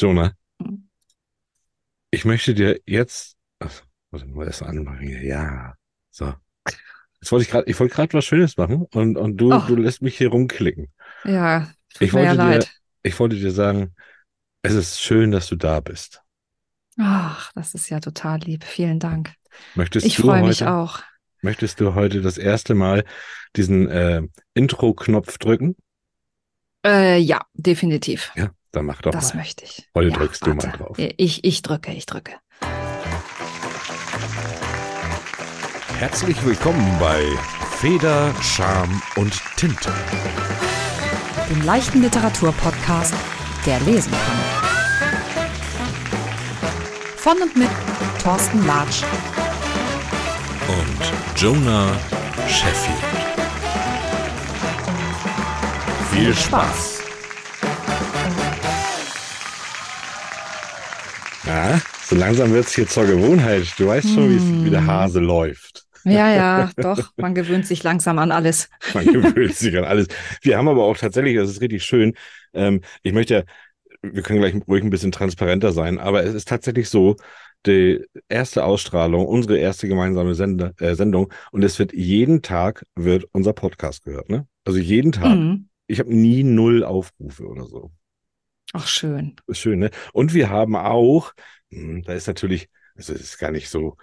Jonah, 0.00 0.34
Hm. 0.62 0.74
ich 2.10 2.24
möchte 2.24 2.54
dir 2.54 2.80
jetzt, 2.86 3.36
ach, 3.58 3.82
warte 4.10 4.26
mal, 4.26 4.46
erst 4.46 4.62
anmachen 4.62 5.06
hier. 5.06 5.22
Ja, 5.24 5.74
so. 6.10 6.34
Jetzt 7.20 7.32
wollte 7.32 7.44
ich 7.44 7.50
gerade, 7.50 7.70
ich 7.70 7.80
wollte 7.80 7.94
gerade 7.94 8.14
was 8.14 8.24
Schönes 8.26 8.56
machen 8.56 8.86
und, 8.94 9.16
und 9.16 9.36
du, 9.38 9.52
Ach. 9.54 9.66
du 9.66 9.76
lässt 9.76 10.02
mich 10.02 10.18
hier 10.18 10.30
rumklicken. 10.30 10.92
Ja, 11.24 11.72
tut 11.94 12.08
Ich 12.08 12.12
mir 12.12 12.22
ja 12.24 12.32
wollte 12.32 12.38
dir, 12.38 12.66
leid. 12.66 12.70
ich 13.02 13.18
wollte 13.20 13.36
dir 13.36 13.52
sagen, 13.52 13.94
es 14.62 14.74
ist 14.74 15.00
schön, 15.00 15.32
dass 15.32 15.48
du 15.48 15.56
da 15.56 15.80
bist. 15.80 16.22
Ach, 16.98 17.52
das 17.54 17.74
ist 17.74 17.88
ja 17.90 17.98
total 18.00 18.38
lieb. 18.40 18.64
Vielen 18.64 18.98
Dank. 19.00 19.34
Möchtest 19.74 20.06
Ich 20.06 20.16
du 20.16 20.22
freue 20.22 20.42
mich 20.42 20.66
heute, 20.66 20.66
auch. 20.66 21.00
möchtest 21.42 21.80
du 21.80 21.94
heute 21.94 22.20
das 22.22 22.38
erste 22.38 22.74
Mal 22.74 23.04
diesen 23.56 23.88
äh, 23.90 24.22
Intro-Knopf 24.54 25.38
drücken? 25.38 25.76
Äh, 26.84 27.18
ja, 27.18 27.40
definitiv. 27.54 28.32
Ja, 28.34 28.50
dann 28.72 28.86
mach 28.86 29.00
doch 29.02 29.10
Das 29.10 29.34
mal. 29.34 29.40
möchte 29.40 29.64
ich. 29.64 29.88
Heute 29.94 30.10
ja, 30.10 30.16
drückst 30.16 30.46
du 30.46 30.54
mal 30.54 30.62
warte. 30.64 30.78
drauf. 30.78 30.96
Ich, 30.98 31.44
ich 31.44 31.62
drücke, 31.62 31.92
ich 31.92 32.06
drücke. 32.06 32.32
Herzlich 35.98 36.42
willkommen 36.44 36.96
bei 36.98 37.22
Feder, 37.78 38.32
Charme 38.42 39.02
und 39.16 39.32
Tinte. 39.56 39.92
Den 41.50 41.64
leichten 41.64 42.00
Literaturpodcast, 42.02 43.14
der 43.66 43.80
lesen 43.80 44.12
kann. 44.12 45.48
Von 47.16 47.42
und 47.42 47.56
mit 47.56 47.68
Thorsten 48.22 48.66
Latsch. 48.66 49.02
Und 50.68 51.38
Jonah 51.40 51.92
Sheffield. 52.48 52.96
Viel 56.12 56.34
Spaß. 56.34 56.99
Ja, 61.50 61.80
so 62.04 62.14
langsam 62.14 62.52
wird 62.52 62.66
es 62.66 62.74
hier 62.76 62.86
zur 62.86 63.06
Gewohnheit. 63.06 63.64
Du 63.76 63.88
weißt 63.88 64.08
schon, 64.08 64.64
wie 64.64 64.70
der 64.70 64.82
Hm. 64.82 64.86
Hase 64.86 65.18
läuft. 65.18 65.84
Ja, 66.04 66.32
ja, 66.32 66.70
doch, 66.76 67.10
man 67.16 67.34
gewöhnt 67.34 67.66
sich 67.66 67.82
langsam 67.82 68.18
an 68.20 68.30
alles. 68.30 68.68
Man 68.94 69.04
gewöhnt 69.04 69.56
sich 69.56 69.76
an 69.76 69.84
alles. 69.84 70.06
Wir 70.42 70.56
haben 70.56 70.68
aber 70.68 70.84
auch 70.84 70.96
tatsächlich, 70.96 71.36
das 71.36 71.50
ist 71.50 71.60
richtig 71.60 71.84
schön. 71.84 72.14
Ähm, 72.54 72.82
ich 73.02 73.12
möchte 73.12 73.34
ja, 73.34 73.42
wir 74.02 74.22
können 74.22 74.38
gleich 74.38 74.54
ruhig 74.68 74.84
ein 74.84 74.90
bisschen 74.90 75.12
transparenter 75.12 75.72
sein, 75.72 75.98
aber 75.98 76.22
es 76.24 76.34
ist 76.34 76.48
tatsächlich 76.48 76.88
so, 76.88 77.16
die 77.66 78.02
erste 78.28 78.64
Ausstrahlung, 78.64 79.26
unsere 79.26 79.58
erste 79.58 79.88
gemeinsame 79.88 80.34
Sende, 80.34 80.72
äh, 80.78 80.94
Sendung, 80.94 81.32
und 81.52 81.62
es 81.62 81.78
wird 81.78 81.92
jeden 81.92 82.42
Tag 82.42 82.86
wird 82.94 83.26
unser 83.32 83.52
Podcast 83.52 84.04
gehört, 84.04 84.30
ne? 84.30 84.46
Also 84.64 84.78
jeden 84.78 85.12
Tag. 85.12 85.36
Mhm. 85.36 85.68
Ich 85.88 85.98
habe 85.98 86.14
nie 86.14 86.44
null 86.44 86.84
Aufrufe 86.84 87.44
oder 87.46 87.66
so. 87.66 87.90
Ach, 88.72 88.86
schön. 88.86 89.36
Schön, 89.50 89.80
ne? 89.80 89.90
Und 90.12 90.34
wir 90.34 90.50
haben 90.50 90.76
auch, 90.76 91.32
hm, 91.70 92.02
da 92.02 92.12
ist 92.14 92.26
natürlich, 92.28 92.68
also 92.94 93.12
es 93.12 93.20
ist 93.22 93.38
gar 93.38 93.50
nicht 93.50 93.68
so, 93.68 93.96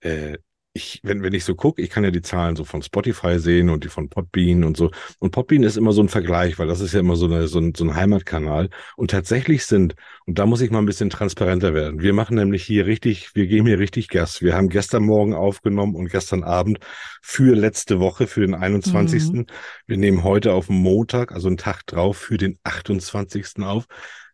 äh, 0.00 0.38
ich, 0.78 1.00
wenn, 1.02 1.22
wenn 1.22 1.34
ich 1.34 1.44
so 1.44 1.54
gucke, 1.54 1.82
ich 1.82 1.90
kann 1.90 2.04
ja 2.04 2.10
die 2.10 2.22
Zahlen 2.22 2.56
so 2.56 2.64
von 2.64 2.80
Spotify 2.82 3.38
sehen 3.38 3.68
und 3.68 3.84
die 3.84 3.88
von 3.88 4.08
Podbean 4.08 4.64
und 4.64 4.76
so. 4.76 4.90
Und 5.18 5.32
Podbean 5.32 5.62
ist 5.64 5.76
immer 5.76 5.92
so 5.92 6.02
ein 6.02 6.08
Vergleich, 6.08 6.58
weil 6.58 6.68
das 6.68 6.80
ist 6.80 6.94
ja 6.94 7.00
immer 7.00 7.16
so, 7.16 7.26
eine, 7.26 7.48
so, 7.48 7.58
ein, 7.58 7.74
so 7.74 7.84
ein 7.84 7.94
Heimatkanal. 7.94 8.70
Und 8.96 9.10
tatsächlich 9.10 9.66
sind, 9.66 9.94
und 10.24 10.38
da 10.38 10.46
muss 10.46 10.60
ich 10.60 10.70
mal 10.70 10.78
ein 10.78 10.86
bisschen 10.86 11.10
transparenter 11.10 11.74
werden. 11.74 12.00
Wir 12.00 12.14
machen 12.14 12.36
nämlich 12.36 12.64
hier 12.64 12.86
richtig, 12.86 13.34
wir 13.34 13.46
geben 13.46 13.66
hier 13.66 13.78
richtig 13.78 14.08
Gas. 14.08 14.40
Wir 14.40 14.54
haben 14.54 14.68
gestern 14.68 15.02
Morgen 15.02 15.34
aufgenommen 15.34 15.94
und 15.94 16.10
gestern 16.10 16.44
Abend 16.44 16.78
für 17.20 17.54
letzte 17.54 18.00
Woche, 18.00 18.26
für 18.26 18.40
den 18.40 18.54
21. 18.54 19.32
Mhm. 19.32 19.46
Wir 19.86 19.96
nehmen 19.96 20.22
heute 20.22 20.52
auf 20.52 20.68
den 20.68 20.76
Montag, 20.76 21.32
also 21.32 21.48
einen 21.48 21.58
Tag 21.58 21.84
drauf, 21.86 22.16
für 22.16 22.38
den 22.38 22.58
28. 22.62 23.62
auf. 23.64 23.86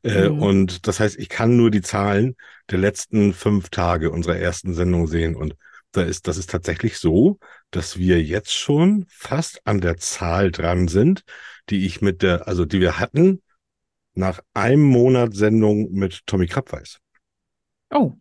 Äh, 0.05 0.29
Mhm. 0.29 0.43
Und 0.43 0.87
das 0.87 1.01
heißt, 1.01 1.19
ich 1.19 1.29
kann 1.29 1.57
nur 1.57 1.71
die 1.71 1.81
Zahlen 1.81 2.37
der 2.71 2.79
letzten 2.79 3.33
fünf 3.33 3.71
Tage 3.71 4.11
unserer 4.11 4.37
ersten 4.37 4.75
Sendung 4.75 5.07
sehen. 5.07 5.35
Und 5.35 5.57
da 5.97 6.03
ist, 6.03 6.29
das 6.29 6.37
ist 6.37 6.51
tatsächlich 6.51 6.99
so, 6.99 7.39
dass 7.71 7.99
wir 7.99 8.23
jetzt 8.23 8.53
schon 8.53 9.07
fast 9.09 9.67
an 9.67 9.81
der 9.81 9.97
Zahl 9.97 10.51
dran 10.51 10.89
sind, 10.89 11.25
die 11.71 11.87
ich 11.87 12.01
mit 12.01 12.23
der, 12.23 12.49
also 12.49 12.65
die 12.65 12.81
wir 12.81 12.99
hatten 12.99 13.43
nach 14.15 14.41
einem 14.55 14.83
Monat 14.83 15.35
Sendung 15.35 15.91
mit 15.93 16.27
Tommy 16.27 16.47
Krabweis. 16.47 16.99
Oh. 17.91 18.13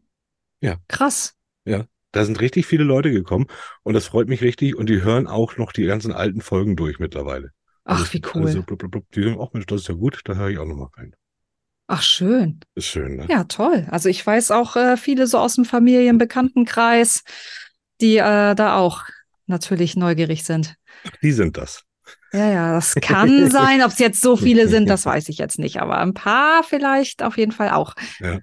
Ja. 0.61 0.77
Krass. 0.87 1.35
Da 2.11 2.25
sind 2.25 2.39
richtig 2.39 2.67
viele 2.67 2.83
Leute 2.83 3.11
gekommen 3.11 3.47
und 3.81 3.93
das 3.93 4.05
freut 4.05 4.27
mich 4.27 4.41
richtig 4.41 4.75
und 4.75 4.87
die 4.87 5.01
hören 5.01 5.27
auch 5.27 5.57
noch 5.57 5.71
die 5.71 5.85
ganzen 5.85 6.11
alten 6.11 6.41
Folgen 6.41 6.75
durch 6.75 6.99
mittlerweile. 6.99 7.51
Also 7.83 8.03
Ach, 8.03 8.07
es 8.07 8.13
wie 8.13 8.21
cool. 8.33 8.63
blub, 8.63 8.77
blub, 8.77 8.91
blub, 8.91 9.11
die 9.11 9.23
sagen, 9.23 9.37
ach 9.41 9.51
Mensch, 9.53 9.65
das 9.65 9.81
ist 9.81 9.87
ja 9.87 9.95
gut, 9.95 10.21
da 10.25 10.35
höre 10.35 10.49
ich 10.49 10.57
auch 10.57 10.65
nochmal 10.65 10.89
rein. 10.95 11.15
Ach, 11.87 12.01
schön. 12.01 12.59
Ist 12.75 12.87
schön, 12.87 13.17
ne? 13.17 13.27
Ja, 13.29 13.43
toll. 13.43 13.87
Also 13.91 14.09
ich 14.09 14.25
weiß 14.25 14.51
auch 14.51 14.75
äh, 14.75 14.97
viele 14.97 15.27
so 15.27 15.37
aus 15.37 15.55
dem 15.55 15.65
Familienbekanntenkreis, 15.65 17.23
die 18.01 18.17
äh, 18.17 18.55
da 18.55 18.77
auch 18.77 19.03
natürlich 19.47 19.95
neugierig 19.95 20.43
sind. 20.43 20.75
Die 21.21 21.31
sind 21.31 21.57
das. 21.57 21.83
Ja, 22.31 22.49
ja, 22.49 22.73
das 22.73 22.95
kann 22.95 23.49
sein. 23.51 23.81
Ob 23.81 23.91
es 23.91 23.99
jetzt 23.99 24.21
so 24.21 24.35
viele 24.35 24.67
sind, 24.67 24.89
das 24.89 25.05
weiß 25.05 25.29
ich 25.29 25.37
jetzt 25.37 25.59
nicht. 25.59 25.81
Aber 25.81 25.97
ein 25.97 26.13
paar 26.13 26.63
vielleicht 26.63 27.21
auf 27.21 27.37
jeden 27.37 27.51
Fall 27.51 27.69
auch. 27.69 27.93
Ja. 28.19 28.39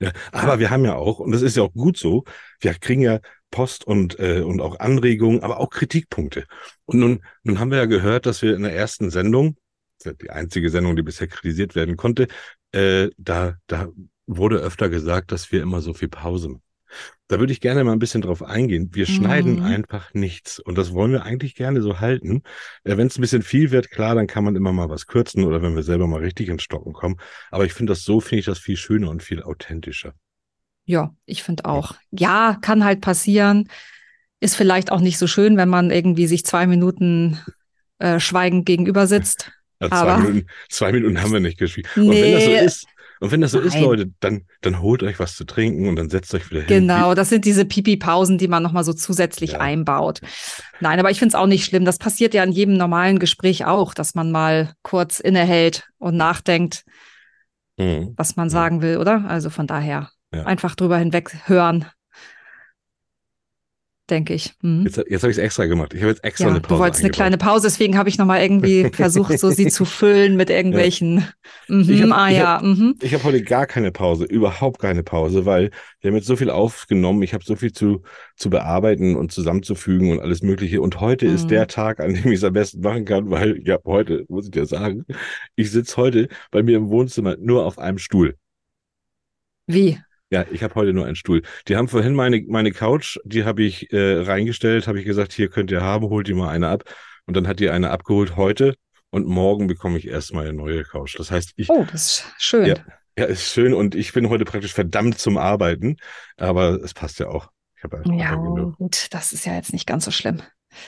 Ja, 0.00 0.12
aber 0.30 0.60
wir 0.60 0.70
haben 0.70 0.84
ja 0.84 0.94
auch, 0.94 1.18
und 1.18 1.32
das 1.32 1.42
ist 1.42 1.56
ja 1.56 1.64
auch 1.64 1.72
gut 1.72 1.98
so, 1.98 2.22
wir 2.60 2.72
kriegen 2.74 3.02
ja 3.02 3.18
Post 3.50 3.84
und, 3.84 4.18
äh, 4.20 4.42
und 4.42 4.60
auch 4.60 4.78
Anregungen, 4.78 5.42
aber 5.42 5.58
auch 5.58 5.70
Kritikpunkte. 5.70 6.46
Und 6.84 7.00
nun, 7.00 7.24
nun 7.42 7.58
haben 7.58 7.70
wir 7.72 7.78
ja 7.78 7.86
gehört, 7.86 8.26
dass 8.26 8.42
wir 8.42 8.54
in 8.54 8.62
der 8.62 8.74
ersten 8.76 9.10
Sendung, 9.10 9.56
die 10.22 10.30
einzige 10.30 10.70
Sendung, 10.70 10.94
die 10.94 11.02
bisher 11.02 11.26
kritisiert 11.26 11.74
werden 11.74 11.96
konnte, 11.96 12.28
äh, 12.72 13.08
da, 13.16 13.54
da 13.66 13.88
wurde 14.26 14.58
öfter 14.58 14.88
gesagt, 14.88 15.32
dass 15.32 15.50
wir 15.52 15.62
immer 15.62 15.80
so 15.80 15.94
viel 15.94 16.08
Pause 16.08 16.48
machen. 16.50 16.62
Da 17.28 17.38
würde 17.38 17.52
ich 17.52 17.60
gerne 17.60 17.84
mal 17.84 17.92
ein 17.92 17.98
bisschen 17.98 18.22
drauf 18.22 18.42
eingehen. 18.42 18.90
Wir 18.94 19.04
schneiden 19.04 19.56
Mhm. 19.56 19.62
einfach 19.62 20.14
nichts. 20.14 20.58
Und 20.58 20.78
das 20.78 20.94
wollen 20.94 21.12
wir 21.12 21.24
eigentlich 21.24 21.54
gerne 21.54 21.82
so 21.82 22.00
halten. 22.00 22.42
Äh, 22.84 22.96
wenn 22.96 23.08
es 23.08 23.18
ein 23.18 23.20
bisschen 23.20 23.42
viel 23.42 23.70
wird, 23.70 23.90
klar, 23.90 24.14
dann 24.14 24.26
kann 24.26 24.44
man 24.44 24.56
immer 24.56 24.72
mal 24.72 24.88
was 24.88 25.06
kürzen 25.06 25.44
oder 25.44 25.60
wenn 25.60 25.76
wir 25.76 25.82
selber 25.82 26.06
mal 26.06 26.20
richtig 26.20 26.48
ins 26.48 26.62
Stocken 26.62 26.94
kommen. 26.94 27.16
Aber 27.50 27.66
ich 27.66 27.74
finde 27.74 27.92
das 27.92 28.04
so, 28.04 28.20
finde 28.20 28.40
ich 28.40 28.46
das 28.46 28.58
viel 28.58 28.76
schöner 28.78 29.10
und 29.10 29.22
viel 29.22 29.42
authentischer. 29.42 30.14
Ja, 30.86 31.14
ich 31.26 31.42
finde 31.42 31.66
auch. 31.66 31.96
Ja, 32.10 32.56
kann 32.62 32.84
halt 32.84 33.02
passieren. 33.02 33.68
Ist 34.40 34.56
vielleicht 34.56 34.90
auch 34.90 35.00
nicht 35.00 35.18
so 35.18 35.26
schön, 35.26 35.58
wenn 35.58 35.68
man 35.68 35.90
irgendwie 35.90 36.26
sich 36.26 36.46
zwei 36.46 36.66
Minuten 36.66 37.38
äh, 37.98 38.20
schweigend 38.20 38.64
gegenüber 38.64 39.06
sitzt. 39.06 39.52
Also 39.80 39.94
zwei, 40.04 40.16
Minuten, 40.18 40.46
zwei 40.68 40.92
Minuten 40.92 41.22
haben 41.22 41.32
wir 41.32 41.40
nicht 41.40 41.58
gespielt. 41.58 41.88
Und 41.96 42.10
wenn 42.10 42.32
das 42.32 42.44
so 42.44 42.50
Nee. 42.50 42.64
ist, 42.64 42.86
und 43.20 43.32
wenn 43.32 43.40
das 43.40 43.50
so 43.50 43.58
ist, 43.60 43.74
Nein. 43.74 43.82
Leute, 43.82 44.10
dann, 44.20 44.42
dann 44.60 44.80
holt 44.80 45.02
euch 45.02 45.18
was 45.18 45.34
zu 45.34 45.44
trinken 45.44 45.88
und 45.88 45.96
dann 45.96 46.08
setzt 46.08 46.32
euch 46.34 46.50
wieder 46.50 46.60
hin. 46.60 46.68
Genau, 46.68 47.14
das 47.14 47.28
sind 47.30 47.44
diese 47.44 47.64
Pipi-Pausen, 47.64 48.38
die 48.38 48.46
man 48.48 48.62
nochmal 48.62 48.84
so 48.84 48.92
zusätzlich 48.92 49.52
Ja. 49.52 49.58
einbaut. 49.60 50.20
Nein, 50.80 51.00
aber 51.00 51.10
ich 51.10 51.18
finde 51.18 51.30
es 51.30 51.34
auch 51.34 51.46
nicht 51.48 51.64
schlimm. 51.64 51.84
Das 51.84 51.98
passiert 51.98 52.32
ja 52.34 52.44
in 52.44 52.52
jedem 52.52 52.74
normalen 52.76 53.18
Gespräch 53.18 53.64
auch, 53.64 53.92
dass 53.94 54.14
man 54.14 54.30
mal 54.30 54.72
kurz 54.82 55.18
innehält 55.20 55.88
und 55.98 56.16
nachdenkt, 56.16 56.84
Mhm. 57.76 58.14
was 58.16 58.36
man 58.36 58.46
Ja. 58.48 58.50
sagen 58.50 58.82
will, 58.82 58.98
oder? 58.98 59.24
Also 59.28 59.50
von 59.50 59.66
daher 59.66 60.10
Ja. 60.34 60.44
einfach 60.44 60.74
drüber 60.74 60.98
hinweg 60.98 61.30
hören, 61.46 61.86
denke 64.10 64.34
ich. 64.34 64.54
Mhm. 64.62 64.84
Jetzt, 64.84 64.96
jetzt 64.96 65.22
habe 65.22 65.30
ich 65.30 65.38
es 65.38 65.42
extra 65.42 65.66
gemacht. 65.66 65.94
Ich 65.94 66.00
habe 66.00 66.10
jetzt 66.10 66.24
extra 66.24 66.44
Ja, 66.46 66.50
eine 66.50 66.60
du 66.60 66.68
Pause 66.68 66.80
wolltest 66.80 67.00
eine 67.00 67.06
eingebaut. 67.08 67.16
kleine 67.16 67.38
Pause, 67.38 67.66
deswegen 67.68 67.96
habe 67.98 68.08
ich 68.08 68.18
nochmal 68.18 68.42
irgendwie 68.42 68.90
versucht, 68.92 69.38
so 69.38 69.50
sie 69.50 69.66
zu 69.68 69.84
füllen 69.84 70.36
mit 70.36 70.50
irgendwelchen. 70.50 71.26
Mhm, 71.68 71.90
Ich 71.90 72.02
hab- 72.02 72.12
ah 72.12 72.28
ja, 72.28 72.60
mhm. 72.62 72.94
Ich 73.02 73.12
habe 73.14 73.24
heute 73.24 73.42
gar 73.42 73.66
keine 73.66 73.92
Pause, 73.92 74.24
überhaupt 74.24 74.80
keine 74.80 75.02
Pause, 75.02 75.44
weil 75.46 75.70
wir 76.00 76.10
haben 76.10 76.16
jetzt 76.16 76.26
so 76.26 76.36
viel 76.36 76.50
aufgenommen, 76.50 77.22
ich 77.22 77.34
habe 77.34 77.44
so 77.44 77.56
viel 77.56 77.72
zu, 77.72 78.02
zu 78.36 78.50
bearbeiten 78.50 79.16
und 79.16 79.32
zusammenzufügen 79.32 80.12
und 80.12 80.20
alles 80.20 80.42
Mögliche. 80.42 80.80
Und 80.80 81.00
heute 81.00 81.26
ist 81.26 81.44
Mhm. 81.44 81.48
der 81.48 81.66
Tag, 81.68 82.00
an 82.00 82.14
dem 82.14 82.26
ich 82.32 82.38
es 82.38 82.44
am 82.44 82.52
besten 82.54 82.80
machen 82.80 83.04
kann, 83.04 83.30
weil, 83.30 83.60
ja, 83.66 83.78
heute, 83.84 84.24
muss 84.28 84.46
ich 84.46 84.50
dir 84.52 84.66
sagen, 84.66 85.04
ich 85.56 85.70
sitze 85.70 85.96
heute 85.96 86.28
bei 86.50 86.62
mir 86.62 86.76
im 86.76 86.88
Wohnzimmer 86.88 87.36
nur 87.38 87.66
auf 87.66 87.78
einem 87.78 87.98
Stuhl. 87.98 88.36
Wie? 89.66 89.98
Ja, 90.30 90.44
ich 90.50 90.62
habe 90.62 90.74
heute 90.74 90.92
nur 90.92 91.06
einen 91.06 91.16
Stuhl. 91.16 91.42
Die 91.68 91.76
haben 91.76 91.88
vorhin 91.88 92.14
meine, 92.14 92.42
meine 92.48 92.70
Couch, 92.72 93.18
die 93.24 93.44
habe 93.44 93.62
ich 93.62 93.90
äh, 93.92 94.20
reingestellt, 94.20 94.86
habe 94.86 94.98
ich 94.98 95.06
gesagt, 95.06 95.32
hier 95.32 95.48
könnt 95.48 95.70
ihr 95.70 95.80
haben, 95.82 96.08
holt 96.10 96.28
ihr 96.28 96.36
mal 96.36 96.50
eine 96.50 96.68
ab. 96.68 96.84
Und 97.26 97.36
dann 97.36 97.46
hat 97.48 97.60
die 97.60 97.70
eine 97.70 97.90
abgeholt 97.90 98.36
heute 98.36 98.74
und 99.10 99.26
morgen 99.26 99.66
bekomme 99.68 99.96
ich 99.98 100.06
erstmal 100.06 100.44
eine 100.48 100.56
neue 100.56 100.82
Couch. 100.84 101.18
Das 101.18 101.30
heißt, 101.30 101.52
ich, 101.56 101.70
Oh, 101.70 101.86
das 101.90 102.02
ist 102.02 102.24
schön. 102.38 102.66
Ja. 102.66 102.74
ja, 103.18 103.24
ist 103.24 103.50
schön 103.52 103.72
und 103.72 103.94
ich 103.94 104.12
bin 104.12 104.28
heute 104.28 104.44
praktisch 104.44 104.72
verdammt 104.74 105.18
zum 105.18 105.38
Arbeiten, 105.38 105.96
aber 106.36 106.78
es 106.82 106.92
passt 106.94 107.18
ja 107.20 107.28
auch. 107.28 107.48
Ich 107.76 107.84
habe 107.84 107.98
einfach 107.98 108.12
Ja, 108.12 108.34
genug. 108.34 108.76
gut, 108.76 109.06
das 109.12 109.32
ist 109.32 109.46
ja 109.46 109.54
jetzt 109.54 109.72
nicht 109.72 109.86
ganz 109.86 110.04
so 110.04 110.10
schlimm. 110.10 110.42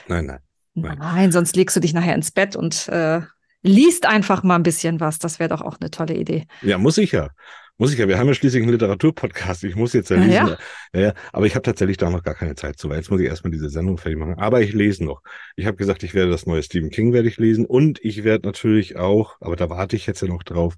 Nein, 0.07 0.25
nein. 0.27 0.39
Nein. 0.73 0.97
Nein, 0.99 1.31
sonst 1.31 1.55
legst 1.55 1.75
du 1.75 1.79
dich 1.79 1.93
nachher 1.93 2.15
ins 2.15 2.31
Bett 2.31 2.55
und 2.55 2.87
äh, 2.89 3.21
liest 3.63 4.05
einfach 4.05 4.43
mal 4.43 4.55
ein 4.55 4.63
bisschen 4.63 4.99
was. 4.99 5.19
Das 5.19 5.39
wäre 5.39 5.49
doch 5.49 5.61
auch 5.61 5.77
eine 5.79 5.89
tolle 5.91 6.15
Idee. 6.15 6.45
Ja, 6.61 6.77
muss 6.77 6.97
ich 6.97 7.11
ja. 7.11 7.29
Muss 7.77 7.91
ich 7.93 7.99
ja. 7.99 8.07
Wir 8.07 8.19
haben 8.19 8.27
ja 8.27 8.33
schließlich 8.33 8.61
einen 8.61 8.71
Literaturpodcast. 8.71 9.63
Ich 9.63 9.75
muss 9.75 9.93
jetzt 9.93 10.09
ja 10.09 10.17
Ja, 10.17 10.23
lesen. 10.23 10.57
ja. 10.93 10.99
Ja, 10.99 11.07
ja. 11.07 11.13
Aber 11.33 11.45
ich 11.45 11.55
habe 11.55 11.63
tatsächlich 11.63 11.97
da 11.97 12.09
noch 12.09 12.23
gar 12.23 12.35
keine 12.35 12.55
Zeit 12.55 12.77
zu, 12.77 12.89
weil 12.89 12.97
jetzt 12.97 13.09
muss 13.09 13.19
ich 13.21 13.27
erstmal 13.27 13.51
diese 13.51 13.69
Sendung 13.69 13.97
fertig 13.97 14.19
machen. 14.19 14.35
Aber 14.35 14.61
ich 14.61 14.73
lese 14.73 15.03
noch. 15.03 15.21
Ich 15.55 15.65
habe 15.65 15.77
gesagt, 15.77 16.03
ich 16.03 16.13
werde 16.13 16.31
das 16.31 16.45
neue 16.45 16.61
Stephen 16.63 16.89
King 16.89 17.13
werde 17.13 17.27
ich 17.27 17.37
lesen 17.37 17.65
und 17.65 17.99
ich 18.03 18.23
werde 18.23 18.47
natürlich 18.47 18.97
auch, 18.97 19.37
aber 19.41 19.55
da 19.55 19.69
warte 19.69 19.95
ich 19.95 20.05
jetzt 20.07 20.21
ja 20.21 20.27
noch 20.27 20.43
drauf, 20.43 20.75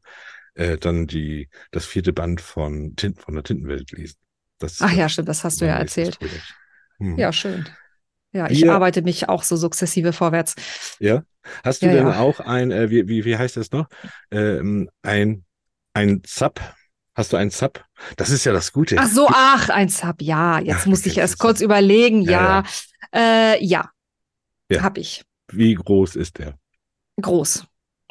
äh, 0.55 0.77
dann 0.77 1.07
die, 1.07 1.49
das 1.71 1.85
vierte 1.85 2.13
Band 2.13 2.39
von, 2.41 2.95
Tinten, 2.95 3.19
von 3.21 3.33
der 3.33 3.43
Tintenwelt 3.43 3.91
lesen. 3.91 4.17
Das, 4.59 4.81
Ach 4.81 4.91
ja, 4.93 5.09
stimmt, 5.09 5.27
das 5.29 5.43
hast 5.43 5.59
du 5.61 5.65
ja 5.65 5.75
erzählt. 5.77 6.17
Hm. 6.99 7.17
Ja, 7.17 7.33
schön. 7.33 7.67
Ja, 8.31 8.49
ich 8.49 8.61
Wir- 8.61 8.73
arbeite 8.73 9.01
mich 9.01 9.29
auch 9.29 9.43
so 9.43 9.55
sukzessive 9.57 10.13
vorwärts. 10.13 10.55
Ja. 10.99 11.23
Hast 11.63 11.81
du 11.81 11.87
Ja, 11.87 11.93
denn 11.93 12.07
ja. 12.07 12.19
auch 12.19 12.39
ein, 12.39 12.71
äh, 12.71 12.89
wie, 12.89 13.07
wie, 13.07 13.25
wie 13.25 13.37
heißt 13.37 13.57
das 13.57 13.71
noch? 13.71 13.87
Ähm, 14.31 14.89
ein, 15.01 15.43
ein 15.93 16.21
Sub? 16.25 16.61
Hast 17.15 17.31
du 17.33 17.37
ein 17.37 17.49
Sub? 17.51 17.83
Das 18.17 18.29
ist 18.31 18.43
ja 18.45 18.53
das 18.53 18.71
Gute. 18.73 18.95
Ach 18.99 19.07
so, 19.07 19.27
ach, 19.29 19.69
ein 19.69 19.89
Sub, 19.89 20.21
ja. 20.21 20.59
Jetzt 20.59 20.81
Ach, 20.81 20.85
musste 20.87 21.09
ich 21.09 21.17
erst 21.17 21.37
kurz 21.39 21.61
überlegen. 21.61 22.21
Ja, 22.23 22.63
Ja, 23.13 23.53
Äh, 23.55 23.63
ja, 23.63 23.89
Ja. 24.71 24.81
habe 24.81 24.99
ich. 24.99 25.21
Wie 25.51 25.75
groß 25.75 26.15
ist 26.15 26.39
der? 26.39 26.57
Groß. 27.21 27.65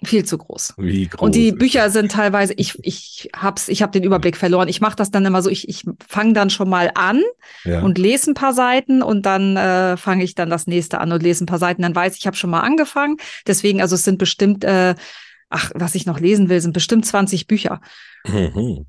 Viel 0.04 0.24
zu 0.24 0.36
groß. 0.38 0.74
Wie 0.78 1.06
groß 1.08 1.20
Und 1.20 1.34
die 1.36 1.52
Bücher 1.52 1.88
sind 1.90 2.10
teilweise, 2.12 2.54
ich, 2.54 2.76
ich 2.82 3.30
hab's, 3.36 3.68
ich 3.68 3.82
habe 3.82 3.92
den 3.92 4.02
Überblick 4.04 4.36
verloren. 4.36 4.68
Ich 4.68 4.80
mache 4.80 4.96
das 4.96 5.10
dann 5.12 5.24
immer 5.24 5.42
so, 5.42 5.50
ich, 5.50 5.68
ich 5.68 5.84
fange 6.08 6.32
dann 6.32 6.50
schon 6.50 6.68
mal 6.68 6.90
an 6.94 7.22
Ja. 7.64 7.82
und 7.82 7.98
lese 7.98 8.30
ein 8.32 8.34
paar 8.34 8.52
Seiten 8.52 9.02
und 9.02 9.26
dann 9.26 9.56
äh, 9.56 9.96
fange 9.96 10.24
ich 10.24 10.34
dann 10.34 10.50
das 10.50 10.66
nächste 10.66 11.00
an 11.00 11.12
und 11.12 11.22
lese 11.22 11.44
ein 11.44 11.46
paar 11.46 11.58
Seiten. 11.60 11.82
Dann 11.82 11.94
weiß 11.94 12.14
ich, 12.14 12.20
ich 12.20 12.26
habe 12.26 12.36
schon 12.36 12.50
mal 12.50 12.60
angefangen. 12.60 13.16
Deswegen, 13.46 13.80
also 13.80 13.94
es 13.96 14.02
sind 14.04 14.18
bestimmt, 14.18 14.64
äh, 14.64 14.94
ach, 15.50 15.70
was 15.74 15.94
ich 15.96 16.04
noch 16.06 16.18
lesen 16.20 16.48
will, 16.48 16.60
sind 16.60 16.72
bestimmt 16.72 17.06
20 17.06 17.46
Bücher. 17.46 17.80
Mhm. 18.26 18.86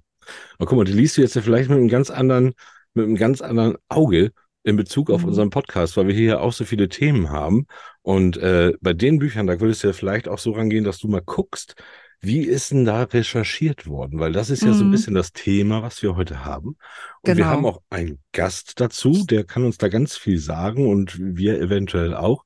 Und 0.57 0.67
guck 0.67 0.77
mal, 0.77 0.83
die 0.85 0.93
liest 0.93 1.17
du 1.17 1.21
jetzt 1.21 1.35
ja 1.35 1.41
vielleicht 1.41 1.69
mit 1.69 1.77
einem 1.77 1.87
ganz 1.89 2.09
anderen, 2.09 2.53
mit 2.93 3.05
einem 3.05 3.15
ganz 3.15 3.41
anderen 3.41 3.77
Auge 3.89 4.31
in 4.63 4.75
Bezug 4.77 5.09
auf 5.11 5.23
Mhm. 5.23 5.27
unseren 5.27 5.49
Podcast, 5.49 5.97
weil 5.97 6.07
wir 6.07 6.15
hier 6.15 6.41
auch 6.41 6.53
so 6.53 6.63
viele 6.65 6.87
Themen 6.89 7.29
haben. 7.29 7.65
Und 8.01 8.37
äh, 8.37 8.73
bei 8.81 8.93
den 8.93 9.19
Büchern, 9.19 9.47
da 9.47 9.59
würdest 9.59 9.83
du 9.83 9.87
ja 9.87 9.93
vielleicht 9.93 10.27
auch 10.27 10.39
so 10.39 10.51
rangehen, 10.51 10.83
dass 10.83 10.99
du 10.99 11.07
mal 11.07 11.21
guckst, 11.23 11.75
wie 12.21 12.41
ist 12.43 12.71
denn 12.71 12.85
da 12.85 13.03
recherchiert 13.03 13.85
worden? 13.85 14.19
Weil 14.19 14.31
das 14.31 14.49
ist 14.49 14.63
ja 14.63 14.71
so 14.73 14.85
ein 14.85 14.87
Mhm. 14.87 14.91
bisschen 14.91 15.13
das 15.13 15.33
Thema, 15.33 15.81
was 15.83 16.01
wir 16.01 16.15
heute 16.15 16.45
haben. 16.45 16.77
Und 17.21 17.35
wir 17.35 17.43
Genau. 17.43 17.49
haben 17.49 17.65
auch 17.65 17.81
einen 17.89 18.19
Gast 18.31 18.79
dazu, 18.79 19.25
der 19.25 19.43
kann 19.43 19.65
uns 19.65 19.77
da 19.77 19.89
ganz 19.89 20.15
viel 20.15 20.39
sagen 20.39 20.87
und 20.89 21.17
wir 21.19 21.59
eventuell 21.59 22.13
auch. 22.13 22.45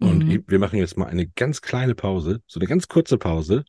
Und 0.00 0.26
Mhm. 0.26 0.44
wir 0.46 0.58
machen 0.58 0.78
jetzt 0.78 0.96
mal 0.98 1.06
eine 1.06 1.26
ganz 1.26 1.62
kleine 1.62 1.94
Pause, 1.94 2.42
so 2.46 2.60
eine 2.60 2.68
ganz 2.68 2.88
kurze 2.88 3.16
Pause. 3.16 3.64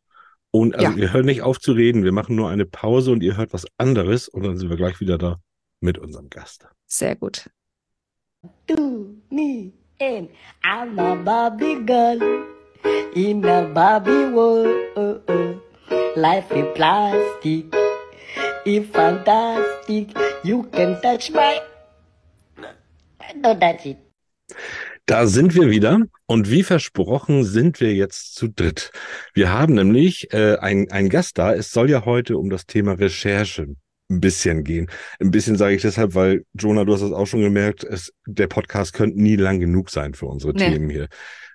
Und 0.55 0.73
also 0.75 0.91
Ja. 0.91 0.95
wir 0.95 1.11
hören 1.11 1.25
nicht 1.25 1.41
auf 1.41 1.59
zu 1.59 1.73
reden, 1.73 2.05
wir 2.05 2.13
machen 2.13 2.37
nur 2.37 2.47
eine 2.49 2.65
Pause 2.65 3.11
und 3.11 3.21
ihr 3.21 3.35
hört 3.35 3.51
was 3.51 3.65
anderes 3.77 4.29
und 4.29 4.43
dann 4.43 4.57
sind 4.57 4.69
wir 4.69 4.77
gleich 4.77 5.01
wieder 5.01 5.17
da 5.17 5.35
mit 5.81 5.97
unserem 5.97 6.29
Gast. 6.29 6.65
Sehr 6.87 7.15
gut. 7.17 7.49
to 8.67 9.15
me 9.29 9.73
and 9.99 10.29
I'm 10.63 10.97
a 10.97 11.15
Barbie 11.15 11.83
girl 11.85 12.21
in 13.13 13.43
a 13.43 13.63
Barbie 13.73 14.31
world. 14.31 15.59
Life 16.15 16.49
is 16.55 16.65
plastic, 16.73 17.65
it's 18.65 18.87
fantastic. 18.95 20.15
You 20.43 20.63
can 20.71 21.01
touch 21.01 21.31
my. 21.31 21.59
Don't 23.41 23.59
touch 23.59 23.85
it. 23.87 23.97
Da 25.05 25.27
sind 25.27 25.53
wir 25.53 25.69
wieder 25.69 25.99
und 26.25 26.49
wie 26.49 26.63
versprochen 26.63 27.43
sind 27.43 27.79
wir 27.79 27.93
jetzt 27.93 28.33
zu 28.33 28.47
dritt. 28.47 28.91
Wir 29.35 29.53
haben 29.53 29.75
nämlich 29.75 30.33
äh, 30.33 30.55
einen, 30.55 31.09
Gast 31.09 31.37
da. 31.37 31.53
Es 31.53 31.71
soll 31.71 31.91
ja 31.91 32.05
heute 32.05 32.37
um 32.37 32.49
das 32.49 32.65
Thema 32.65 32.93
Recherche 32.93 33.75
ein 34.09 34.19
bisschen 34.19 34.63
gehen. 34.63 34.89
Ein 35.19 35.29
bisschen 35.29 35.57
sage 35.57 35.75
ich 35.75 35.83
deshalb, 35.83 36.15
weil 36.15 36.45
Jonah, 36.53 36.85
du 36.85 36.93
hast 36.93 37.03
es 37.03 37.11
auch 37.11 37.27
schon 37.27 37.41
gemerkt, 37.41 37.83
es, 37.83 38.13
der 38.25 38.47
Podcast 38.47 38.93
könnte 38.93 39.21
nie 39.21 39.35
lang 39.35 39.59
genug 39.59 39.91
sein 39.91 40.15
für 40.15 40.25
unsere 40.25 40.53
Nee. 40.53 40.71
Themen 40.71 40.89
hier. 40.89 41.07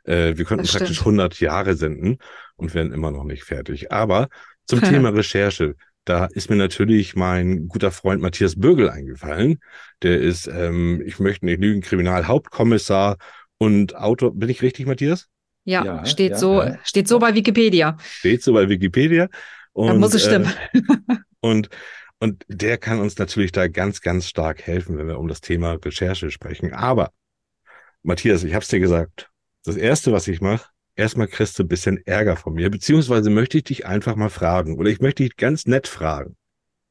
Äh, 0.04 0.36
wir 0.36 0.44
könnten 0.44 0.64
Das 0.64 0.72
praktisch 0.72 0.98
stimmt. 0.98 1.18
100 1.18 1.40
Jahre 1.40 1.74
senden 1.74 2.18
und 2.54 2.72
wären 2.74 2.92
immer 2.92 3.10
noch 3.10 3.24
nicht 3.24 3.42
fertig. 3.42 3.90
Aber 3.90 4.28
zum 4.66 4.80
Thema 4.82 5.08
Recherche, 5.08 5.74
da 6.04 6.26
ist 6.26 6.50
mir 6.50 6.56
natürlich 6.56 7.16
mein 7.16 7.66
guter 7.66 7.90
Freund 7.90 8.22
Matthias 8.22 8.58
Bürgel 8.58 8.90
eingefallen. 8.90 9.58
Der 10.02 10.20
ist, 10.20 10.46
ähm, 10.46 11.02
ich 11.04 11.18
möchte 11.18 11.46
nicht 11.46 11.60
lügen, 11.60 11.82
Kriminalhauptkommissar 11.82 13.16
und 13.60 13.94
Autor. 13.94 14.34
Bin 14.34 14.48
ich 14.48 14.62
richtig, 14.62 14.86
Matthias? 14.86 15.28
Ja, 15.64 15.84
Ja, 15.84 16.06
steht 16.06 16.32
ja, 16.32 16.38
so, 16.38 16.62
ja. 16.62 16.78
steht 16.82 17.06
so 17.06 17.18
bei 17.18 17.34
Wikipedia. 17.34 17.98
Steht 18.00 18.42
so 18.42 18.54
bei 18.54 18.68
Wikipedia. 18.68 19.28
Und, 19.72 19.88
Dann 19.88 19.98
muss 19.98 20.14
es 20.14 20.24
stimmen. 20.24 20.52
Äh, 20.72 21.16
und, 21.40 21.68
und 22.18 22.44
der 22.48 22.78
kann 22.78 23.00
uns 23.00 23.18
natürlich 23.18 23.52
da 23.52 23.68
ganz, 23.68 24.00
ganz 24.00 24.26
stark 24.26 24.66
helfen, 24.66 24.96
wenn 24.98 25.06
wir 25.06 25.18
um 25.18 25.28
das 25.28 25.40
Thema 25.40 25.72
Recherche 25.74 26.30
sprechen. 26.30 26.72
Aber, 26.72 27.12
Matthias, 28.02 28.42
ich 28.44 28.54
hab's 28.54 28.68
dir 28.68 28.80
gesagt. 28.80 29.30
Das 29.64 29.76
erste, 29.76 30.10
was 30.12 30.26
ich 30.26 30.40
mache, 30.40 30.68
erstmal 30.96 31.28
kriegst 31.28 31.58
du 31.58 31.62
ein 31.62 31.68
bisschen 31.68 31.98
Ärger 32.06 32.36
von 32.36 32.54
mir, 32.54 32.70
beziehungsweise 32.70 33.28
möchte 33.28 33.58
ich 33.58 33.64
dich 33.64 33.86
einfach 33.86 34.16
mal 34.16 34.30
fragen, 34.30 34.78
oder 34.78 34.88
ich 34.88 35.00
möchte 35.00 35.22
dich 35.22 35.36
ganz 35.36 35.66
nett 35.66 35.86
fragen. 35.86 36.36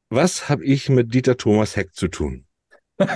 Was 0.08 0.48
habe 0.48 0.64
ich 0.64 0.88
mit 0.88 1.12
Dieter 1.12 1.36
Thomas 1.36 1.76
Heck 1.76 1.94
zu 1.94 2.08
tun? 2.08 2.46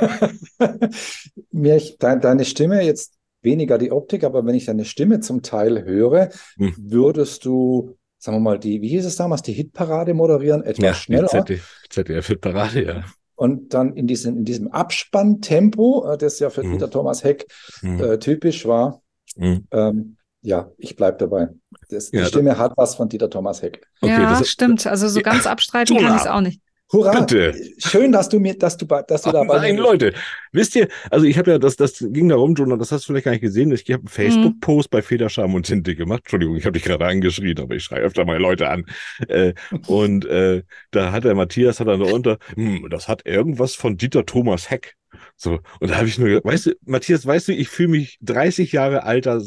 Mir, 1.51 1.81
deine 1.99 2.45
Stimme 2.45 2.83
jetzt 2.83 3.15
weniger 3.45 3.79
die 3.79 3.93
Optik, 3.93 4.25
aber 4.25 4.45
wenn 4.47 4.55
ich 4.55 4.65
deine 4.67 4.85
Stimme 4.85 5.21
zum 5.21 5.43
Teil 5.43 5.85
höre, 5.85 6.31
Hm. 6.57 6.75
würdest 6.79 7.45
du, 7.45 7.97
sagen 8.19 8.37
wir 8.39 8.41
mal, 8.41 8.59
die, 8.59 8.81
wie 8.83 8.89
hieß 8.89 9.05
es 9.05 9.17
damals, 9.17 9.43
die 9.43 9.53
Hitparade 9.53 10.15
moderieren, 10.15 10.63
etwas 10.63 10.97
die 10.97 11.03
schneller 11.03 11.29
ZDF, 11.29 11.83
ZDF 11.91 12.27
Hit 12.27 12.41
Parade, 12.41 12.85
ja. 12.85 13.05
und 13.37 13.75
dann 13.75 13.95
in 13.95 14.07
diesem, 14.07 14.39
in 14.39 14.45
diesem 14.45 14.69
Abspanntempo, 14.69 16.13
äh, 16.13 16.19
das 16.19 16.39
ja 16.39 16.51
für. 16.51 16.63
Dieter 16.63 16.91
Thomas 16.91 17.25
Heck 17.25 17.47
Mhm. 17.83 18.01
äh, 18.01 18.19
typisch 18.19 18.67
war. 18.67 19.03
Mhm. 19.37 19.67
Ähm, 19.71 20.17
ja, 20.43 20.71
ich 20.79 20.95
bleib 20.97 21.19
dabei. 21.19 21.49
Das, 21.89 22.11
die 22.11 22.17
Ja, 22.19 22.23
da- 22.25 22.29
Stimme 22.29 22.59
hat 22.59 22.73
was 22.77 22.95
von 22.97 23.09
Dieter 23.09 23.31
Thomas 23.31 23.63
Heck. 23.63 23.87
Okay, 24.01 24.13
ja, 24.13 24.39
das- 24.39 24.49
stimmt. 24.49 24.87
Also 24.87 25.09
so 25.09 25.21
Ja, 25.21 25.23
ganz 25.25 25.47
abstreiten 25.47 25.97
kann 25.97 26.17
ich 26.17 26.23
es 26.23 26.27
auch 26.27 26.41
nicht. 26.43 26.61
Hurra! 26.93 27.21
Bitte. 27.21 27.55
Schön, 27.79 28.13
dass 28.13 28.29
du 28.29 28.39
mir, 28.39 28.57
dass 28.59 28.77
du, 28.77 28.87
bei- 28.87 29.03
dass 29.03 29.23
du 29.23 29.33
dabei 29.33 29.57
nein, 29.59 29.77
bist. 29.77 29.87
Leute, 29.89 30.13
wisst 30.53 30.77
ihr, 30.77 30.89
also 31.11 31.25
ich 31.27 31.39
habe 31.39 31.53
ja, 31.53 31.59
das, 31.59 31.77
das 31.77 31.99
ging 31.99 32.29
darum, 32.29 32.55
Jonah, 32.55 32.77
das 32.77 32.93
hast 32.93 33.05
du 33.05 33.07
vielleicht 33.09 33.25
gar 33.25 33.33
nicht 33.33 33.41
gesehen. 33.41 33.73
Ich 33.73 33.83
habe 33.91 34.01
einen 34.01 34.09
Facebook-Post 34.09 34.91
bei 34.91 35.03
Federscham 35.03 35.55
und 35.55 35.67
Tinte 35.67 35.95
gemacht. 35.97 36.21
Entschuldigung, 36.25 36.57
ich 36.57 36.65
habe 36.67 36.75
dich 36.75 36.85
gerade 36.85 37.07
angeschrien, 37.07 37.59
aber 37.59 37.75
ich 37.75 37.85
schreie 37.85 38.03
öfter 38.03 38.25
mal 38.25 38.39
Leute 38.39 38.69
an. 38.69 38.85
Äh, 39.29 39.55
und 39.87 40.27
äh, 40.27 40.63
da 40.91 41.11
hat 41.11 41.25
der 41.25 41.35
Matthias 41.35 41.81
hat 41.81 41.89
dann 41.89 42.01
darunter, 42.01 42.39
hm, 42.55 42.87
das 42.91 43.09
hat 43.09 43.27
irgendwas 43.27 43.75
von 43.75 43.97
Dieter 43.97 44.27
Thomas 44.27 44.71
Heck. 44.71 44.95
So, 45.37 45.61
und 45.81 45.91
da 45.91 45.97
habe 45.97 46.09
ich 46.09 46.19
nur 46.19 46.29
gedacht, 46.29 46.45
weißt 46.45 46.67
du, 46.67 46.73
Matthias, 46.85 47.25
weißt 47.27 47.49
du, 47.49 47.53
ich 47.53 47.69
fühle 47.69 47.89
mich 47.89 48.19
30 48.21 48.73
Jahre 48.73 49.05
alter, 49.05 49.41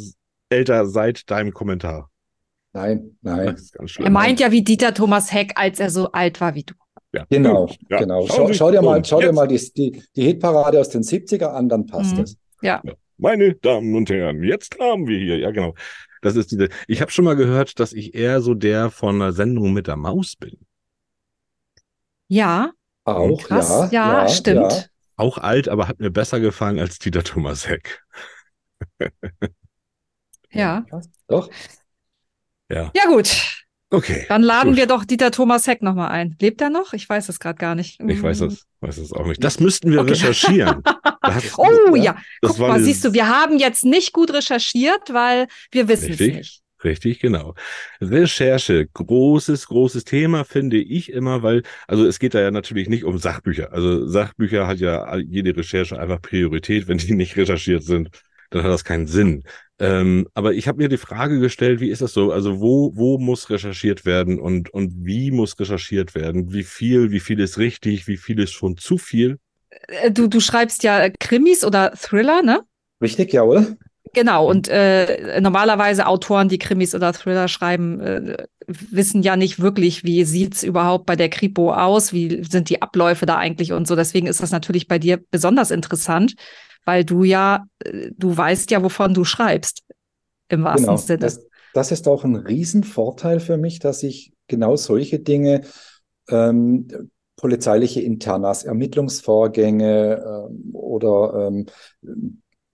älter 0.49 0.85
seit 0.85 1.29
deinem 1.29 1.53
Kommentar. 1.53 2.09
Nein, 2.73 3.17
nein. 3.21 3.47
Das 3.47 3.61
ist 3.61 3.73
ganz 3.73 3.91
schlimm. 3.91 4.05
Er 4.05 4.11
meint 4.11 4.39
ja 4.39 4.51
wie 4.51 4.63
Dieter 4.63 4.93
Thomas 4.93 5.31
Heck, 5.31 5.53
als 5.55 5.79
er 5.79 5.89
so 5.89 6.11
alt 6.11 6.41
war 6.41 6.55
wie 6.55 6.63
du. 6.63 6.73
Ja. 7.13 7.25
Genau, 7.29 7.69
Ja, 7.89 7.99
genau. 7.99 8.27
Schau, 8.27 8.51
schau 8.53 8.71
dir 8.71 8.81
mal, 8.81 9.03
schau 9.03 9.19
dir 9.21 9.31
mal 9.33 9.47
die, 9.47 9.59
die, 9.73 10.03
die 10.15 10.23
Hitparade 10.23 10.79
aus 10.79 10.89
den 10.89 11.03
70er 11.03 11.47
an, 11.53 11.69
dann 11.69 11.85
passt 11.85 12.17
Mhm. 12.17 12.23
es. 12.23 12.37
Meine 13.17 13.55
Damen 13.55 13.95
und 13.95 14.09
Herren, 14.09 14.43
jetzt 14.43 14.77
haben 14.79 15.07
wir 15.07 15.17
hier, 15.17 15.37
ja 15.37 15.51
genau. 15.51 15.73
Das 16.21 16.35
ist 16.35 16.51
diese, 16.51 16.69
ich 16.87 17.01
habe 17.01 17.11
schon 17.11 17.25
mal 17.25 17.35
gehört, 17.35 17.79
dass 17.79 17.93
ich 17.93 18.13
eher 18.15 18.41
so 18.41 18.53
der 18.53 18.89
von 18.91 19.15
einer 19.15 19.31
Sendung 19.33 19.73
mit 19.73 19.87
der 19.87 19.95
Maus 19.95 20.35
bin. 20.35 20.57
Ja, 22.27 22.71
Auch, 23.05 23.41
krass. 23.41 23.91
ja, 23.91 24.23
Ja, 24.23 24.27
stimmt. 24.27 24.71
ja. 24.73 24.83
Auch 25.15 25.37
alt, 25.39 25.67
aber 25.69 25.87
hat 25.87 25.99
mir 25.99 26.11
besser 26.11 26.39
gefallen 26.39 26.77
als 26.79 26.99
Dieter 26.99 27.23
Thomas 27.23 27.67
Heck. 27.67 28.03
Ja. 30.51 30.85
Doch. 31.27 31.49
Ja, 32.69 32.91
Ja, 32.93 33.05
gut. 33.07 33.65
Okay. 33.91 34.25
Dann 34.29 34.41
laden 34.41 34.69
Gut. 34.69 34.77
wir 34.77 34.87
doch 34.87 35.05
Dieter 35.05 35.31
Thomas 35.31 35.67
Heck 35.67 35.81
nochmal 35.81 36.09
ein. 36.09 36.35
Lebt 36.41 36.61
er 36.61 36.69
noch? 36.69 36.93
Ich 36.93 37.07
weiß 37.07 37.29
es 37.29 37.39
gerade 37.39 37.57
gar 37.57 37.75
nicht. 37.75 37.99
Ich 38.07 38.21
weiß 38.21 38.41
es, 38.41 38.65
weiß 38.81 38.97
es 38.97 39.13
auch 39.13 39.25
nicht. 39.27 39.43
Das 39.43 39.59
müssten 39.59 39.91
wir 39.91 40.01
Okay. 40.01 40.11
recherchieren. 40.11 40.81
Das, 41.19 41.57
Oh 41.57 41.95
Ja, 41.95 42.03
ja, 42.03 42.17
guck 42.41 42.59
mal, 42.59 42.79
siehst 42.81 43.03
du, 43.03 43.11
wir 43.11 43.27
haben 43.27 43.57
jetzt 43.57 43.83
nicht 43.83 44.13
gut 44.13 44.31
recherchiert, 44.31 45.11
weil 45.11 45.47
wir 45.71 45.89
wissen 45.89 46.13
es 46.13 46.19
Richtig. 46.21 46.35
nicht. 46.35 46.61
Richtig, 46.83 47.19
genau. 47.19 47.55
Recherche, 47.99 48.87
großes, 48.93 49.67
großes 49.67 50.03
Thema, 50.03 50.45
finde 50.45 50.77
ich 50.77 51.11
immer, 51.11 51.41
weil, 51.43 51.63
also 51.87 52.05
es 52.05 52.19
geht 52.19 52.33
da 52.33 52.39
ja 52.39 52.51
natürlich 52.51 52.87
nicht 52.87 53.03
um 53.03 53.17
Sachbücher. 53.17 53.73
Also 53.73 54.07
Sachbücher 54.07 54.67
hat 54.67 54.77
ja 54.79 55.17
jede 55.17 55.57
Recherche 55.57 55.99
einfach 55.99 56.21
Priorität. 56.21 56.87
Wenn 56.87 56.99
die 56.99 57.13
nicht 57.15 57.35
recherchiert 57.35 57.83
sind, 57.83 58.09
dann 58.51 58.63
hat 58.63 58.71
das 58.71 58.83
keinen 58.85 59.07
Sinn. 59.07 59.43
Ähm, 59.79 60.27
aber 60.33 60.53
ich 60.53 60.67
habe 60.67 60.79
mir 60.79 60.89
die 60.89 60.97
Frage 60.97 61.39
gestellt, 61.39 61.79
wie 61.79 61.89
ist 61.89 62.01
das 62.01 62.13
so? 62.13 62.31
Also 62.31 62.59
wo, 62.59 62.91
wo 62.95 63.19
muss 63.19 63.49
recherchiert 63.49 64.05
werden 64.05 64.39
und, 64.39 64.71
und 64.71 64.93
wie 65.05 65.31
muss 65.31 65.59
recherchiert 65.59 66.15
werden? 66.15 66.51
Wie 66.51 66.63
viel, 66.63 67.11
wie 67.11 67.19
viel 67.19 67.39
ist 67.39 67.57
richtig, 67.57 68.07
wie 68.07 68.17
viel 68.17 68.39
ist 68.39 68.51
schon 68.53 68.77
zu 68.77 68.97
viel? 68.97 69.37
Äh, 69.87 70.11
Du, 70.11 70.27
du 70.27 70.39
schreibst 70.39 70.83
ja 70.83 71.09
Krimis 71.19 71.63
oder 71.63 71.91
Thriller, 71.91 72.41
ne? 72.41 72.61
Richtig, 73.01 73.33
jawohl. 73.33 73.77
Genau, 74.13 74.49
und 74.49 74.67
äh, 74.67 75.39
normalerweise 75.41 76.07
Autoren, 76.07 76.49
die 76.49 76.59
Krimis 76.59 76.93
oder 76.95 77.13
Thriller 77.13 77.47
schreiben, 77.47 77.99
äh, 77.99 78.37
wissen 78.67 79.23
ja 79.23 79.35
nicht 79.35 79.59
wirklich, 79.59 80.03
wie 80.03 80.23
sieht's 80.23 80.63
überhaupt 80.63 81.05
bei 81.05 81.15
der 81.15 81.29
Kripo 81.29 81.73
aus, 81.73 82.13
wie 82.13 82.43
sind 82.43 82.69
die 82.69 82.81
Abläufe 82.81 83.25
da 83.25 83.37
eigentlich 83.37 83.73
und 83.73 83.87
so. 83.87 83.95
Deswegen 83.95 84.27
ist 84.27 84.41
das 84.41 84.51
natürlich 84.51 84.87
bei 84.87 84.99
dir 84.99 85.19
besonders 85.31 85.71
interessant, 85.71 86.35
weil 86.85 87.03
du 87.05 87.23
ja, 87.23 87.65
äh, 87.83 88.11
du 88.15 88.35
weißt 88.35 88.71
ja, 88.71 88.83
wovon 88.83 89.13
du 89.13 89.23
schreibst, 89.23 89.83
im 90.49 90.63
wahrsten 90.63 90.85
Genau. 90.85 90.97
Sinne. 90.97 91.19
Das, 91.19 91.45
das 91.73 91.91
ist 91.91 92.07
auch 92.07 92.23
ein 92.23 92.35
Riesenvorteil 92.35 93.39
für 93.39 93.57
mich, 93.57 93.79
dass 93.79 94.03
ich 94.03 94.33
genau 94.47 94.75
solche 94.75 95.19
Dinge, 95.19 95.61
ähm, 96.29 96.87
polizeiliche 97.35 98.01
Internas, 98.01 98.63
Ermittlungsvorgänge 98.63 100.47
ähm, 100.49 100.71
oder 100.73 101.47
ähm, 101.47 101.67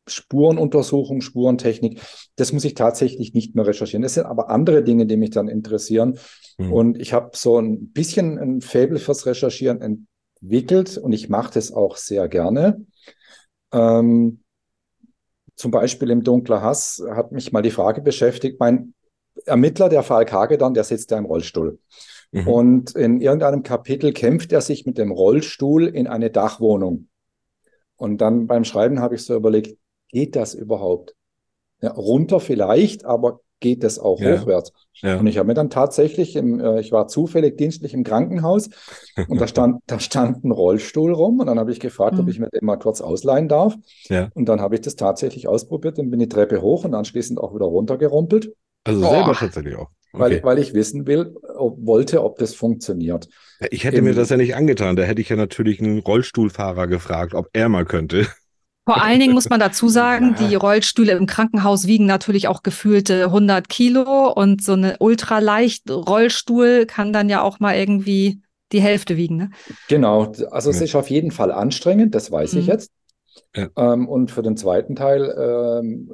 Spurenuntersuchung, 0.07 1.21
Spurentechnik, 1.21 2.01
das 2.35 2.51
muss 2.51 2.65
ich 2.65 2.73
tatsächlich 2.73 3.33
nicht 3.33 3.55
mehr 3.55 3.65
recherchieren. 3.65 4.01
Das 4.01 4.15
sind 4.15 4.25
aber 4.25 4.49
andere 4.49 4.83
Dinge, 4.83 5.05
die 5.05 5.17
mich 5.17 5.29
dann 5.29 5.47
interessieren. 5.47 6.17
Mhm. 6.57 6.73
Und 6.73 6.99
ich 6.99 7.13
habe 7.13 7.31
so 7.33 7.57
ein 7.59 7.91
bisschen 7.91 8.37
ein 8.37 8.61
Faible 8.61 8.99
fürs 8.99 9.25
Recherchieren 9.25 9.81
entwickelt 10.41 10.97
und 10.97 11.13
ich 11.13 11.29
mache 11.29 11.53
das 11.53 11.71
auch 11.71 11.97
sehr 11.97 12.27
gerne. 12.27 12.85
Ähm, 13.71 14.43
zum 15.55 15.71
Beispiel 15.71 16.09
im 16.09 16.23
Dunkler 16.23 16.61
Hass 16.61 17.03
hat 17.11 17.31
mich 17.31 17.51
mal 17.51 17.61
die 17.61 17.71
Frage 17.71 18.01
beschäftigt, 18.01 18.59
mein 18.59 18.93
Ermittler, 19.45 19.89
der 19.89 20.03
Fall 20.03 20.25
Kagedan, 20.25 20.73
der 20.73 20.83
sitzt 20.83 21.11
ja 21.11 21.17
im 21.17 21.25
Rollstuhl. 21.25 21.79
Mhm. 22.31 22.47
Und 22.47 22.95
in 22.95 23.21
irgendeinem 23.21 23.63
Kapitel 23.63 24.11
kämpft 24.11 24.51
er 24.51 24.61
sich 24.61 24.85
mit 24.85 24.97
dem 24.97 25.11
Rollstuhl 25.11 25.87
in 25.87 26.07
eine 26.07 26.29
Dachwohnung. 26.29 27.07
Und 27.95 28.19
dann 28.19 28.47
beim 28.47 28.63
Schreiben 28.63 28.99
habe 28.99 29.15
ich 29.15 29.23
so 29.23 29.35
überlegt, 29.35 29.77
geht 30.13 30.35
das 30.37 30.53
überhaupt? 30.53 31.15
Ja, 31.81 31.91
runter 31.91 32.39
vielleicht, 32.39 33.03
aber 33.03 33.41
geht 33.59 33.83
das 33.83 33.99
auch 33.99 34.19
Ja. 34.21 34.39
hochwärts? 34.39 34.71
Ja. 35.01 35.17
Und 35.19 35.27
ich 35.27 35.37
habe 35.37 35.47
mir 35.47 35.53
dann 35.53 35.69
tatsächlich, 35.69 36.35
im, 36.37 36.59
äh, 36.61 36.79
ich 36.79 36.91
war 36.93 37.07
zufällig 37.07 37.57
dienstlich 37.57 37.93
im 37.93 38.03
Krankenhaus 38.05 38.69
und 39.27 39.41
da 39.41 39.47
stand, 39.47 39.81
da 39.87 39.99
stand 39.99 40.45
ein 40.45 40.51
Rollstuhl 40.51 41.11
rum 41.13 41.39
und 41.39 41.47
dann 41.47 41.59
habe 41.59 41.71
ich 41.71 41.79
gefragt, 41.81 42.17
ob 42.19 42.25
Mhm. 42.25 42.29
ich 42.31 42.39
mir 42.39 42.49
den 42.49 42.63
mal 42.65 42.77
kurz 42.77 43.01
ausleihen 43.01 43.49
darf. 43.49 43.75
Ja. 44.09 44.29
Und 44.33 44.47
dann 44.47 44.61
habe 44.61 44.75
ich 44.75 44.81
das 44.81 44.95
tatsächlich 44.95 45.47
ausprobiert 45.47 45.99
und 45.99 46.09
bin 46.09 46.19
die 46.19 46.29
Treppe 46.29 46.61
hoch 46.61 46.85
und 46.85 46.93
anschließend 46.93 47.39
auch 47.39 47.53
wieder 47.55 47.65
runtergerumpelt, 47.65 48.53
Also 48.85 49.01
Boah. 49.01 49.09
selber 49.11 49.33
tatsächlich 49.33 49.75
auch. 49.75 49.89
weil, 50.13 50.33
Okay. 50.35 50.43
weil 50.43 50.59
ich 50.59 50.73
wissen 50.73 51.07
will, 51.07 51.35
ob, 51.57 51.77
wollte, 51.85 52.23
ob 52.23 52.37
das 52.37 52.53
funktioniert. 52.53 53.27
Ich 53.71 53.83
hätte 53.85 53.97
im- 53.97 54.03
mir 54.03 54.13
das 54.13 54.29
ja 54.29 54.37
nicht 54.37 54.55
angetan. 54.55 54.95
Da 54.95 55.03
hätte 55.03 55.21
ich 55.21 55.29
ja 55.29 55.35
natürlich 55.37 55.79
einen 55.81 55.99
Rollstuhlfahrer 55.99 56.87
gefragt, 56.87 57.33
ob 57.33 57.47
er 57.53 57.67
mal 57.69 57.85
könnte. 57.85 58.27
Vor 58.85 59.01
allen 59.01 59.19
Dingen 59.19 59.33
muss 59.33 59.49
man 59.49 59.59
dazu 59.59 59.87
sagen, 59.89 60.35
Ja. 60.39 60.47
die 60.47 60.55
Rollstühle 60.55 61.13
im 61.13 61.25
Krankenhaus 61.25 61.87
wiegen 61.87 62.05
natürlich 62.05 62.47
auch 62.47 62.63
gefühlte 62.63 63.25
100 63.25 63.69
Kilo 63.69 64.31
und 64.31 64.63
so 64.63 64.73
eine 64.73 64.97
ultraleicht 64.99 65.89
Rollstuhl 65.89 66.85
kann 66.85 67.13
dann 67.13 67.29
ja 67.29 67.41
auch 67.41 67.59
mal 67.59 67.75
irgendwie 67.75 68.41
die 68.71 68.81
Hälfte 68.81 69.17
wiegen. 69.17 69.37
Ne? 69.37 69.49
Genau, 69.87 70.31
also 70.51 70.69
es 70.71 70.81
ist 70.81 70.95
auf 70.95 71.09
jeden 71.09 71.31
Fall 71.31 71.51
anstrengend, 71.51 72.15
das 72.15 72.31
weiß 72.31 72.53
ich 72.55 72.65
Mhm. 72.65 72.71
jetzt. 72.71 72.91
Ja. 73.55 73.67
Ähm, 73.77 74.07
und 74.07 74.31
für 74.31 74.41
den 74.41 74.57
zweiten 74.57 74.95
Teil 74.95 75.33
ähm, 75.81 76.11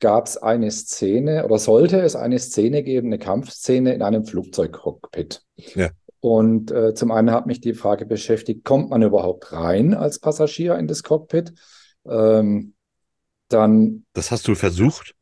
gab 0.00 0.26
es 0.26 0.36
eine 0.36 0.70
Szene 0.70 1.44
oder 1.46 1.58
sollte 1.58 2.00
es 2.00 2.14
eine 2.14 2.38
Szene 2.38 2.82
geben, 2.82 3.08
eine 3.08 3.18
Kampfszene 3.18 3.94
in 3.94 4.02
einem 4.02 4.24
Flugzeugcockpit. 4.26 5.42
Ja. 5.74 5.90
Und 6.20 6.70
äh, 6.70 6.94
zum 6.94 7.10
einen 7.10 7.30
hat 7.30 7.46
mich 7.46 7.60
die 7.60 7.74
Frage 7.74 8.06
beschäftigt, 8.06 8.64
kommt 8.64 8.90
man 8.90 9.02
überhaupt 9.02 9.52
rein 9.52 9.94
als 9.94 10.18
Passagier 10.18 10.76
in 10.76 10.86
das 10.86 11.02
Cockpit? 11.02 11.52
Ähm, 12.06 12.74
dann 13.48 14.04
Das 14.12 14.30
hast 14.30 14.48
du 14.48 14.54
versucht? 14.54 15.14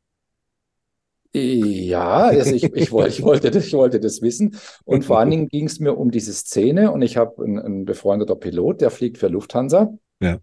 ja, 1.35 2.25
also 2.25 2.55
ich, 2.55 2.65
ich, 2.65 2.93
wollte, 2.93 3.09
ich, 3.09 3.23
wollte 3.23 3.51
das, 3.51 3.67
ich 3.67 3.73
wollte 3.73 4.01
das 4.01 4.21
wissen. 4.21 4.57
Und 4.85 5.05
vor 5.05 5.19
allen 5.19 5.31
Dingen 5.31 5.49
ging 5.49 5.67
es 5.67 5.81
mir 5.81 5.97
um 5.97 6.11
diese 6.11 6.33
Szene. 6.33 6.93
Und 6.93 7.01
ich 7.01 7.17
habe 7.17 7.43
einen, 7.43 7.59
einen 7.59 7.85
befreundeter 7.87 8.37
Pilot, 8.37 8.83
der 8.83 8.91
fliegt 8.91 9.17
für 9.17 9.29
Lufthansa. 9.29 9.95
Ja. 10.21 10.39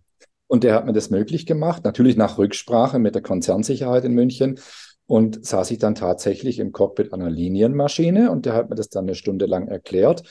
Und 0.47 0.63
der 0.63 0.73
hat 0.73 0.85
mir 0.85 0.93
das 0.93 1.11
möglich 1.11 1.45
gemacht, 1.45 1.83
natürlich 1.83 2.17
nach 2.17 2.39
Rücksprache 2.39 2.97
mit 2.97 3.13
der 3.13 3.21
Konzernsicherheit 3.21 4.03
in 4.03 4.13
München. 4.13 4.59
Und 5.05 5.45
saß 5.45 5.71
ich 5.71 5.77
dann 5.77 5.95
tatsächlich 5.95 6.59
im 6.59 6.71
Cockpit 6.71 7.13
einer 7.13 7.29
Linienmaschine 7.29 8.31
und 8.31 8.45
der 8.45 8.53
hat 8.53 8.69
mir 8.69 8.75
das 8.75 8.89
dann 8.89 9.05
eine 9.05 9.15
Stunde 9.15 9.45
lang 9.45 9.67
erklärt. 9.67 10.23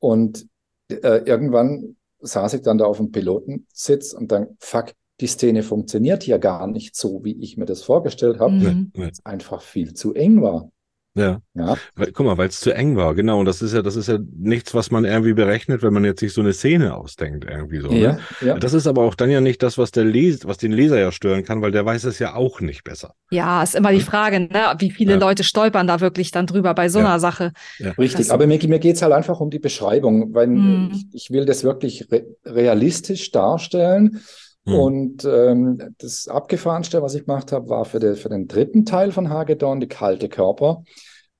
Und 0.00 0.46
äh, 0.88 1.22
irgendwann 1.24 1.96
saß 2.20 2.54
ich 2.54 2.62
dann 2.62 2.78
da 2.78 2.84
auf 2.84 2.96
dem 2.96 3.12
Pilotensitz 3.12 4.12
und 4.12 4.32
dann, 4.32 4.56
fuck, 4.58 4.92
die 5.20 5.26
Szene 5.26 5.62
funktioniert 5.62 6.22
hier 6.22 6.38
gar 6.38 6.66
nicht 6.66 6.96
so, 6.96 7.20
wie 7.24 7.36
ich 7.42 7.56
mir 7.56 7.66
das 7.66 7.82
vorgestellt 7.82 8.38
habe 8.40 8.52
Mhm. 8.52 8.92
Nee, 8.94 9.04
nee. 9.06 9.10
einfach 9.24 9.62
viel 9.62 9.94
zu 9.94 10.14
eng 10.14 10.42
war. 10.42 10.70
Ja. 11.14 11.40
Ja, 11.54 11.76
Weil, 11.96 12.12
guck 12.12 12.26
mal, 12.26 12.38
weil 12.38 12.46
es 12.48 12.60
zu 12.60 12.70
eng 12.72 12.94
war, 12.94 13.12
genau. 13.16 13.40
Und 13.40 13.46
das 13.46 13.60
ist 13.60 13.74
ja, 13.74 13.82
das 13.82 13.96
ist 13.96 14.06
ja 14.06 14.18
nichts, 14.36 14.72
was 14.74 14.92
man 14.92 15.04
irgendwie 15.04 15.32
berechnet, 15.32 15.82
wenn 15.82 15.92
man 15.92 16.04
jetzt 16.04 16.20
sich 16.20 16.32
so 16.32 16.40
eine 16.42 16.52
Szene 16.52 16.94
ausdenkt, 16.96 17.44
irgendwie 17.50 17.80
so. 17.80 17.90
ja, 17.90 18.12
Ne? 18.12 18.20
ja. 18.42 18.54
Das 18.58 18.72
ist 18.72 18.86
aber 18.86 19.02
auch 19.02 19.16
dann 19.16 19.28
ja 19.28 19.40
nicht 19.40 19.60
das, 19.64 19.78
was 19.78 19.90
der 19.90 20.04
Les 20.04 20.46
was 20.46 20.58
den 20.58 20.70
Leser 20.70 21.00
ja 21.00 21.10
stören 21.10 21.42
kann, 21.42 21.60
weil 21.60 21.72
der 21.72 21.84
weiß 21.84 22.04
es 22.04 22.20
ja 22.20 22.36
auch 22.36 22.60
nicht 22.60 22.84
besser. 22.84 23.14
Ja, 23.32 23.64
ist 23.64 23.74
immer 23.74 23.90
die 23.90 24.00
Frage, 24.00 24.38
ne? 24.38 24.76
wie 24.78 24.92
viele 24.92 25.14
Ja. 25.14 25.18
Leute 25.18 25.42
stolpern 25.42 25.88
da 25.88 26.00
wirklich 26.00 26.30
dann 26.30 26.46
drüber 26.46 26.72
bei 26.74 26.88
so 26.88 27.00
Ja. 27.00 27.06
einer 27.06 27.18
Sache. 27.18 27.52
Richtig, 27.80 28.18
Das- 28.26 28.30
aber 28.30 28.46
mir, 28.46 28.60
mir 28.68 28.78
geht 28.78 28.94
es 28.94 29.02
halt 29.02 29.12
einfach 29.12 29.40
um 29.40 29.50
die 29.50 29.58
Beschreibung, 29.58 30.34
weil 30.34 30.46
Mhm. 30.46 30.90
ich, 30.92 31.06
ich 31.12 31.30
will 31.32 31.46
das 31.46 31.64
wirklich 31.64 32.06
re 32.12 32.26
realistisch 32.44 33.32
darstellen. 33.32 34.20
Hm. 34.68 34.74
Und 34.74 35.24
ähm, 35.24 35.94
das 35.98 36.28
Abgefahrenste, 36.28 37.00
was 37.00 37.14
ich 37.14 37.24
gemacht 37.24 37.52
habe, 37.52 37.68
war 37.68 37.84
für, 37.84 37.98
den 37.98 38.16
für 38.16 38.28
den 38.28 38.48
dritten 38.48 38.84
Teil 38.84 39.12
von 39.12 39.30
Hagedorn, 39.30 39.80
die 39.80 39.88
kalte 39.88 40.28
Körper. 40.28 40.84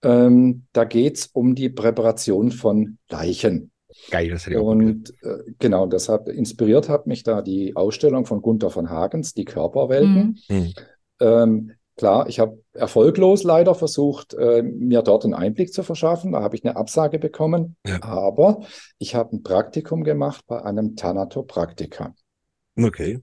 Ähm, 0.03 0.65
da 0.73 0.85
geht 0.85 1.19
es 1.19 1.27
um 1.27 1.55
die 1.55 1.69
Präparation 1.69 2.51
von 2.53 2.99
Leichen. 3.11 3.71
Geil, 4.11 4.31
das 4.31 4.47
hätte 4.47 4.57
ich 4.57 4.61
auch 4.61 4.67
Und 4.67 5.13
äh, 5.23 5.53
genau, 5.59 5.87
deshalb 5.87 6.29
inspiriert 6.29 6.89
hat 6.89 7.07
mich 7.07 7.23
da 7.23 7.43
die 7.43 7.77
Ausstellung 7.77 8.25
von 8.25 8.41
Gunther 8.41 8.71
von 8.71 8.89
Hagens, 8.89 9.35
die 9.35 9.45
Körperwelten. 9.45 10.41
Mhm. 10.49 10.57
Hm. 10.57 10.73
Ähm, 11.21 11.73
klar, 11.97 12.29
ich 12.29 12.41
habe 12.41 12.63
erfolglos 12.73 13.43
leider 13.43 13.75
versucht, 13.75 14.35
äh, 14.35 14.63
mir 14.63 15.03
dort 15.03 15.25
einen 15.25 15.35
Einblick 15.35 15.73
zu 15.75 15.83
verschaffen. 15.83 16.33
Da 16.33 16.43
habe 16.43 16.57
ich 16.57 16.65
eine 16.65 16.77
Absage 16.77 17.19
bekommen. 17.19 17.77
Ja. 17.87 18.03
Aber 18.03 18.61
ich 18.99 19.15
habe 19.15 19.37
ein 19.37 19.43
Praktikum 19.43 20.05
gemacht 20.05 20.45
bei 20.47 20.63
einem 20.63 20.97
Thanatopraktiker. 20.97 22.15
Okay. 22.79 23.21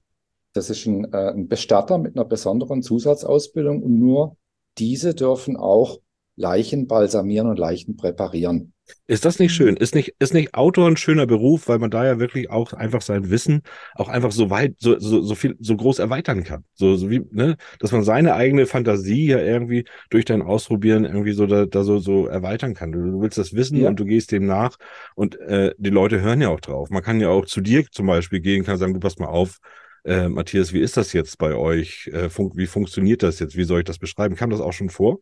Das 0.52 0.70
ist 0.70 0.86
ein, 0.86 1.12
äh, 1.12 1.30
ein 1.32 1.48
Bestatter 1.48 1.98
mit 1.98 2.16
einer 2.16 2.24
besonderen 2.24 2.82
Zusatzausbildung 2.82 3.82
und 3.82 3.98
nur 3.98 4.36
diese 4.78 5.14
dürfen 5.14 5.56
auch 5.56 6.00
Leichen 6.36 6.86
balsamieren 6.86 7.48
und 7.48 7.58
Leichen 7.58 7.96
präparieren. 7.96 8.72
Ist 9.08 9.24
das 9.24 9.38
nicht 9.38 9.52
schön? 9.54 9.76
Ist 9.76 9.94
nicht, 9.94 10.14
ist 10.18 10.34
nicht 10.34 10.54
Autor 10.54 10.88
ein 10.88 10.96
schöner 10.96 11.26
Beruf, 11.26 11.68
weil 11.68 11.78
man 11.78 11.90
da 11.90 12.04
ja 12.04 12.18
wirklich 12.18 12.50
auch 12.50 12.72
einfach 12.72 13.02
sein 13.02 13.30
Wissen 13.30 13.62
auch 13.94 14.08
einfach 14.08 14.32
so 14.32 14.50
weit, 14.50 14.74
so, 14.78 14.98
so, 14.98 15.22
so 15.22 15.34
viel, 15.34 15.56
so 15.60 15.76
groß 15.76 15.98
erweitern 15.98 16.44
kann. 16.44 16.64
So, 16.74 16.96
so 16.96 17.10
wie, 17.10 17.22
ne, 17.30 17.56
dass 17.80 17.92
man 17.92 18.02
seine 18.04 18.34
eigene 18.34 18.66
Fantasie 18.66 19.26
ja 19.26 19.38
irgendwie 19.38 19.84
durch 20.10 20.24
dein 20.24 20.42
Ausprobieren 20.42 21.04
irgendwie 21.04 21.32
so 21.32 21.46
da, 21.46 21.66
da 21.66 21.82
so, 21.84 21.98
so 21.98 22.26
erweitern 22.26 22.74
kann. 22.74 22.92
Du, 22.92 22.98
du 23.10 23.20
willst 23.20 23.38
das 23.38 23.54
wissen 23.54 23.80
Ja. 23.80 23.88
und 23.88 23.98
du 23.98 24.04
gehst 24.04 24.32
dem 24.32 24.46
nach 24.46 24.76
und 25.14 25.38
äh, 25.40 25.72
die 25.78 25.90
Leute 25.90 26.20
hören 26.20 26.40
ja 26.40 26.48
auch 26.48 26.60
drauf. 26.60 26.90
Man 26.90 27.02
kann 27.02 27.20
ja 27.20 27.28
auch 27.28 27.46
zu 27.46 27.60
dir 27.60 27.84
zum 27.90 28.06
Beispiel 28.06 28.40
gehen, 28.40 28.64
kann 28.64 28.76
sagen, 28.78 28.94
du 28.94 29.00
pass 29.00 29.18
mal 29.18 29.26
auf, 29.28 29.58
äh, 30.04 30.28
Matthias, 30.28 30.72
wie 30.72 30.80
ist 30.80 30.96
das 30.96 31.12
jetzt 31.12 31.38
bei 31.38 31.54
euch? 31.54 32.08
Äh, 32.12 32.28
fun 32.28 32.52
wie 32.54 32.66
funktioniert 32.66 33.22
das 33.22 33.38
jetzt? 33.40 33.56
Wie 33.56 33.64
soll 33.64 33.80
ich 33.80 33.84
das 33.84 33.98
beschreiben? 33.98 34.36
Kam 34.36 34.50
das 34.50 34.60
auch 34.60 34.72
schon 34.72 34.90
vor? 34.90 35.18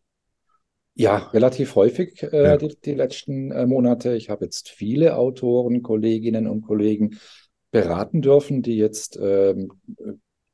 Ja, 0.96 1.16
relativ 1.32 1.74
häufig 1.74 2.22
äh, 2.22 2.30
Ja. 2.44 2.56
die, 2.56 2.76
die 2.84 2.94
letzten 2.94 3.50
äh, 3.50 3.66
Monate. 3.66 4.14
Ich 4.14 4.30
habe 4.30 4.44
jetzt 4.44 4.68
viele 4.68 5.16
Autoren, 5.16 5.82
Kolleginnen 5.82 6.46
und 6.46 6.62
Kollegen 6.62 7.18
beraten 7.72 8.22
dürfen, 8.22 8.62
die 8.62 8.76
jetzt 8.76 9.18
ähm, 9.20 9.72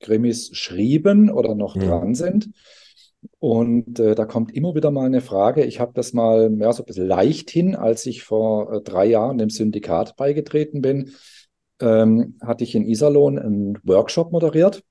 Krimis 0.01 0.51
schrieben 0.57 1.31
oder 1.31 1.55
noch 1.55 1.77
Mhm. 1.77 1.85
dran 1.85 2.15
sind. 2.15 2.51
Und 3.39 4.01
äh, 4.01 4.15
da 4.15 4.25
kommt 4.25 4.55
immer 4.55 4.75
wieder 4.75 4.91
mal 4.91 5.05
eine 5.05 5.21
Frage. 5.21 5.65
Ich 5.65 5.79
habe 5.79 5.93
das 5.95 6.15
mal 6.15 6.49
mehr 6.49 6.73
so 6.73 6.83
ein 6.83 6.87
bisschen 6.87 7.07
leicht 7.07 7.51
hin, 7.51 7.75
als 7.77 8.07
ich 8.07 8.23
vor 8.23 8.73
äh, 8.73 8.81
drei 8.81 9.05
Jahren 9.07 9.37
dem 9.37 9.51
Syndikat 9.51 10.17
beigetreten 10.17 10.81
bin, 10.81 11.13
ähm, 11.81 12.39
hatte 12.43 12.65
ich 12.65 12.75
in 12.75 12.87
Iserlohn 12.87 13.39
einen 13.39 13.79
Workshop 13.85 14.33
moderiert 14.33 14.83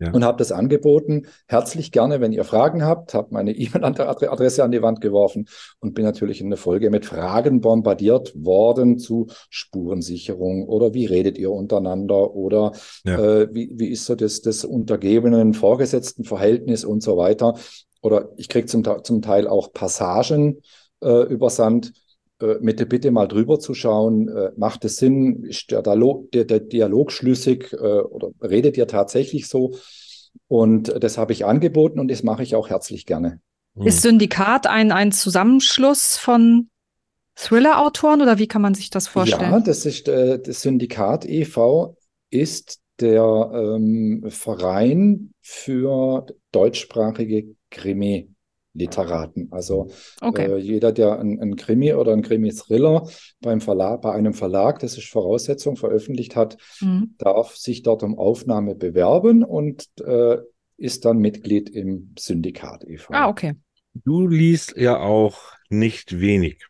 Ja. 0.00 0.10
und 0.10 0.24
habe 0.24 0.38
das 0.38 0.50
angeboten. 0.50 1.26
Herzlich 1.46 1.92
gerne, 1.92 2.20
wenn 2.20 2.32
ihr 2.32 2.42
Fragen 2.42 2.84
habt, 2.84 3.14
habe 3.14 3.28
meine 3.30 3.52
E-Mail-Adresse 3.52 4.64
an 4.64 4.72
die 4.72 4.82
Wand 4.82 5.00
geworfen 5.00 5.46
und 5.78 5.94
bin 5.94 6.04
natürlich 6.04 6.40
in 6.40 6.50
der 6.50 6.56
Folge 6.56 6.90
mit 6.90 7.06
Fragen 7.06 7.60
bombardiert 7.60 8.32
worden 8.34 8.98
zu 8.98 9.28
Spurensicherung 9.50 10.66
oder 10.66 10.94
wie 10.94 11.06
redet 11.06 11.38
ihr 11.38 11.52
untereinander 11.52 12.34
oder 12.34 12.72
Ja. 13.04 13.18
äh, 13.42 13.48
wie, 13.54 13.70
wie 13.74 13.88
ist 13.90 14.06
so 14.06 14.16
das, 14.16 14.40
das 14.40 14.64
untergebenen 14.64 15.54
vorgesetzten 15.54 16.24
Verhältnis 16.24 16.84
und 16.84 17.02
so 17.02 17.16
weiter. 17.16 17.54
Oder 18.02 18.30
ich 18.36 18.48
kriege 18.48 18.66
zum, 18.66 18.84
zum 19.04 19.22
Teil 19.22 19.46
auch 19.46 19.72
Passagen 19.72 20.60
äh, 21.02 21.22
übersandt 21.22 21.92
mit 22.60 22.80
der 22.80 22.86
Bitte 22.86 23.10
mal 23.10 23.26
drüber 23.26 23.58
zu 23.58 23.74
schauen, 23.74 24.28
äh, 24.28 24.50
macht 24.56 24.84
es 24.84 24.96
Sinn, 24.96 25.44
ist 25.44 25.70
der, 25.70 25.82
Dialog, 25.82 26.30
der, 26.32 26.44
der 26.44 26.60
Dialog 26.60 27.12
schlüssig 27.12 27.72
äh, 27.72 27.76
oder 27.76 28.30
redet 28.42 28.76
ihr 28.76 28.86
tatsächlich 28.86 29.48
so? 29.48 29.74
Und 30.48 30.88
äh, 30.88 31.00
das 31.00 31.18
habe 31.18 31.32
ich 31.32 31.44
angeboten 31.44 32.00
und 32.00 32.10
das 32.10 32.22
mache 32.22 32.42
ich 32.42 32.54
auch 32.54 32.68
herzlich 32.68 33.06
gerne. 33.06 33.40
Hm. 33.76 33.86
Ist 33.86 34.02
Syndikat 34.02 34.66
ein, 34.66 34.92
ein 34.92 35.12
Zusammenschluss 35.12 36.16
von 36.16 36.68
Thriller-Autoren 37.36 38.22
oder 38.22 38.38
wie 38.38 38.46
kann 38.46 38.62
man 38.62 38.74
sich 38.74 38.90
das 38.90 39.06
Ja, 39.06 39.10
vorstellen? 39.12 39.64
das 39.64 39.86
ist 39.86 40.08
äh, 40.08 40.38
das 40.40 40.62
Syndikat 40.62 41.24
e.V. 41.24 41.96
ist 42.30 42.80
der 43.00 43.50
ähm, 43.54 44.24
Verein 44.28 45.32
für 45.40 46.26
deutschsprachige 46.52 47.54
Krimi. 47.70 48.33
Literaten. 48.74 49.48
Also 49.52 49.88
Okay. 50.20 50.46
äh, 50.50 50.56
jeder, 50.58 50.92
der 50.92 51.18
ein, 51.18 51.40
ein 51.40 51.56
Krimi 51.56 51.94
oder 51.94 52.12
ein 52.12 52.22
Krimi-Thriller 52.22 53.08
beim 53.40 53.60
Verlag, 53.60 54.02
bei 54.02 54.12
einem 54.12 54.34
Verlag, 54.34 54.80
das 54.80 54.98
ist 54.98 55.08
Voraussetzung, 55.08 55.76
veröffentlicht 55.76 56.36
hat, 56.36 56.56
Mhm. 56.80 57.14
darf 57.18 57.56
sich 57.56 57.82
dort 57.82 58.02
um 58.02 58.18
Aufnahme 58.18 58.74
bewerben 58.74 59.44
und 59.44 59.88
äh, 60.04 60.38
ist 60.76 61.04
dann 61.04 61.18
Mitglied 61.18 61.70
im 61.70 62.14
Syndikat 62.18 62.84
e.V. 62.84 63.14
Ah, 63.14 63.28
okay. 63.28 63.54
Du 64.04 64.26
liest 64.26 64.76
ja 64.76 64.98
auch 64.98 65.38
nicht 65.70 66.18
wenig. 66.20 66.66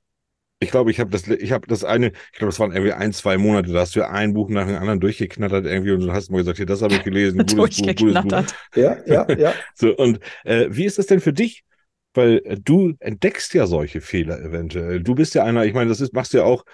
Ich 0.61 0.71
glaube, 0.71 0.91
ich 0.91 1.01
habe 1.01 1.11
das, 1.11 1.27
ich 1.27 1.53
habe 1.53 1.67
das 1.67 1.85
eine, 1.85 2.09
ich 2.33 2.39
glaube, 2.39 2.51
das 2.51 2.61
waren 2.61 2.73
irgendwie 2.73 2.93
ein, 2.93 3.13
zwei 3.13 3.37
Monate, 3.39 3.73
da 3.73 3.81
hast 3.81 3.97
du 3.97 4.01
ja 4.01 4.11
ein 4.11 4.33
Buch 4.35 4.49
nach 4.51 4.67
dem 4.67 4.77
anderen 4.77 5.01
durchgeknattert 5.01 5.67
irgendwie 5.67 5.93
und 5.93 6.01
du 6.01 6.13
hast 6.13 6.31
mal 6.31 6.39
gesagt, 6.39 6.59
hier, 6.59 6.67
das 6.67 6.81
habe 6.81 6.95
ich 6.95 7.03
gelesen, 7.03 7.39
gutes 7.47 7.55
Buch, 7.55 7.67
gutes 7.67 7.95
Buch. 7.97 7.97
Durchgeknattert. 7.97 8.55
Ja, 8.75 8.97
ja, 9.07 9.31
ja. 9.39 9.53
So, 9.75 9.95
und 9.97 10.21
äh, 10.45 10.69
wie 10.71 10.85
ist 10.85 10.99
das 10.99 11.07
denn 11.07 11.21
für 11.21 11.33
dich? 11.33 11.65
Weil 12.15 12.41
äh, 12.45 12.57
du 12.59 12.95
entdeckst 13.01 13.55
ja 13.55 13.67
solche 13.67 14.01
Fehler 14.01 14.41
eventuell. 14.41 15.03
Du 15.03 15.15
bist 15.15 15.35
ja 15.35 15.45
einer, 15.45 15.65
ich 15.67 15.75
meine, 15.75 15.89
das 15.91 16.01
ist, 16.01 16.13
machst 16.15 16.33
du 16.33 16.39
ja 16.39 16.45
auch, 16.45 16.65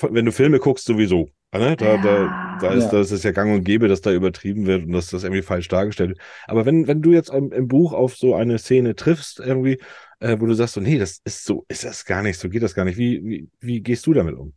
wenn 0.00 0.24
du 0.24 0.32
Filme 0.32 0.58
guckst, 0.58 0.84
sowieso. 0.84 1.30
Ne? 1.52 1.76
Da, 1.76 1.96
da, 1.98 2.58
da, 2.60 2.72
ist, 2.72 2.84
Ja. 2.84 2.90
da 2.90 3.00
ist 3.00 3.12
es 3.12 3.22
ja 3.22 3.30
gang 3.30 3.54
und 3.54 3.62
gäbe, 3.64 3.86
dass 3.86 4.00
da 4.00 4.12
übertrieben 4.12 4.66
wird 4.66 4.84
und 4.86 4.92
dass 4.92 5.10
das 5.10 5.22
irgendwie 5.22 5.42
falsch 5.42 5.68
dargestellt 5.68 6.10
wird. 6.10 6.20
Aber 6.48 6.66
wenn, 6.66 6.88
wenn 6.88 7.00
du 7.00 7.12
jetzt 7.12 7.30
im, 7.30 7.52
im 7.52 7.68
Buch 7.68 7.92
auf 7.92 8.16
so 8.16 8.34
eine 8.34 8.58
Szene 8.58 8.96
triffst, 8.96 9.38
irgendwie, 9.38 9.78
äh, 10.18 10.36
wo 10.40 10.46
du 10.46 10.54
sagst, 10.54 10.74
so, 10.74 10.80
nee, 10.80 10.98
das 10.98 11.20
ist 11.24 11.44
so, 11.44 11.64
ist 11.68 11.84
das 11.84 12.04
gar 12.04 12.22
nicht, 12.22 12.40
so 12.40 12.48
geht 12.48 12.62
das 12.64 12.74
gar 12.74 12.84
nicht. 12.84 12.98
Wie, 12.98 13.22
wie, 13.24 13.48
wie 13.60 13.80
gehst 13.82 14.04
du 14.06 14.12
damit 14.12 14.34
um? 14.34 14.52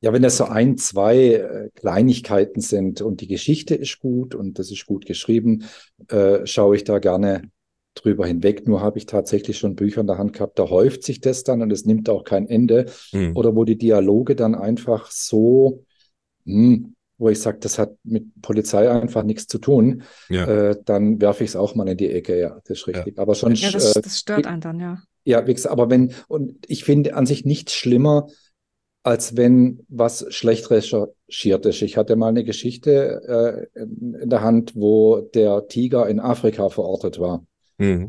Ja, 0.00 0.12
wenn 0.12 0.22
das 0.22 0.36
so 0.36 0.44
ein, 0.44 0.76
zwei 0.78 1.16
äh, 1.34 1.70
Kleinigkeiten 1.74 2.60
sind 2.60 3.00
und 3.00 3.20
die 3.20 3.26
Geschichte 3.26 3.74
ist 3.74 3.98
gut 3.98 4.34
und 4.34 4.58
das 4.58 4.70
ist 4.70 4.86
gut 4.86 5.06
geschrieben, 5.06 5.64
äh, 6.08 6.46
schaue 6.46 6.76
ich 6.76 6.84
da 6.84 6.98
gerne 7.00 7.50
drüber 8.02 8.26
hinweg. 8.26 8.66
Nur 8.66 8.80
habe 8.80 8.98
ich 8.98 9.06
tatsächlich 9.06 9.58
schon 9.58 9.74
Bücher 9.76 10.00
in 10.00 10.06
der 10.06 10.18
Hand 10.18 10.32
gehabt, 10.32 10.58
da 10.58 10.68
häuft 10.70 11.02
sich 11.02 11.20
das 11.20 11.44
dann 11.44 11.62
und 11.62 11.70
es 11.72 11.84
nimmt 11.84 12.08
auch 12.08 12.24
kein 12.24 12.48
Ende. 12.48 12.86
Hm. 13.10 13.36
Oder 13.36 13.54
wo 13.54 13.64
die 13.64 13.78
Dialoge 13.78 14.34
dann 14.36 14.54
einfach 14.54 15.10
so, 15.10 15.84
hm, 16.44 16.94
wo 17.18 17.28
ich 17.28 17.40
sage, 17.40 17.58
das 17.60 17.78
hat 17.78 17.94
mit 18.04 18.26
Polizei 18.42 18.88
einfach 18.90 19.24
nichts 19.24 19.46
zu 19.46 19.58
tun, 19.58 20.02
Ja. 20.28 20.46
äh, 20.46 20.76
dann 20.84 21.20
werfe 21.20 21.44
ich 21.44 21.50
es 21.50 21.56
auch 21.56 21.74
mal 21.74 21.88
in 21.88 21.96
die 21.96 22.10
Ecke. 22.10 22.38
Ja, 22.38 22.60
das 22.64 22.78
ist 22.78 22.86
richtig. 22.86 23.18
Aber 23.18 23.34
sonst, 23.34 23.60
Ja, 23.60 23.70
das, 23.70 23.96
äh, 23.96 24.00
das 24.00 24.20
stört 24.20 24.46
einen 24.46 24.60
dann, 24.60 24.78
ja. 24.78 24.98
ja, 25.24 25.46
wie 25.46 25.54
gesagt, 25.54 25.72
aber 25.72 25.90
wenn, 25.90 26.12
und 26.28 26.64
ich 26.68 26.84
finde 26.84 27.14
an 27.14 27.26
sich 27.26 27.44
nichts 27.44 27.74
schlimmer, 27.74 28.28
als 29.02 29.36
wenn 29.36 29.86
was 29.88 30.26
schlecht 30.28 30.70
recherchiert 30.70 31.64
ist. 31.66 31.82
Ich 31.82 31.96
hatte 31.96 32.16
mal 32.16 32.28
eine 32.28 32.44
Geschichte 32.44 33.68
äh, 33.74 33.80
in 33.80 34.14
in 34.20 34.28
der 34.28 34.42
Hand, 34.42 34.72
wo 34.74 35.20
der 35.20 35.66
Tiger 35.68 36.08
in 36.08 36.20
Afrika 36.20 36.68
verortet 36.68 37.18
war. 37.18 37.44
Hm. 37.78 38.08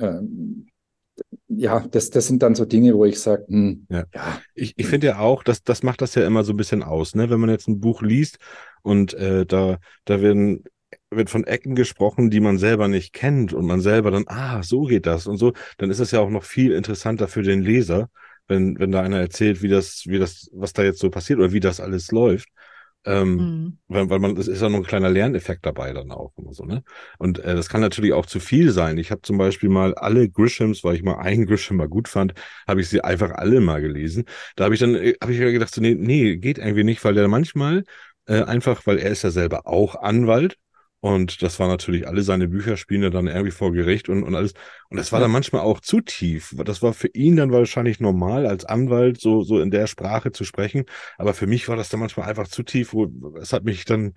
Ähm, 0.00 0.66
ja, 1.48 1.80
das, 1.88 2.10
das 2.10 2.26
sind 2.28 2.42
dann 2.42 2.54
so 2.54 2.64
Dinge, 2.64 2.94
wo 2.96 3.04
ich 3.04 3.20
sage, 3.20 3.46
hm, 3.48 3.86
Ja. 3.88 4.04
ja, 4.14 4.42
Ich, 4.54 4.74
ich 4.78 4.86
finde 4.86 5.08
ja 5.08 5.18
auch, 5.18 5.42
dass 5.42 5.62
das 5.62 5.82
macht 5.82 6.00
das 6.00 6.14
ja 6.14 6.26
immer 6.26 6.44
so 6.44 6.52
ein 6.52 6.56
bisschen 6.56 6.82
aus, 6.82 7.14
ne? 7.14 7.30
Wenn 7.30 7.40
man 7.40 7.50
jetzt 7.50 7.68
ein 7.68 7.80
Buch 7.80 8.02
liest 8.02 8.38
und 8.82 9.14
äh, 9.14 9.46
da, 9.46 9.78
da 10.04 10.22
werden, 10.22 10.64
wird 11.10 11.30
von 11.30 11.44
Ecken 11.44 11.74
gesprochen, 11.74 12.30
die 12.30 12.40
man 12.40 12.58
selber 12.58 12.88
nicht 12.88 13.12
kennt 13.12 13.52
und 13.52 13.66
man 13.66 13.80
selber 13.80 14.10
dann, 14.10 14.24
ah, 14.28 14.62
so 14.62 14.82
geht 14.84 15.06
das 15.06 15.26
und 15.26 15.38
so, 15.38 15.52
dann 15.78 15.90
ist 15.90 15.98
es 16.00 16.12
ja 16.12 16.20
auch 16.20 16.30
noch 16.30 16.44
viel 16.44 16.72
interessanter 16.72 17.28
für 17.28 17.42
den 17.42 17.62
Leser, 17.62 18.10
wenn, 18.48 18.78
wenn 18.78 18.92
da 18.92 19.02
einer 19.02 19.18
erzählt, 19.20 19.62
wie 19.62 19.68
das, 19.68 20.04
wie 20.06 20.18
das, 20.18 20.48
was 20.52 20.72
da 20.72 20.82
jetzt 20.84 21.00
so 21.00 21.10
passiert 21.10 21.38
oder 21.40 21.52
wie 21.52 21.60
das 21.60 21.80
alles 21.80 22.10
läuft. 22.12 22.48
Ähm, 23.04 23.38
Mhm. 23.38 23.78
weil, 23.88 24.08
weil 24.10 24.18
man, 24.20 24.34
das 24.36 24.46
ist 24.46 24.62
ja 24.62 24.68
noch 24.68 24.78
ein 24.78 24.84
kleiner 24.84 25.10
Lerneffekt 25.10 25.66
dabei 25.66 25.92
dann 25.92 26.12
auch 26.12 26.32
immer 26.36 26.52
so, 26.52 26.64
ne? 26.64 26.84
Und 27.18 27.38
äh, 27.40 27.56
das 27.56 27.68
kann 27.68 27.80
natürlich 27.80 28.12
auch 28.12 28.26
zu 28.26 28.38
viel 28.38 28.70
sein. 28.72 28.98
Ich 28.98 29.10
habe 29.10 29.22
zum 29.22 29.36
Beispiel 29.38 29.68
mal 29.68 29.94
alle 29.94 30.28
Grishams, 30.28 30.84
weil 30.84 30.94
ich 30.96 31.02
mal 31.02 31.14
einen 31.18 31.46
Grisham 31.46 31.78
mal 31.78 31.88
gut 31.88 32.06
fand, 32.08 32.34
habe 32.68 32.80
ich 32.82 32.88
sie 32.88 33.00
einfach 33.02 33.30
alle 33.32 33.60
mal 33.60 33.80
gelesen. 33.80 34.24
Da 34.56 34.64
habe 34.64 34.74
ich 34.74 34.80
dann, 34.80 34.94
äh, 34.94 35.14
habe 35.22 35.32
ich 35.32 35.38
gedacht, 35.40 35.74
so, 35.74 35.80
nee, 35.80 35.94
nee, 35.94 36.36
geht 36.36 36.58
irgendwie 36.58 36.84
nicht, 36.84 37.04
weil 37.04 37.14
der 37.14 37.26
manchmal 37.28 37.84
äh, 38.26 38.42
einfach, 38.42 38.86
weil 38.86 38.98
er 38.98 39.10
ist 39.10 39.22
ja 39.22 39.30
selber 39.30 39.66
auch 39.66 39.96
Anwalt 39.96 40.56
und 41.00 41.42
das 41.42 41.58
war 41.58 41.68
natürlich, 41.68 42.06
alle 42.06 42.22
seine 42.22 42.46
Bücher 42.48 42.76
spielen 42.76 43.02
ja 43.02 43.10
dann 43.10 43.26
irgendwie 43.26 43.50
vor 43.50 43.72
Gericht 43.72 44.10
und, 44.10 44.22
und 44.22 44.34
alles. 44.34 44.52
Und 44.90 44.98
das 44.98 45.12
war 45.12 45.20
dann 45.20 45.30
manchmal 45.30 45.62
auch 45.62 45.80
zu 45.80 46.02
tief. 46.02 46.54
Das 46.64 46.82
war 46.82 46.92
für 46.92 47.08
ihn 47.08 47.36
dann 47.36 47.52
wahrscheinlich 47.52 48.00
normal, 48.00 48.46
als 48.46 48.66
Anwalt 48.66 49.18
so, 49.18 49.42
so 49.42 49.60
in 49.60 49.70
der 49.70 49.86
Sprache 49.86 50.30
zu 50.30 50.44
sprechen. 50.44 50.84
Aber 51.16 51.32
für 51.32 51.46
mich 51.46 51.68
war 51.68 51.76
das 51.76 51.88
dann 51.88 52.00
manchmal 52.00 52.28
einfach 52.28 52.48
zu 52.48 52.62
tief, 52.62 52.92
wo 52.92 53.10
es 53.40 53.52
hat 53.54 53.64
mich 53.64 53.86
dann 53.86 54.12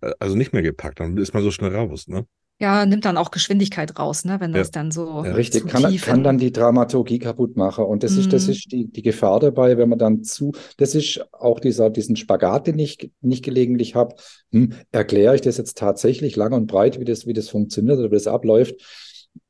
äh, 0.00 0.12
also 0.18 0.36
nicht 0.36 0.52
mehr 0.52 0.62
gepackt. 0.62 1.00
Dann 1.00 1.16
ist 1.16 1.34
man 1.34 1.42
so 1.44 1.50
schnell 1.52 1.74
raus, 1.74 2.08
ne? 2.08 2.26
Ja, 2.58 2.86
nimmt 2.86 3.04
dann 3.04 3.18
auch 3.18 3.30
Geschwindigkeit 3.30 3.98
raus, 3.98 4.24
ne, 4.24 4.40
wenn 4.40 4.52
Ja. 4.54 4.60
das 4.60 4.70
dann 4.70 4.90
so 4.90 5.20
Ja, 5.22 5.32
richtig, 5.34 5.62
zu 5.62 5.68
kann, 5.68 5.82
tief 5.82 6.02
kann 6.02 6.22
dann 6.22 6.38
die 6.38 6.52
Dramaturgie 6.52 7.18
kaputt 7.18 7.56
machen. 7.56 7.84
Und 7.84 8.02
das 8.02 8.16
ist, 8.16 8.32
das 8.32 8.46
Mhm. 8.46 8.52
ist 8.52 8.72
die, 8.72 8.86
die 8.86 9.02
Gefahr 9.02 9.40
dabei, 9.40 9.76
wenn 9.76 9.88
man 9.88 9.98
dann 9.98 10.22
zu, 10.24 10.52
das 10.78 10.94
ist 10.94 11.20
auch 11.32 11.60
dieser, 11.60 11.90
diesen 11.90 12.16
Spagat, 12.16 12.66
den 12.66 12.78
ich 12.78 13.10
nicht 13.20 13.44
gelegentlich 13.44 13.94
habe. 13.94 14.14
Hm, 14.52 14.72
erkläre 14.92 15.34
ich 15.34 15.40
das 15.42 15.56
jetzt 15.58 15.76
tatsächlich 15.78 16.36
lang 16.36 16.52
und 16.54 16.66
breit, 16.66 16.98
wie 17.00 17.04
das, 17.04 17.26
wie 17.26 17.32
das 17.34 17.48
funktioniert 17.48 17.98
oder 17.98 18.10
wie 18.10 18.14
das 18.14 18.26
abläuft? 18.26 18.74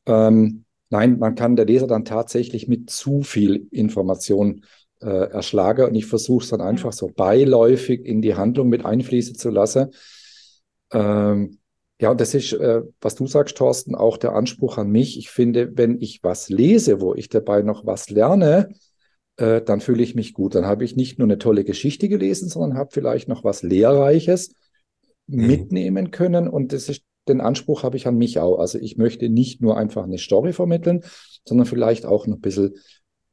Ähm, 0.07 0.65
nein, 0.91 1.19
man 1.19 1.35
kann 1.35 1.57
der 1.57 1.67
Leser 1.67 1.87
dann 1.87 2.05
tatsächlich 2.05 2.69
mit 2.69 2.91
zu 2.91 3.23
viel 3.23 3.67
Information 3.71 4.65
äh, 5.01 5.07
erschlagen 5.31 5.87
und 5.87 5.95
ich 5.95 6.07
versuche 6.07 6.43
es 6.45 6.51
dann 6.51 6.61
einfach 6.61 6.93
so 6.93 7.09
beiläufig 7.15 8.05
in 8.05 8.23
die 8.23 8.35
Handlung 8.35 8.69
mit 8.69 8.85
einfließen 8.85 9.37
zu 9.37 9.51
lassen. 9.51 9.91
Ähm, 10.93 11.59
ja, 12.01 12.11
und 12.11 12.21
das 12.21 12.35
ist, 12.35 12.53
äh, 12.53 12.83
was 13.01 13.15
du 13.15 13.27
sagst, 13.27 13.57
Thorsten, 13.57 13.95
auch 13.95 14.17
der 14.19 14.35
Anspruch 14.35 14.79
an 14.79 14.91
mich. 14.91 15.19
Ich 15.19 15.31
finde, 15.31 15.77
wenn 15.77 16.01
ich 16.01 16.21
was 16.23 16.49
lese, 16.51 17.01
wo 17.01 17.15
ich 17.15 17.29
dabei 17.29 17.63
noch 17.63 17.87
was 17.87 18.11
lerne, 18.11 18.69
äh, 19.37 19.63
dann 19.63 19.81
fühle 19.81 20.03
ich 20.03 20.15
mich 20.15 20.35
gut. 20.35 20.55
Dann 20.55 20.67
habe 20.67 20.85
ich 20.85 20.97
nicht 20.97 21.19
nur 21.19 21.27
eine 21.27 21.39
tolle 21.39 21.65
Geschichte 21.65 22.09
gelesen, 22.09 22.49
sondern 22.49 22.79
habe 22.79 22.91
vielleicht 22.93 23.29
noch 23.29 23.45
was 23.45 23.63
Lehrreiches 23.63 24.55
Mhm. 25.29 25.47
mitnehmen 25.47 26.11
können. 26.11 26.49
Und 26.49 26.73
das 26.73 26.89
ist, 26.89 27.03
den 27.29 27.41
Anspruch 27.41 27.83
habe 27.83 27.97
ich 27.97 28.07
an 28.07 28.17
mich 28.17 28.39
auch. 28.39 28.59
Also 28.59 28.79
ich 28.79 28.97
möchte 28.97 29.29
nicht 29.29 29.61
nur 29.61 29.77
einfach 29.77 30.05
eine 30.05 30.19
Story 30.19 30.53
vermitteln, 30.53 31.03
sondern 31.45 31.67
vielleicht 31.67 32.07
auch 32.07 32.27
noch 32.27 32.37
ein 32.37 32.41
bisschen 32.41 32.75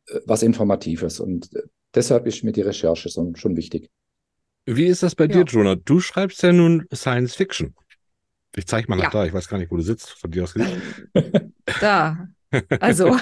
äh, 0.08 0.20
was 0.26 0.42
Informatives. 0.44 1.20
Und 1.20 1.54
äh, 1.56 1.62
deshalb 1.94 2.26
ist 2.26 2.44
mir 2.44 2.52
die 2.52 2.62
Recherche 2.62 3.10
so, 3.10 3.32
schon 3.36 3.56
wichtig. 3.56 3.90
Wie 4.66 4.86
ist 4.86 5.04
das 5.04 5.14
bei 5.16 5.28
dir, 5.28 5.40
Ja. 5.40 5.44
Jonah? 5.44 5.76
Du 5.76 6.00
schreibst 6.00 6.42
ja 6.42 6.54
nun 6.54 6.86
Science 6.94 7.36
Fiction. 7.36 7.76
Ich 8.56 8.68
zeige 8.68 8.88
mal 8.90 8.96
nach 8.98 9.06
Ja. 9.06 9.10
da. 9.10 9.26
Ich 9.26 9.34
weiß 9.34 9.48
gar 9.48 9.58
nicht, 9.58 9.72
wo 9.72 9.78
du 9.78 9.84
sitzt. 9.84 10.12
Von 10.12 10.32
dir 10.32 10.44
aus 10.44 10.54
gesehen. 10.54 10.82
Da. 11.82 12.28
Also. 12.80 13.18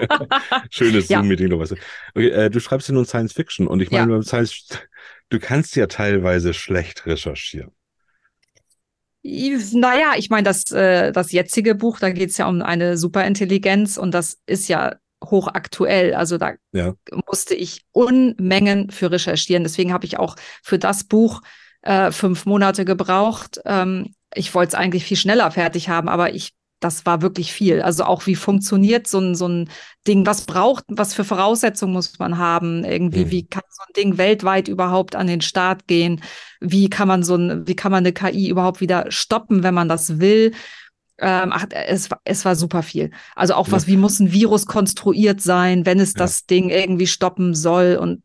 Schönes 0.70 1.08
Ja. 1.08 1.18
Zoom-Meeting, 1.20 1.50
du 1.50 1.58
weißt. 1.58 1.72
du. 1.72 1.76
Okay, 2.14 2.28
äh, 2.30 2.50
du 2.50 2.58
schreibst 2.58 2.88
ja 2.88 2.94
nun 2.94 3.04
Science 3.04 3.32
Fiction 3.32 3.66
und 3.68 3.80
ich 3.80 3.90
meine, 3.90 4.12
Ja. 4.14 4.22
Science, 4.22 4.66
du 5.28 5.38
kannst 5.38 5.76
ja 5.76 5.86
teilweise 5.86 6.52
schlecht 6.54 7.06
recherchieren. 7.06 7.70
Naja, 9.22 10.12
ich 10.16 10.30
meine, 10.30 10.44
das, 10.44 10.70
äh, 10.70 11.10
das 11.12 11.32
jetzige 11.32 11.74
Buch, 11.74 11.98
da 11.98 12.10
geht 12.10 12.30
es 12.30 12.36
ja 12.38 12.48
um 12.48 12.62
eine 12.62 12.96
Superintelligenz 12.96 13.96
und 13.96 14.12
das 14.12 14.38
ist 14.46 14.68
ja 14.68 14.96
hochaktuell. 15.24 16.14
Also 16.14 16.38
da 16.38 16.52
Ja. 16.72 16.94
musste 17.26 17.54
ich 17.54 17.84
Unmengen 17.92 18.90
für 18.90 19.10
recherchieren. 19.10 19.64
Deswegen 19.64 19.92
habe 19.92 20.06
ich 20.06 20.18
auch 20.18 20.36
für 20.62 20.78
das 20.78 21.04
Buch 21.04 21.40
äh, 21.82 22.12
fünf 22.12 22.46
Monate 22.46 22.84
gebraucht. 22.84 23.60
Ähm, 23.64 24.12
ich 24.36 24.54
wollte 24.54 24.68
es 24.70 24.74
eigentlich 24.74 25.04
viel 25.04 25.16
schneller 25.16 25.50
fertig 25.50 25.88
haben, 25.88 26.08
aber 26.08 26.34
ich, 26.34 26.52
das 26.80 27.06
war 27.06 27.22
wirklich 27.22 27.52
viel. 27.52 27.80
Also 27.82 28.04
auch 28.04 28.26
wie 28.26 28.34
funktioniert 28.36 29.06
so 29.08 29.18
ein, 29.18 29.34
so 29.34 29.48
ein 29.48 29.70
Ding, 30.06 30.26
was 30.26 30.42
braucht, 30.42 30.84
was 30.88 31.14
für 31.14 31.24
Voraussetzungen 31.24 31.92
muss 31.92 32.18
man 32.18 32.38
haben? 32.38 32.84
Irgendwie, 32.84 33.24
Mhm. 33.24 33.30
wie 33.30 33.46
kann 33.46 33.62
so 33.70 33.82
ein 33.82 33.92
Ding 33.96 34.18
weltweit 34.18 34.68
überhaupt 34.68 35.16
an 35.16 35.26
den 35.26 35.40
Start 35.40 35.86
gehen? 35.86 36.22
Wie 36.60 36.88
kann 36.90 37.08
man 37.08 37.22
so 37.22 37.36
ein, 37.36 37.66
wie 37.66 37.76
kann 37.76 37.92
man 37.92 38.04
eine 38.04 38.12
KI 38.12 38.48
überhaupt 38.48 38.80
wieder 38.80 39.06
stoppen, 39.10 39.62
wenn 39.62 39.74
man 39.74 39.88
das 39.88 40.18
will? 40.20 40.52
Ähm, 41.18 41.50
ach, 41.52 41.64
es, 41.70 42.10
war- 42.10 42.20
es 42.24 42.44
war 42.44 42.54
super 42.56 42.82
viel. 42.82 43.10
Also 43.34 43.54
auch 43.54 43.70
was, 43.70 43.86
wie 43.86 43.96
muss 43.96 44.20
ein 44.20 44.32
Virus 44.32 44.66
konstruiert 44.66 45.40
sein, 45.40 45.86
wenn 45.86 45.98
es 45.98 46.12
Ja. 46.12 46.18
das 46.18 46.44
Ding 46.44 46.68
irgendwie 46.68 47.06
stoppen 47.06 47.54
soll 47.54 47.96
und 47.98 48.22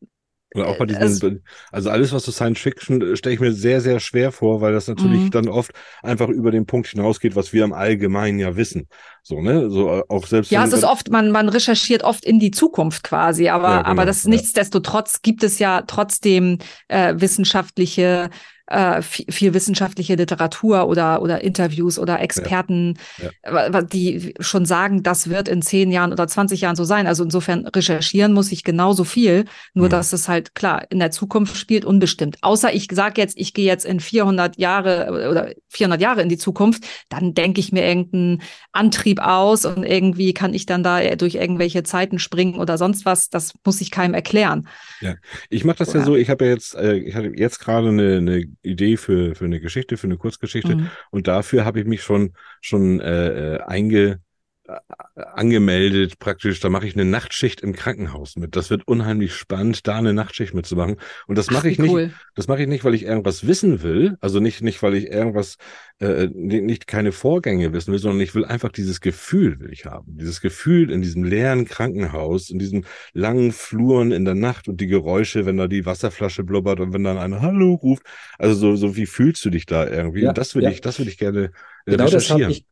Oder 0.53 0.67
auch 0.67 0.75
bei 0.75 0.85
Äh, 0.85 0.85
diesen, 0.85 1.43
also 1.71 1.89
alles, 1.89 2.11
was 2.11 2.23
so 2.23 2.31
Science 2.31 2.59
Fiction, 2.59 3.01
äh, 3.01 3.15
stelle 3.15 3.35
ich 3.35 3.39
mir 3.41 3.53
sehr, 3.53 3.81
sehr 3.81 3.99
schwer 3.99 4.31
vor, 4.31 4.61
weil 4.61 4.73
das 4.73 4.87
natürlich 4.87 5.25
Mhm. 5.25 5.31
dann 5.31 5.47
oft 5.47 5.71
einfach 6.03 6.27
über 6.29 6.51
den 6.51 6.65
Punkt 6.65 6.87
hinausgeht, 6.87 7.35
was 7.35 7.53
wir 7.53 7.63
im 7.63 7.73
Allgemeinen 7.73 8.39
ja 8.39 8.55
wissen. 8.55 8.87
So, 9.23 9.41
ne? 9.41 9.69
So 9.69 9.89
äh, 9.89 10.03
auch 10.09 10.27
selbst. 10.27 10.51
Ja, 10.51 10.63
es 10.65 10.73
ist 10.73 10.83
oft, 10.83 11.09
man, 11.09 11.31
man 11.31 11.47
recherchiert 11.49 12.03
oft 12.03 12.25
in 12.25 12.39
die 12.39 12.51
Zukunft 12.51 13.03
quasi, 13.03 13.47
aber, 13.49 13.69
Ja, 13.69 13.77
genau, 13.81 13.89
aber 13.91 14.05
das 14.05 14.23
ja. 14.23 14.29
nichtsdestotrotz 14.31 15.21
gibt 15.21 15.43
es 15.43 15.59
ja 15.59 15.83
trotzdem 15.83 16.57
äh, 16.89 17.13
wissenschaftliche 17.17 18.29
äh, 18.71 19.01
viel, 19.01 19.25
viel 19.29 19.53
wissenschaftliche 19.53 20.15
Literatur 20.15 20.87
oder, 20.87 21.21
oder 21.21 21.43
Interviews 21.43 21.99
oder 21.99 22.19
Experten, 22.19 22.97
ja. 23.43 23.81
die 23.81 24.33
schon 24.39 24.65
sagen, 24.65 25.03
das 25.03 25.29
wird 25.29 25.47
in 25.47 25.61
zehn 25.61 25.91
Jahren 25.91 26.11
oder 26.11 26.27
20 26.27 26.61
Jahren 26.61 26.75
so 26.75 26.83
sein. 26.83 27.07
Also 27.07 27.23
insofern 27.23 27.67
recherchieren 27.67 28.33
muss 28.33 28.51
ich 28.51 28.63
genauso 28.63 29.03
viel, 29.03 29.45
nur 29.73 29.87
mhm. 29.87 29.91
dass 29.91 30.13
es 30.13 30.27
halt 30.27 30.55
klar 30.55 30.85
in 30.89 30.99
der 30.99 31.11
Zukunft 31.11 31.57
spielt, 31.57 31.85
unbestimmt. 31.85 32.37
Außer 32.41 32.73
ich 32.73 32.87
sage 32.91 33.19
jetzt, 33.19 33.37
ich 33.37 33.53
gehe 33.53 33.65
jetzt 33.65 33.85
in 33.85 33.99
400 33.99 34.57
Jahre 34.57 35.29
oder 35.29 35.51
400 35.69 36.01
Jahre 36.01 36.21
in 36.21 36.29
die 36.29 36.37
Zukunft, 36.37 36.85
dann 37.09 37.33
denke 37.33 37.59
ich 37.59 37.71
mir 37.71 37.85
irgendeinen 37.85 38.41
Antrieb 38.71 39.19
aus 39.19 39.65
und 39.65 39.83
irgendwie 39.83 40.33
kann 40.33 40.53
ich 40.53 40.65
dann 40.65 40.83
da 40.83 41.15
durch 41.15 41.35
irgendwelche 41.35 41.83
Zeiten 41.83 42.19
springen 42.19 42.55
oder 42.55 42.77
sonst 42.77 43.05
was. 43.05 43.29
Das 43.29 43.53
muss 43.65 43.81
ich 43.81 43.91
keinem 43.91 44.13
erklären. 44.13 44.67
Ja, 45.01 45.15
ich 45.49 45.65
mache 45.65 45.79
das 45.79 45.93
ja. 45.93 45.99
ja 45.99 46.05
so, 46.05 46.15
ich 46.15 46.29
habe 46.29 46.45
ja 46.45 46.51
jetzt, 46.51 46.75
äh, 46.75 46.95
ich 46.97 47.15
hatte 47.15 47.33
jetzt 47.35 47.59
gerade 47.59 47.89
eine, 47.89 48.17
eine 48.17 48.45
Idee 48.61 48.97
für, 48.97 49.35
für 49.35 49.45
eine 49.45 49.59
Geschichte, 49.59 49.97
für 49.97 50.07
eine 50.07 50.17
Kurzgeschichte 50.17 50.75
mhm. 50.75 50.89
und 51.09 51.27
dafür 51.27 51.65
habe 51.65 51.79
ich 51.79 51.85
mich 51.85 52.03
schon, 52.03 52.33
schon 52.61 52.99
äh, 52.99 53.55
äh 53.55 53.59
einge 53.61 54.21
angemeldet 55.15 56.19
praktisch, 56.19 56.59
da 56.59 56.69
mache 56.69 56.87
ich 56.87 56.95
eine 56.95 57.05
Nachtschicht 57.05 57.61
im 57.61 57.73
Krankenhaus 57.73 58.35
mit. 58.35 58.55
Das 58.55 58.69
wird 58.69 58.87
unheimlich 58.87 59.33
spannend, 59.33 59.87
da 59.87 59.97
eine 59.97 60.13
Nachtschicht 60.13 60.53
mitzumachen. 60.53 60.97
Und 61.27 61.37
das 61.37 61.51
mache 61.51 61.69
ich 61.69 61.79
nicht, 61.79 61.91
cool. 61.91 62.11
das 62.35 62.47
mache 62.47 62.61
ich 62.61 62.67
nicht, 62.67 62.83
weil 62.83 62.93
ich 62.93 63.03
irgendwas 63.03 63.47
wissen 63.47 63.81
will, 63.81 64.17
also 64.21 64.39
nicht, 64.39 64.61
nicht, 64.61 64.81
weil 64.83 64.95
ich 64.95 65.07
irgendwas, 65.07 65.57
äh, 65.99 66.27
nicht 66.27 66.87
keine 66.87 67.11
Vorgänge 67.11 67.73
wissen 67.73 67.91
will, 67.91 67.99
sondern 67.99 68.21
ich 68.21 68.33
will 68.33 68.45
einfach 68.45 68.71
dieses 68.71 69.01
Gefühl 69.01 69.59
will 69.59 69.71
ich 69.71 69.85
haben. 69.85 70.17
Dieses 70.17 70.41
Gefühl 70.41 70.91
in 70.91 71.01
diesem 71.01 71.23
leeren 71.23 71.65
Krankenhaus, 71.65 72.49
in 72.49 72.59
diesen 72.59 72.85
langen 73.13 73.51
Fluren 73.51 74.11
in 74.11 74.25
der 74.25 74.35
Nacht 74.35 74.67
und 74.67 74.81
die 74.81 74.87
Geräusche, 74.87 75.45
wenn 75.45 75.57
da 75.57 75.67
die 75.67 75.85
Wasserflasche 75.85 76.43
blubbert 76.43 76.79
und 76.79 76.93
wenn 76.93 77.03
dann 77.03 77.17
einer 77.17 77.41
Hallo 77.41 77.73
ruft. 77.73 78.03
Also 78.37 78.55
so, 78.55 78.75
so 78.75 78.95
wie 78.95 79.05
fühlst 79.05 79.43
du 79.45 79.49
dich 79.49 79.65
da 79.65 79.87
irgendwie? 79.87 80.21
Ja, 80.21 80.29
und 80.29 80.37
das 80.37 80.55
will 80.55 80.63
ja. 80.63 80.69
ich, 80.69 80.81
das 80.81 80.99
will 80.99 81.07
ich 81.07 81.17
gerne 81.17 81.51
äh, 81.85 81.91
genau 81.91 82.05
recherchieren. 82.05 82.49
Das 82.49 82.57
ich 82.57 82.70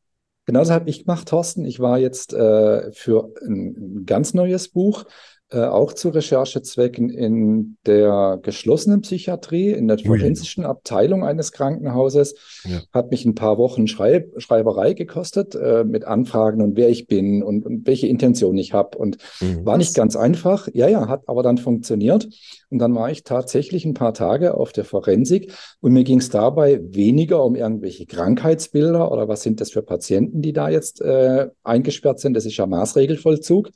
Genauso 0.50 0.74
habe 0.74 0.90
ich 0.90 1.06
gemacht, 1.06 1.28
Thorsten. 1.28 1.64
Ich 1.64 1.80
war 1.80 2.00
jetzt 2.00 2.34
äh, 2.34 2.92
für 2.92 3.36
ein, 3.46 4.00
ein, 4.00 4.06
ganz 4.08 4.34
neues 4.34 4.68
Buch 4.68 5.06
äh, 5.52 5.62
auch 5.62 5.94
zu 5.94 6.10
Recherchezwecken 6.10 7.10
in 7.10 7.78
der 7.86 8.40
geschlossenen 8.42 9.02
Psychiatrie, 9.02 9.72
in 9.72 9.88
der 9.88 9.98
forensischen 9.98 10.64
Abteilung 10.64 11.24
eines 11.24 11.52
Krankenhauses. 11.52 12.36
Ja. 12.66 12.82
Hat 12.94 13.10
mich 13.10 13.26
ein 13.26 13.34
paar 13.34 13.58
Wochen 13.58 13.88
Schreib 13.88 14.40
Schreiberei 14.40 14.94
gekostet 14.94 15.56
äh, 15.56 15.84
mit 15.84 16.06
Anfragen 16.06 16.62
und 16.62 16.78
wer 16.78 16.90
ich 16.90 17.08
bin 17.08 17.42
und, 17.42 17.66
und 17.66 17.88
welche 17.88 18.08
Intention 18.08 18.58
ich 18.58 18.74
habe. 18.74 18.98
Und 18.98 19.18
mhm. 19.42 19.66
war 19.66 19.78
nicht 19.78 19.96
ganz 19.96 20.16
einfach. 20.16 20.68
Ja, 20.74 20.88
ja, 20.88 21.08
hat 21.08 21.24
aber 21.28 21.42
dann 21.42 21.58
funktioniert. 21.58 22.28
Und 22.70 22.78
dann 22.78 22.94
war 22.94 23.10
ich 23.10 23.24
tatsächlich 23.24 23.86
ein 23.86 23.96
paar 23.96 24.14
Tage 24.14 24.54
auf 24.54 24.72
der 24.72 24.86
Forensik 24.86 25.54
und 25.82 25.94
mir 25.94 26.04
ging 26.04 26.20
es 26.20 26.30
dabei 26.30 26.80
weniger 26.84 27.44
um 27.44 27.56
irgendwelche 27.56 28.06
Krankheitsbilder 28.06 29.12
oder 29.12 29.28
was 29.28 29.42
sind 29.42 29.62
das 29.62 29.72
für 29.72 29.82
Patienten, 29.82 30.44
die 30.44 30.54
da 30.54 30.70
jetzt 30.70 31.02
äh, 31.02 31.48
eingesperrt 31.64 32.20
sind. 32.20 32.36
Das 32.36 32.46
ist 32.46 32.58
ja 32.58 32.68
Maßregelvollzug 32.68 33.72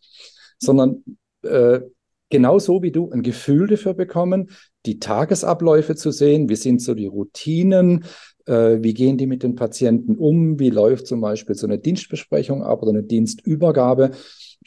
sondern 0.64 1.04
äh, 1.44 1.82
genauso 2.30 2.82
wie 2.82 2.92
du 2.92 3.12
ein 3.12 3.22
Gefühl 3.22 3.68
dafür 3.68 3.94
bekommen, 3.94 4.50
die 4.86 5.00
Tagesabläufe 5.00 5.96
zu 5.96 6.12
sehen, 6.12 6.50
wie 6.50 6.56
sind 6.56 6.82
so 6.82 6.94
die 6.96 7.06
Routinen, 7.06 8.06
äh, 8.46 8.78
wie 8.82 8.94
gehen 8.94 9.18
die 9.18 9.28
mit 9.28 9.44
den 9.44 9.56
Patienten 9.56 10.16
um, 10.16 10.60
wie 10.60 10.70
läuft 10.70 11.08
zum 11.08 11.22
Beispiel 11.22 11.56
so 11.56 11.68
eine 11.68 11.80
Dienstbesprechung 11.80 12.64
ab 12.64 12.82
oder 12.82 12.92
eine 12.92 13.04
Dienstübergabe. 13.04 14.12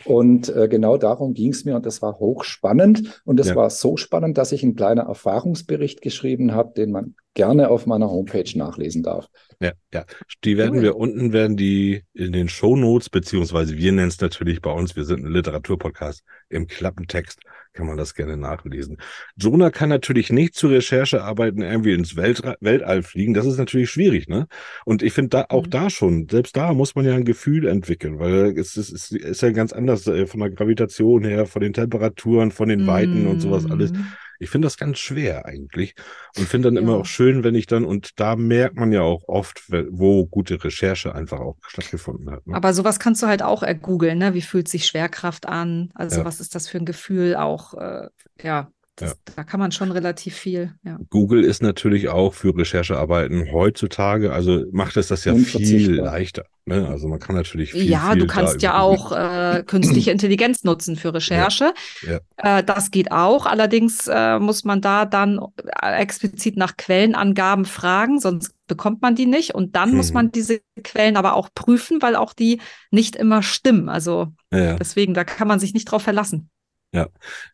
Und 0.05 0.55
äh, 0.55 0.69
genau 0.69 0.97
darum 0.97 1.35
ging 1.35 1.51
es 1.51 1.65
mir 1.65 1.77
und 1.77 1.87
das 1.87 2.03
war 2.03 2.19
hochspannend. 2.19 3.23
Und 3.25 3.41
es 3.41 3.49
ja. 3.49 3.57
war 3.57 3.71
so 3.71 3.97
spannend, 3.97 4.39
dass 4.39 4.53
ich 4.53 4.63
einen 4.63 4.77
kleinen 4.77 5.07
Erfahrungsbericht 5.07 6.03
geschrieben 6.03 6.53
habe, 6.53 6.73
den 6.75 6.91
man 6.91 7.15
gerne 7.35 7.69
auf 7.69 7.87
meiner 7.87 8.11
Homepage 8.11 8.51
nachlesen 8.57 9.03
darf. 9.03 9.29
Ja, 9.61 9.73
ja. 9.93 10.05
Die 10.45 10.57
werden 10.57 10.77
cool. 10.77 10.83
wir 10.83 10.97
unten, 10.97 11.33
werden 11.33 11.57
die 11.57 12.03
in 12.15 12.33
den 12.33 12.49
Show 12.49 12.77
Notes, 12.77 13.11
beziehungsweise 13.11 13.77
wir 13.77 13.93
nennen 13.93 14.09
es 14.09 14.21
natürlich 14.21 14.61
bei 14.61 14.73
uns, 14.73 14.97
wir 14.97 15.05
sind 15.05 15.25
ein 15.25 15.31
Literaturpodcast, 15.31 16.23
im 16.49 16.67
Klappentext 16.67 17.41
kann 17.77 17.87
man 17.87 17.97
das 17.97 18.15
gerne 18.15 18.37
nachlesen. 18.37 18.97
Jonah 19.37 19.71
kann 19.71 19.89
natürlich 19.89 20.31
nicht 20.31 20.55
zur 20.55 20.71
Recherchearbeiten 20.71 21.63
irgendwie 21.63 21.93
ins 21.93 22.17
Welt, 22.17 22.43
Weltall 22.61 23.03
fliegen. 23.03 23.35
Das 23.35 23.47
ist 23.47 23.59
natürlich 23.59 23.91
schwierig, 23.91 24.29
ne? 24.29 24.49
Und 24.85 25.03
ich 25.03 25.13
finde 25.13 25.31
da 25.31 25.47
auch 25.51 25.67
mhm. 25.67 25.71
da 25.71 25.91
schon, 25.91 26.29
selbst 26.29 26.57
da 26.57 26.73
muss 26.73 26.95
man 26.95 27.05
ja 27.05 27.15
ein 27.15 27.25
Gefühl 27.25 27.69
entwickeln, 27.69 28.19
weil 28.19 28.59
es 28.59 28.77
ist, 28.77 28.93
es 28.93 29.13
ist 29.13 29.43
ja 29.43 29.51
ganz 29.51 29.73
anders 29.73 30.07
äh, 30.07 30.27
von 30.27 30.41
der 30.41 30.51
Gravitation 30.51 31.25
her, 31.25 31.47
von 31.47 31.63
den 31.63 31.73
Temperaturen, 31.73 32.51
von 32.51 32.69
den 32.69 32.87
Weiten 32.87 33.27
und 33.27 33.41
sowas 33.41 33.71
alles. 33.71 33.93
Ich 34.39 34.51
finde 34.51 34.67
das 34.67 34.77
ganz 34.77 34.99
schwer 34.99 35.47
eigentlich 35.47 35.95
und 36.37 36.49
finde 36.49 36.69
dann 36.69 36.75
ja. 36.77 36.81
immer 36.81 36.97
auch 36.97 37.07
schön, 37.07 37.45
wenn 37.45 37.55
ich 37.55 37.67
dann, 37.67 37.85
und 37.85 38.19
da 38.21 38.37
merkt 38.37 38.77
man 38.77 38.93
ja 38.93 39.03
auch 39.03 39.25
oft, 39.29 39.63
wo 39.91 40.27
gute 40.27 40.63
Recherche 40.63 41.15
einfach 41.15 41.41
auch 41.41 41.57
stattgefunden 41.67 42.31
hat. 42.31 42.47
Ne? 42.47 42.55
Aber 42.55 42.75
sowas 42.75 42.99
kannst 42.99 43.23
du 43.23 43.27
halt 43.27 43.43
auch 43.43 43.63
googeln, 43.81 44.19
ne? 44.19 44.35
Wie 44.35 44.43
fühlt 44.43 44.69
sich 44.69 44.87
Schwerkraft 44.87 45.47
an? 45.47 45.91
Also 45.95 46.19
ja. 46.19 46.25
was 46.25 46.41
ist 46.41 46.55
das 46.55 46.69
für 46.69 46.79
ein 46.79 46.87
Gefühl 46.87 47.37
auch, 47.37 47.75
äh, 47.75 48.09
ja, 48.43 48.71
das, 48.97 49.11
ja. 49.11 49.17
Da 49.37 49.45
kann 49.45 49.61
man 49.61 49.73
schon 49.73 49.93
relativ 49.93 50.35
viel. 50.35 50.73
Ja. 50.83 50.99
Google 51.11 51.45
ist 51.45 51.63
natürlich 51.63 52.09
auch 52.09 52.33
für 52.33 52.57
Recherchearbeiten 52.57 53.53
heutzutage, 53.53 54.33
also 54.33 54.65
macht 54.73 54.97
es 54.97 55.09
das 55.09 55.25
ja 55.27 55.35
viel 55.35 55.97
leichter. 55.97 56.47
Ne? 56.65 56.89
Also 56.89 57.07
man 57.07 57.21
kann 57.21 57.37
natürlich 57.37 57.73
viel. 57.73 57.89
Ja, 57.89 58.13
viel 58.13 58.21
du 58.21 58.27
kannst 58.27 58.63
ja 58.63 58.81
auch 58.81 59.13
äh, 59.13 59.63
künstliche 59.65 60.11
Intelligenz 60.11 60.65
nutzen 60.65 60.97
für 60.97 61.15
Recherche. 61.15 61.75
Ja. 62.03 62.21
Ja. 62.43 62.59
Äh, 62.59 62.65
das 62.65 62.91
geht 62.91 63.13
auch. 63.13 63.47
Allerdings 63.47 64.09
äh, 64.09 64.39
muss 64.41 64.65
man 64.65 64.81
da 64.81 65.05
dann 65.05 65.41
äh, 65.81 66.01
explizit 66.01 66.57
nach 66.57 66.77
Quellenangaben 66.77 67.67
fragen, 67.67 68.19
sonst 68.19 68.53
bekommt 68.67 69.01
man 69.01 69.15
die 69.15 69.27
nicht. 69.27 69.55
Und 69.55 69.77
dann 69.77 69.91
mhm. 69.91 69.97
muss 69.99 70.13
man 70.13 70.33
diese 70.33 70.61
Quellen 70.83 71.17
aber 71.17 71.37
auch 71.37 71.51
prüfen, 71.55 72.03
weil 72.03 72.17
auch 72.17 72.33
die 72.33 72.61
nicht 72.91 73.15
immer 73.15 73.43
stimmen. 73.43 73.89
Also 73.89 74.33
ja. 74.51 74.75
deswegen, 74.75 75.15
da 75.15 75.23
kann 75.23 75.47
man 75.47 75.61
sich 75.61 75.73
nicht 75.73 75.85
drauf 75.85 76.03
verlassen. 76.03 76.51
Ja, 76.93 77.09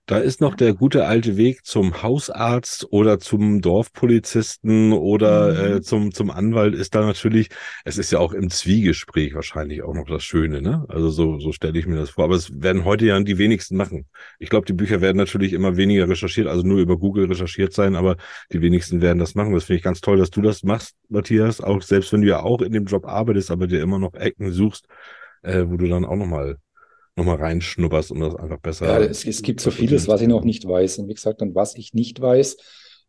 da 0.07 0.19
ist 0.19 0.41
noch 0.41 0.55
der 0.55 0.73
gute 0.73 1.07
alte 1.07 1.37
Weg 1.37 1.65
zum 1.65 2.03
Hausarzt 2.03 2.93
oder 2.93 3.19
zum 3.19 3.61
Dorfpolizisten 3.61 4.93
oder 4.93 5.53
mhm. 5.53 5.77
äh, 5.79 5.81
zum, 5.81 6.13
zum 6.13 6.31
Anwalt 6.31 6.75
ist 6.77 6.95
da 6.95 7.05
natürlich, 7.05 7.49
es 7.85 7.99
ist 7.99 8.13
ja 8.13 8.21
auch 8.21 8.35
im 8.35 8.51
Zwiegespräch 8.51 9.35
wahrscheinlich 9.35 9.83
auch 9.83 9.95
noch 9.95 10.07
das 10.07 10.23
Schöne, 10.23 10.63
ne? 10.63 10.85
Also 10.89 11.11
so, 11.11 11.41
so 11.41 11.51
stelle 11.51 11.77
ich 11.77 11.87
mir 11.87 11.97
das 11.97 12.11
vor. 12.11 12.25
Aber 12.25 12.37
es 12.37 12.63
werden 12.63 12.85
heute 12.85 13.07
ja 13.07 13.19
die 13.19 13.39
wenigsten 13.39 13.77
machen. 13.77 14.07
Ich 14.39 14.49
glaube, 14.49 14.67
die 14.67 14.75
Bücher 14.75 15.01
werden 15.01 15.17
natürlich 15.17 15.55
immer 15.55 15.77
weniger 15.77 16.09
recherchiert, 16.09 16.47
also 16.47 16.63
nur 16.65 16.79
über 16.79 16.97
Google 16.99 17.25
recherchiert 17.27 17.73
sein, 17.73 17.97
aber 17.97 18.17
die 18.53 18.61
wenigsten 18.61 19.01
werden 19.01 19.19
das 19.19 19.35
machen. 19.35 19.55
Das 19.55 19.65
finde 19.65 19.79
ich 19.79 19.83
ganz 19.83 20.01
toll, 20.01 20.19
dass 20.19 20.31
du 20.31 20.43
das 20.43 20.63
machst, 20.63 20.95
Matthias, 21.09 21.61
auch 21.61 21.83
selbst 21.83 22.13
wenn 22.13 22.21
du 22.21 22.29
ja 22.29 22.41
auch 22.41 22.61
in 22.61 22.73
dem 22.73 22.85
Job 22.85 23.07
arbeitest, 23.07 23.51
aber 23.51 23.67
dir 23.67 23.83
immer 23.83 23.99
noch 23.99 24.15
Ecken 24.15 24.53
suchst, 24.53 24.87
äh, 25.43 25.65
wo 25.67 25.77
du 25.77 25.89
dann 25.89 26.05
auch 26.05 26.17
nochmal 26.17 26.59
nochmal 27.17 27.37
reinschnupperst, 27.37 28.11
um 28.11 28.21
das 28.21 28.35
einfach 28.37 28.61
besser. 28.61 28.87
Ja, 28.87 28.99
es, 28.99 29.25
es 29.25 29.43
gibt 29.43 29.61
so 29.61 29.71
vieles, 29.71 30.09
was 30.09 30.21
ich 30.21 30.29
noch 30.29 30.45
nicht 30.45 30.67
weiß. 30.67 30.99
Und 30.99 31.09
wie 31.09 31.15
gesagt, 31.15 31.43
und 31.43 31.55
was 31.55 31.75
ich 31.77 31.95
nicht 31.95 32.21
weiß, 32.21 32.57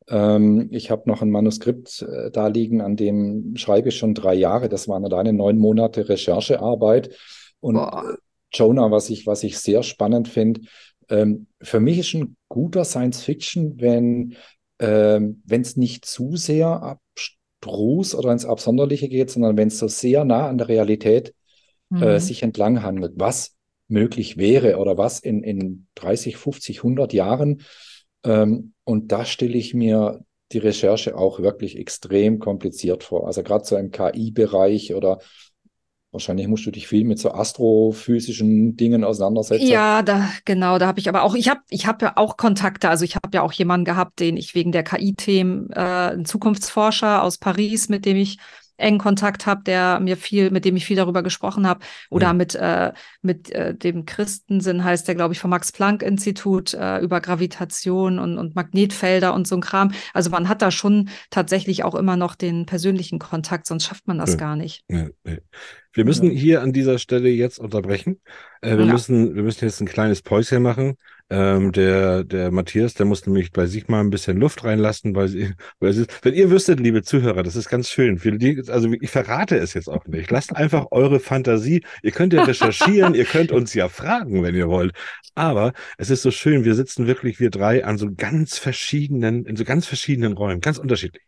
ähm, 0.10 0.68
ich 0.72 0.92
habe 0.92 1.10
noch 1.10 1.22
ein 1.22 1.30
Manuskript 1.30 2.02
äh, 2.02 2.30
da 2.32 2.48
liegen, 2.48 2.82
an 2.82 2.96
dem 2.96 3.56
schreibe 3.56 3.90
ich 3.90 3.98
schon 3.98 4.14
drei 4.14 4.34
Jahre. 4.34 4.70
Das 4.70 4.88
waren 4.88 5.06
alleine 5.06 5.34
neun 5.34 5.58
Monate 5.58 6.10
Recherchearbeit. 6.10 7.16
Und 7.60 7.76
Boah. 7.76 8.04
Äh, 8.12 8.18
Jonah, 8.56 8.92
was 8.92 9.10
ich, 9.10 9.26
was 9.26 9.44
ich 9.44 9.58
sehr 9.58 9.82
spannend 9.82 10.28
finde, 10.28 10.62
ähm, 11.10 11.48
für 11.62 11.80
mich 11.80 11.98
ist 11.98 12.14
ein 12.14 12.36
guter 12.50 12.86
Science 12.86 13.24
Fiction, 13.24 13.80
wenn 13.80 14.36
ähm, 14.80 15.42
es 15.50 15.76
nicht 15.76 16.06
zu 16.06 16.36
sehr 16.36 16.68
abstrus 16.68 18.14
oder 18.14 18.32
ins 18.32 18.46
Absonderliche 18.46 19.10
geht, 19.10 19.32
sondern 19.32 19.58
wenn 19.58 19.70
es 19.70 19.80
so 19.80 19.88
sehr 19.88 20.24
nah 20.24 20.50
an 20.50 20.58
der 20.58 20.68
Realität 20.68 21.34
äh, 21.92 21.96
mhm. 21.96 22.04
äh, 22.04 22.20
sich 22.20 22.44
entlang 22.44 22.84
handelt. 22.84 23.14
Was 23.16 23.56
möglich 23.88 24.38
wäre 24.38 24.78
oder 24.78 24.98
was 24.98 25.20
in, 25.20 25.44
in 25.44 25.88
30, 25.96 26.38
50, 26.38 26.78
100 26.80 27.14
Jahren. 27.14 27.62
Ähm, 28.24 28.74
und 28.84 29.12
da 29.12 29.26
stelle 29.26 29.58
ich 29.58 29.74
mir 29.74 30.24
die 30.52 30.60
Recherche 30.60 31.18
auch 31.18 31.40
wirklich 31.40 31.78
extrem 31.78 32.40
kompliziert 32.40 33.04
vor. 33.04 33.28
Also 33.28 33.44
gerade 33.44 33.66
so 33.66 33.76
im 33.78 33.92
KI-Bereich 33.92 34.94
oder 34.94 35.20
Wahrscheinlich 36.14 36.48
musst 36.48 36.64
du 36.68 36.70
dich 36.70 36.88
viel 36.88 37.06
mit 37.06 37.18
so 37.18 37.32
astrophysischen 37.32 38.78
Dingen 38.78 39.04
auseinandersetzen. 39.04 39.66
Ja, 39.66 40.04
da, 40.04 40.30
genau, 40.46 40.78
da 40.78 40.86
habe 40.86 41.00
ich 41.00 41.10
aber 41.10 41.24
auch, 41.24 41.34
ich 41.34 41.50
habe 41.50 41.62
ich 41.72 41.88
hab 41.88 42.04
ja 42.04 42.14
auch 42.18 42.38
Kontakte, 42.38 42.88
also 42.88 43.04
ich 43.04 43.16
habe 43.16 43.30
ja 43.34 43.42
auch 43.42 43.52
jemanden 43.52 43.84
gehabt, 43.84 44.20
den 44.20 44.38
ich 44.38 44.54
wegen 44.54 44.72
der 44.72 44.84
KI-Themen, 44.84 45.72
äh, 45.72 45.80
einen 45.80 46.26
Zukunftsforscher 46.26 47.24
aus 47.24 47.40
Paris, 47.40 47.90
mit 47.90 48.06
dem 48.06 48.18
ich 48.18 48.38
engen 48.78 49.00
Kontakt 49.00 49.46
habe, 49.46 49.64
der 49.64 50.00
mir 50.00 50.18
viel, 50.18 50.52
mit 50.52 50.66
dem 50.66 50.76
ich 50.76 50.86
viel 50.86 50.98
darüber 50.98 51.24
gesprochen 51.24 51.68
habe, 51.68 51.82
oder 52.10 52.28
ja. 52.28 52.34
mit, 52.34 52.56
äh, 52.56 52.94
mit 53.22 53.52
äh, 53.52 53.76
dem 53.76 54.06
Christensinn 54.06 54.84
heißt 54.84 55.08
der, 55.08 55.16
glaube 55.16 55.34
ich, 55.34 55.40
vom 55.40 55.52
Max-Planck-Institut 55.52 56.74
äh, 56.74 57.00
über 57.00 57.22
Gravitation 57.22 58.20
und, 58.20 58.38
und 58.38 58.56
Magnetfelder 58.56 59.34
und 59.34 59.48
so 59.48 59.56
ein 59.56 59.62
Kram. 59.62 59.92
Also 60.14 60.30
man 60.30 60.50
hat 60.50 60.62
da 60.62 60.72
schon 60.72 61.10
tatsächlich 61.30 61.84
auch 61.84 61.96
immer 61.96 62.18
noch 62.18 62.36
den 62.36 62.66
persönlichen 62.66 63.20
Kontakt, 63.20 63.68
sonst 63.68 63.86
schafft 63.86 64.08
man 64.08 64.18
das 64.18 64.32
ja. 64.32 64.38
gar 64.38 64.56
nicht. 64.56 64.84
Ja, 64.90 65.08
Wir 65.94 66.06
müssen 66.06 66.32
Ja. 66.32 66.32
hier 66.32 66.62
an 66.62 66.74
dieser 66.74 66.98
Stelle 67.00 67.30
jetzt 67.30 67.60
unterbrechen. 67.60 68.20
Äh, 68.62 68.78
wir, 68.78 68.86
Ja. 68.86 68.94
müssen, 68.94 69.36
wir 69.36 69.44
müssen 69.44 69.66
jetzt 69.66 69.80
ein 69.82 69.88
kleines 69.88 70.22
Päuschen 70.22 70.62
machen. 70.64 70.96
Ähm, 71.30 71.72
der, 71.72 72.24
der 72.24 72.52
Matthias, 72.52 72.94
der 72.96 73.06
muss 73.06 73.26
nämlich 73.26 73.52
bei 73.52 73.66
sich 73.66 73.88
mal 73.88 74.02
ein 74.02 74.10
bisschen 74.10 74.38
Luft 74.38 74.64
reinlassen, 74.64 75.16
weil 75.16 75.28
sie, 75.30 75.54
weil 75.80 75.92
ist, 75.98 76.10
wenn 76.24 76.34
ihr 76.34 76.52
wüsstet, 76.52 76.80
liebe 76.80 77.02
Zuhörer, 77.02 77.44
das 77.44 77.56
ist 77.56 77.70
ganz 77.70 77.90
schön. 77.90 78.18
Für 78.20 78.32
die, 78.34 78.62
also 78.68 78.92
ich 79.00 79.10
verrate 79.10 79.58
es 79.58 79.74
jetzt 79.74 79.88
auch 79.88 80.06
nicht. 80.06 80.30
Lasst 80.32 80.56
einfach 80.56 80.88
eure 80.92 81.20
Fantasie. 81.20 81.84
Ihr 82.04 82.12
könnt 82.12 82.34
ja 82.34 82.44
recherchieren, 82.44 83.16
ihr 83.16 83.26
könnt 83.26 83.52
uns 83.52 83.74
ja 83.74 83.88
fragen, 83.90 84.44
wenn 84.44 84.56
ihr 84.56 84.68
wollt. 84.68 84.94
Aber 85.36 85.74
es 85.98 86.10
ist 86.10 86.22
so 86.22 86.30
schön. 86.32 86.66
Wir 86.66 86.76
sitzen 86.76 87.08
wirklich, 87.08 87.40
wir 87.40 87.50
drei, 87.50 87.84
an 87.86 87.98
so 87.98 88.10
ganz 88.16 88.58
verschiedenen, 88.58 89.46
in 89.46 89.56
so 89.56 89.64
ganz 89.64 89.88
verschiedenen 89.88 90.34
Räumen, 90.34 90.62
ganz 90.62 90.78
unterschiedlich. 90.78 91.24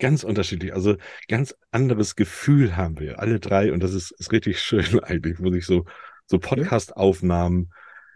Ganz 0.00 0.24
unterschiedlich. 0.24 0.74
Also 0.74 0.96
ganz 1.28 1.54
anderes 1.70 2.16
Gefühl 2.16 2.76
haben 2.76 2.98
wir, 2.98 3.20
alle 3.20 3.38
drei. 3.38 3.72
Und 3.72 3.82
das 3.82 3.94
ist, 3.94 4.10
ist 4.12 4.32
richtig 4.32 4.60
schön 4.60 4.98
eigentlich, 5.04 5.38
wo 5.40 5.50
sich 5.50 5.66
so, 5.66 5.84
so 6.26 6.38
Podcast-Aufnahmen, 6.38 7.70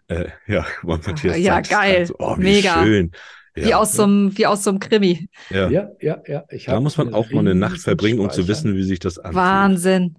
äh, 0.09 0.29
ja, 0.47 0.67
guck 0.81 0.89
mal, 0.89 0.99
Matthias. 1.07 1.39
Ja, 1.39 1.55
zeigt's 1.55 1.69
geil. 1.71 1.97
grad 1.97 2.07
so, 2.09 2.15
oh, 2.19 2.37
wie 2.39 2.43
Mega. 2.43 2.83
schön. 2.83 3.11
Wie 3.55 3.69
Ja, 3.69 3.79
aus 3.79 3.93
so 3.93 4.03
einem, 4.03 4.37
wie 4.37 4.47
aus 4.47 4.65
so 4.65 4.71
einem 4.71 4.81
Krimi. 4.81 5.29
ja. 5.51 5.71
Ja, 5.71 5.89
ja, 6.01 6.23
ja. 6.27 6.45
Ich 6.51 6.65
Da 6.65 6.81
muss 6.81 6.97
man 6.97 7.15
auch 7.15 7.31
mal 7.31 7.41
eine 7.41 7.55
Nacht 7.55 7.81
verbringen, 7.81 8.19
um 8.19 8.31
zu 8.31 8.49
wissen, 8.49 8.75
wie 8.75 8.83
sich 8.83 8.99
das 8.99 9.19
anfühlt. 9.19 9.37
Wahnsinn. 9.37 10.17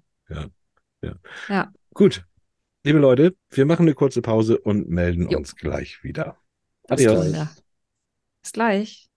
Gut. 1.92 2.24
Liebe 2.84 2.98
Leute, 2.98 3.34
wir 3.50 3.66
machen 3.66 3.82
eine 3.82 3.94
kurze 3.94 4.22
Pause 4.22 4.58
und 4.58 4.88
melden 4.88 5.28
Jo. 5.28 5.38
uns 5.38 5.56
gleich 5.56 6.02
wieder. 6.04 6.38
Bis 6.88 7.06
Adios. 7.06 7.24
gleich. 7.26 7.34
Ja. 7.34 7.50
Bis 8.42 8.52
gleich. 8.52 9.08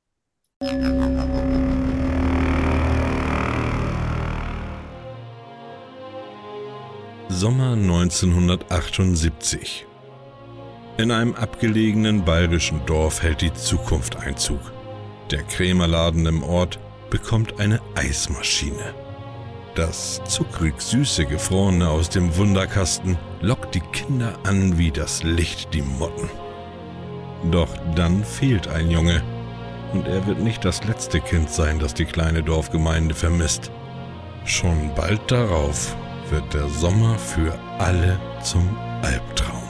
Sommer 7.31 7.73
1978. 7.73 9.85
In 10.97 11.11
einem 11.11 11.35
abgelegenen 11.35 12.25
bayerischen 12.25 12.83
Dorf 12.87 13.21
hält 13.21 13.41
die 13.41 13.53
Zukunft 13.53 14.17
Einzug. 14.17 14.59
Der 15.29 15.43
Krämerladen 15.43 16.25
im 16.25 16.41
Ort 16.41 16.79
bekommt 17.11 17.59
eine 17.59 17.81
Eismaschine. 17.93 18.95
Das 19.75 20.23
zuckrig 20.25 20.81
süße 20.81 21.27
Gefrorene 21.27 21.87
aus 21.87 22.09
dem 22.09 22.35
Wunderkasten 22.35 23.15
lockt 23.41 23.75
die 23.75 23.83
Kinder 23.91 24.33
an 24.43 24.79
wie 24.79 24.89
das 24.89 25.21
Licht 25.21 25.71
die 25.75 25.83
Motten. 25.83 26.31
Doch 27.51 27.69
dann 27.93 28.23
fehlt 28.23 28.67
ein 28.67 28.89
Junge. 28.89 29.21
Und 29.93 30.07
er 30.07 30.25
wird 30.25 30.39
nicht 30.39 30.65
das 30.65 30.83
letzte 30.83 31.21
Kind 31.21 31.51
sein, 31.51 31.77
das 31.77 31.93
die 31.93 32.05
kleine 32.05 32.41
Dorfgemeinde 32.41 33.13
vermisst. 33.13 33.69
Schon 34.45 34.95
bald 34.95 35.29
darauf 35.29 35.95
wird 36.31 36.53
der 36.53 36.67
Sommer 36.69 37.17
für 37.17 37.57
alle 37.79 38.19
zum 38.43 38.77
Albtraum. 39.01 39.63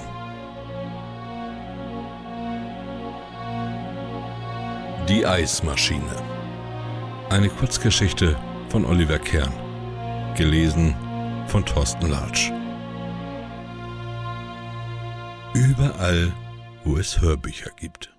Die 5.08 5.26
Eismaschine. 5.26 6.16
Eine 7.30 7.50
Kurzgeschichte 7.50 8.36
von 8.70 8.86
Oliver 8.86 9.20
Kern. 9.20 9.54
Gelesen 10.36 10.96
von 11.48 11.66
Thorsten 11.66 12.10
Latsch. 12.10 12.52
Überall, 15.54 16.32
wo 16.84 16.98
es 16.98 17.20
Hörbücher 17.20 17.72
gibt. 17.76 18.14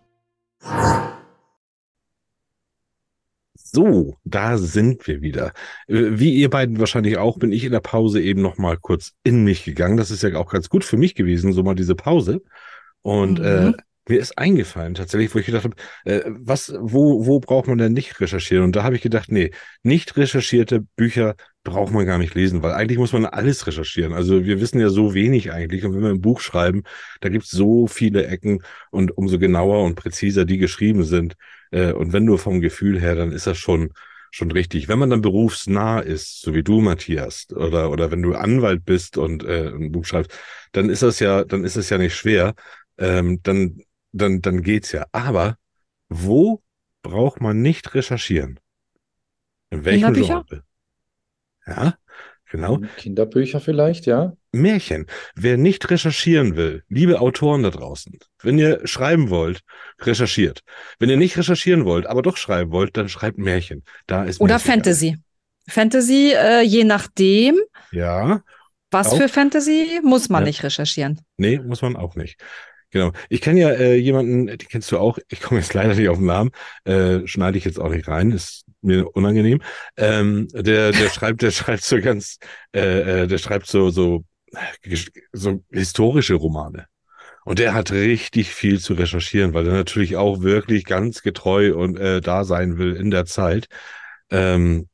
So, 3.72 4.16
da 4.24 4.58
sind 4.58 5.06
wir 5.06 5.20
wieder. 5.22 5.52
Äh, 5.86 6.18
Wie 6.18 6.34
ihr 6.34 6.50
beiden 6.50 6.80
wahrscheinlich 6.80 7.18
auch, 7.18 7.38
bin 7.38 7.52
ich 7.52 7.64
in 7.64 7.72
der 7.72 7.80
Pause 7.80 8.20
eben 8.20 8.42
noch 8.42 8.58
mal 8.58 8.76
kurz 8.76 9.12
in 9.22 9.44
mich 9.44 9.64
gegangen. 9.64 9.96
Das 9.96 10.10
ist 10.10 10.22
ja 10.22 10.34
auch 10.36 10.50
ganz 10.50 10.68
gut 10.68 10.84
für 10.84 10.96
mich 10.96 11.14
gewesen, 11.14 11.52
so 11.52 11.62
mal 11.62 11.74
diese 11.76 11.94
Pause. 11.94 12.42
Und 13.02 13.38
Mhm. 13.38 13.44
äh, 13.44 13.72
mir 14.08 14.18
ist 14.20 14.38
eingefallen 14.38 14.94
tatsächlich, 14.94 15.34
wo 15.34 15.38
ich 15.38 15.46
gedacht 15.46 15.64
habe, 15.64 15.76
äh, 16.04 16.22
was, 16.28 16.72
wo, 16.80 17.26
wo 17.26 17.40
braucht 17.40 17.68
man 17.68 17.78
denn 17.78 17.92
nicht 17.92 18.20
recherchieren? 18.20 18.64
Und 18.64 18.76
da 18.76 18.82
habe 18.84 18.96
ich 18.96 19.02
gedacht, 19.02 19.30
nee, 19.32 19.52
nicht 19.84 20.16
recherchierte 20.16 20.80
Bücher 20.96 21.36
braucht 21.64 21.92
man 21.92 22.06
gar 22.06 22.18
nicht 22.18 22.34
lesen, 22.34 22.62
weil 22.62 22.72
eigentlich 22.72 22.98
muss 22.98 23.12
man 23.12 23.26
alles 23.26 23.66
recherchieren. 23.66 24.14
Also 24.14 24.44
wir 24.44 24.60
wissen 24.60 24.80
ja 24.80 24.88
so 24.88 25.14
wenig 25.14 25.52
eigentlich. 25.52 25.84
Und 25.84 25.94
wenn 25.94 26.02
wir 26.02 26.10
ein 26.10 26.20
Buch 26.22 26.40
schreiben, 26.40 26.82
da 27.20 27.28
gibt 27.28 27.44
es 27.44 27.50
so 27.50 27.86
viele 27.86 28.26
Ecken 28.26 28.62
und 28.90 29.16
umso 29.16 29.38
genauer 29.38 29.84
und 29.84 29.94
präziser 29.96 30.44
die 30.44 30.58
geschrieben 30.58 31.04
sind, 31.04 31.36
äh, 31.70 31.92
und 31.92 32.12
wenn 32.12 32.24
nur 32.24 32.38
vom 32.38 32.60
Gefühl 32.60 33.00
her, 33.00 33.14
dann 33.14 33.32
ist 33.32 33.46
das 33.46 33.58
schon, 33.58 33.92
schon 34.30 34.50
richtig. 34.50 34.88
Wenn 34.88 34.98
man 34.98 35.10
dann 35.10 35.22
berufsnah 35.22 36.00
ist, 36.00 36.40
so 36.40 36.54
wie 36.54 36.62
du, 36.62 36.80
Matthias, 36.80 37.48
oder, 37.52 37.90
oder 37.90 38.10
wenn 38.10 38.22
du 38.22 38.34
Anwalt 38.34 38.84
bist 38.84 39.18
und 39.18 39.44
äh, 39.44 39.68
ein 39.68 39.92
Buch 39.92 40.04
schreibst, 40.04 40.36
dann 40.72 40.88
ist 40.88 41.02
das 41.02 41.20
ja, 41.20 41.44
dann 41.44 41.64
ist 41.64 41.76
es 41.76 41.90
ja 41.90 41.98
nicht 41.98 42.14
schwer. 42.14 42.54
Ähm, 42.98 43.40
dann, 43.42 43.80
dann, 44.12 44.40
dann 44.40 44.62
geht's 44.62 44.92
ja. 44.92 45.06
Aber 45.12 45.56
wo 46.08 46.62
braucht 47.02 47.40
man 47.40 47.62
nicht 47.62 47.94
recherchieren? 47.94 48.60
In 49.70 49.84
welchem? 49.84 50.14
Genre? 50.14 50.64
Ja, 51.66 51.94
genau. 52.50 52.80
Kinderbücher 52.96 53.60
vielleicht, 53.60 54.06
ja. 54.06 54.34
Märchen. 54.52 55.06
Wer 55.34 55.56
nicht 55.56 55.88
recherchieren 55.90 56.56
will, 56.56 56.82
liebe 56.88 57.20
Autoren 57.20 57.62
da 57.62 57.70
draußen, 57.70 58.18
wenn 58.42 58.58
ihr 58.58 58.86
schreiben 58.86 59.30
wollt, 59.30 59.60
recherchiert. 60.00 60.60
Wenn 60.98 61.08
ihr 61.08 61.16
nicht 61.16 61.36
recherchieren 61.38 61.84
wollt, 61.84 62.06
aber 62.06 62.22
doch 62.22 62.36
schreiben 62.36 62.70
wollt, 62.72 62.96
dann 62.96 63.08
schreibt 63.08 63.38
Märchen. 63.38 63.84
Da 64.06 64.24
ist 64.24 64.40
Oder 64.40 64.54
Märchen 64.54 64.66
geil. 64.66 64.74
Fantasy. 64.76 65.16
Fantasy, 65.68 66.32
äh, 66.34 66.62
je 66.62 66.84
nachdem, 66.84 67.56
Ja, 67.92 68.42
was 68.90 69.08
Auch? 69.08 69.18
für 69.18 69.28
Fantasy, 69.28 70.00
muss 70.02 70.28
man 70.28 70.42
Ja. 70.42 70.48
nicht 70.48 70.62
recherchieren. 70.64 71.20
nee, 71.36 71.58
muss 71.60 71.80
man 71.82 71.94
auch 71.96 72.16
nicht. 72.16 72.40
Genau. 72.92 73.12
Ich 73.28 73.40
kenne 73.40 73.60
ja 73.60 73.70
äh, 73.70 73.94
jemanden, 73.94 74.48
den 74.48 74.58
kennst 74.58 74.90
du 74.90 74.98
auch, 74.98 75.18
ich 75.28 75.40
komme 75.40 75.60
jetzt 75.60 75.74
leider 75.74 75.94
nicht 75.94 76.08
auf 76.08 76.16
den 76.16 76.26
Namen, 76.26 76.50
äh, 76.84 77.24
schneide 77.24 77.56
ich 77.56 77.64
jetzt 77.64 77.78
auch 77.78 77.90
nicht 77.90 78.08
rein, 78.08 78.32
ist 78.32 78.64
mir 78.82 79.08
unangenehm. 79.16 79.60
Ähm, 79.96 80.48
der, 80.52 80.92
der 80.92 81.08
schreibt, 81.10 81.42
der 81.42 81.50
schreibt 81.52 81.82
so 81.84 82.00
ganz, 82.00 82.38
äh, 82.74 83.22
äh, 83.22 83.26
der 83.26 83.38
schreibt 83.38 83.66
so, 83.66 83.90
so, 83.90 84.24
so 85.32 85.62
historische 85.70 86.34
Romane. 86.34 86.86
Und 87.44 87.58
der 87.58 87.72
hat 87.74 87.90
richtig 87.90 88.50
viel 88.52 88.78
zu 88.80 88.94
recherchieren, 88.94 89.54
weil 89.54 89.66
er 89.66 89.72
natürlich 89.72 90.16
auch 90.16 90.42
wirklich 90.42 90.84
ganz 90.84 91.22
getreu 91.22 91.74
und 91.74 91.98
äh, 91.98 92.20
da 92.20 92.44
sein 92.44 92.76
will 92.78 92.94
in 92.96 93.10
der 93.10 93.24
Zeit. 93.24 93.66
Ähm, 94.30 94.88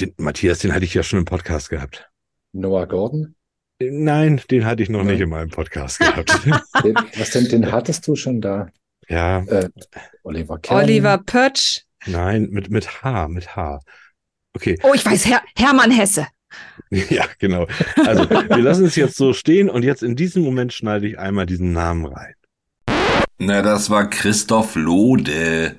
den, 0.00 0.14
Matthias, 0.16 0.58
den 0.60 0.74
hatte 0.74 0.84
ich 0.86 0.94
ja 0.94 1.02
schon 1.02 1.20
im 1.20 1.24
Podcast 1.24 1.68
gehabt. 1.70 2.08
Noah 2.52 2.86
Gordon. 2.86 3.34
Nein, 3.80 4.40
den 4.50 4.64
hatte 4.64 4.82
ich 4.82 4.88
noch 4.88 5.00
Ja. 5.04 5.10
nicht 5.12 5.20
in 5.20 5.28
meinem 5.28 5.50
Podcast 5.50 5.98
gehabt. 5.98 6.30
Den, 6.84 6.94
was 7.16 7.30
denn, 7.30 7.48
den 7.48 7.70
hattest 7.70 8.06
du 8.08 8.16
schon 8.16 8.40
da? 8.40 8.68
ja, 9.08 9.40
Äh, 9.44 9.68
Oliver 10.22 10.58
Kern. 10.58 10.84
Oliver 10.84 11.18
Pötsch. 11.18 11.82
Nein, 12.06 12.48
mit, 12.50 12.70
mit 12.70 13.02
H, 13.02 13.28
mit 13.28 13.56
H. 13.56 13.80
Okay, 14.54 14.78
Oh, 14.82 14.92
ich 14.94 15.04
weiß, 15.04 15.26
Her 15.26 15.42
Hermann 15.56 15.90
Hesse. 15.90 16.26
ja, 16.90 17.26
genau. 17.38 17.66
Also, 18.06 18.30
wir 18.30 18.58
lassen 18.58 18.84
es 18.84 18.94
jetzt 18.94 19.16
so 19.16 19.32
stehen 19.32 19.68
und 19.68 19.82
jetzt 19.82 20.02
in 20.02 20.14
diesem 20.14 20.44
Moment 20.44 20.72
schneide 20.72 21.08
ich 21.08 21.18
einmal 21.18 21.46
diesen 21.46 21.72
Namen 21.72 22.06
rein. 22.06 22.34
Na, 23.38 23.62
das 23.62 23.90
war 23.90 24.08
Christoph 24.08 24.76
Lode. 24.76 25.76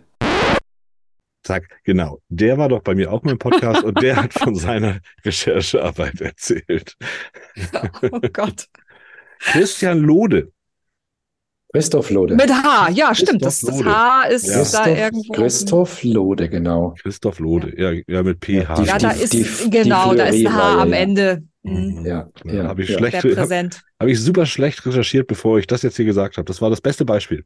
Zack, 1.44 1.80
genau. 1.84 2.22
Der 2.28 2.58
war 2.58 2.70
doch 2.70 2.82
bei 2.82 2.96
mir 2.96 3.12
auch 3.12 3.24
mal 3.24 3.32
im 3.32 3.38
Podcast 3.40 3.84
und 3.84 4.02
der 4.02 4.16
hat 4.16 4.34
von 4.34 4.56
seiner 4.56 5.00
Recherchearbeit 5.24 6.20
erzählt. 6.20 6.96
Oh 8.02 8.20
Gott. 8.34 8.66
Christian 9.40 10.00
Lode. 10.00 10.52
Christoph 11.76 12.10
Lode. 12.10 12.36
Mit 12.36 12.50
H, 12.52 12.90
ja, 12.92 13.14
stimmt. 13.14 13.44
Das, 13.44 13.60
Christoph 13.62 13.84
das. 13.84 13.94
H 13.94 14.24
ist 14.28 14.48
Ja. 14.48 14.54
da 14.54 14.60
Christoph, 14.62 14.98
irgendwo. 14.98 15.34
Christoph 15.34 16.04
Lode, 16.04 16.50
genau. 16.50 16.96
Christoph 17.02 17.40
Lode, 17.40 17.74
ja, 17.78 17.92
ja, 18.08 18.24
mit 18.24 18.40
PH. 18.44 18.76
die- 18.82 18.88
Ja, 18.88 18.98
da 18.98 19.14
die- 19.14 19.22
ist, 19.24 19.34
die- 19.34 19.70
genau, 19.70 20.12
die 20.12 20.18
da 20.18 20.26
ist 20.26 20.46
ein 20.46 20.54
H 20.54 20.82
am 20.82 20.90
ja. 20.92 20.96
Ende. 20.98 21.44
Mhm. 21.64 22.06
Ja, 22.06 22.30
Ja, 22.46 22.54
ja, 22.54 22.64
habe 22.68 22.84
ich 22.84 22.90
ja. 22.90 22.98
schlecht, 22.98 23.22
Sehr 23.22 23.32
habe 23.32 23.36
präsent. 23.42 23.82
hab 24.00 24.08
ich 24.08 24.20
super 24.22 24.46
schlecht 24.46 24.86
recherchiert, 24.86 25.28
bevor 25.28 25.60
ich 25.60 25.68
das 25.68 25.82
jetzt 25.82 25.96
hier 25.98 26.06
gesagt 26.06 26.38
habe. 26.38 26.46
Das 26.46 26.62
war 26.62 26.70
das 26.70 26.80
beste 26.82 27.06
Beispiel. 27.06 27.44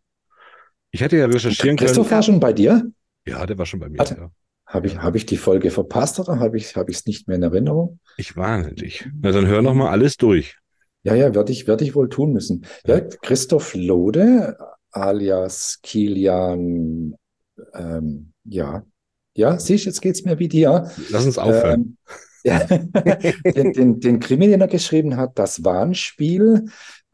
Ich 0.91 1.01
hätte 1.01 1.17
ja 1.17 1.25
recherchieren 1.25 1.77
können. 1.77 1.87
Christoph 1.87 2.11
war 2.11 2.21
schon 2.23 2.39
bei 2.39 2.51
dir? 2.53 2.83
Ja, 3.25 3.45
der 3.45 3.57
war 3.57 3.65
schon 3.65 3.79
bei 3.79 3.89
mir. 3.89 3.97
Ja. 3.97 4.29
Habe 4.65 4.87
ich, 4.87 4.97
habe 4.97 5.17
ich 5.17 5.25
die 5.25 5.37
Folge 5.37 5.71
verpasst 5.71 6.19
oder 6.19 6.39
habe 6.39 6.55
ich 6.57 6.75
habe 6.75 6.91
ich 6.91 6.97
es 6.97 7.05
nicht 7.07 7.27
mehr 7.27 7.37
in 7.37 7.43
Erinnerung? 7.43 7.99
Ich 8.17 8.35
warne 8.37 8.73
dich. 8.73 9.07
Na, 9.21 9.31
dann 9.31 9.47
hör 9.47 9.61
noch 9.63 9.73
mal 9.73 9.89
alles 9.89 10.17
durch. 10.17 10.57
Ja, 11.03 11.15
ja, 11.15 11.33
werde 11.33 11.51
ich, 11.51 11.67
werde 11.67 11.83
ich 11.85 11.95
wohl 11.95 12.09
tun 12.09 12.33
müssen. 12.33 12.65
Ja, 12.85 12.99
Christoph 12.99 13.73
Lode, 13.75 14.57
alias 14.91 15.79
Kilian, 15.81 17.15
ähm, 17.73 18.33
ja. 18.43 18.83
Ja, 19.35 19.57
siehst, 19.59 19.85
jetzt 19.85 20.01
geht's 20.01 20.25
mir 20.25 20.39
wie 20.39 20.49
dir. 20.49 20.91
Lass 21.09 21.25
uns 21.25 21.37
aufhören. 21.37 21.97
Ähm, 22.43 22.43
ja, 22.43 22.59
den, 22.65 23.73
den, 23.73 23.99
den 23.99 24.19
Krimi, 24.19 24.47
den 24.47 24.61
er 24.61 24.67
geschrieben 24.67 25.15
hat, 25.17 25.37
das 25.39 25.63
Warnspiel, 25.63 26.65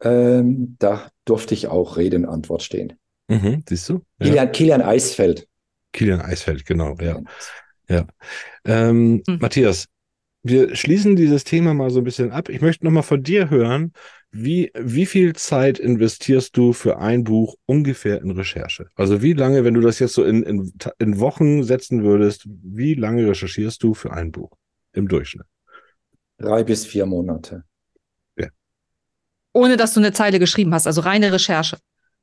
ähm, 0.02 0.76
da 0.78 1.08
durfte 1.24 1.54
ich 1.54 1.68
auch 1.68 1.96
Rede 1.96 2.16
und 2.16 2.26
Antwort 2.26 2.62
stehen. 2.62 2.94
Mhm, 3.28 3.62
siehst 3.68 3.88
du? 3.88 4.02
Ja. 4.18 4.26
Kilian, 4.26 4.52
Kilian 4.52 4.82
Eisfeld. 4.82 5.46
Kilian 5.92 6.20
Eisfeld, 6.20 6.64
genau. 6.66 6.96
Ja. 7.00 7.20
Ja. 7.88 8.06
Ähm, 8.64 9.22
Hm. 9.26 9.38
Matthias, 9.40 9.86
wir 10.48 10.74
schließen 10.76 11.16
dieses 11.16 11.44
Thema 11.44 11.74
mal 11.74 11.90
so 11.90 12.00
ein 12.00 12.04
bisschen 12.04 12.32
ab. 12.32 12.48
Ich 12.48 12.60
möchte 12.60 12.84
nochmal 12.84 13.02
von 13.02 13.22
dir 13.22 13.50
hören, 13.50 13.92
wie, 14.30 14.70
wie 14.78 15.06
viel 15.06 15.34
Zeit 15.34 15.78
investierst 15.78 16.56
du 16.56 16.72
für 16.72 16.98
ein 16.98 17.24
Buch 17.24 17.54
ungefähr 17.66 18.20
in 18.20 18.30
Recherche? 18.32 18.86
Also 18.94 19.22
wie 19.22 19.32
lange, 19.32 19.64
wenn 19.64 19.74
du 19.74 19.80
das 19.80 19.98
jetzt 19.98 20.14
so 20.14 20.24
in, 20.24 20.42
in, 20.42 20.72
in 20.98 21.20
Wochen 21.20 21.62
setzen 21.62 22.02
würdest, 22.02 22.46
wie 22.46 22.94
lange 22.94 23.26
recherchierst 23.28 23.82
du 23.82 23.94
für 23.94 24.12
ein 24.12 24.32
Buch 24.32 24.50
im 24.92 25.08
Durchschnitt? 25.08 25.46
Drei 26.38 26.64
bis 26.64 26.84
vier 26.84 27.06
Monate. 27.06 27.64
Ohne 29.56 29.78
dass 29.78 29.94
du 29.94 30.00
eine 30.00 30.12
Zeile 30.12 30.38
geschrieben 30.38 30.74
hast, 30.74 30.86
also 30.86 31.00
reine 31.00 31.32
Recherche. 31.32 31.78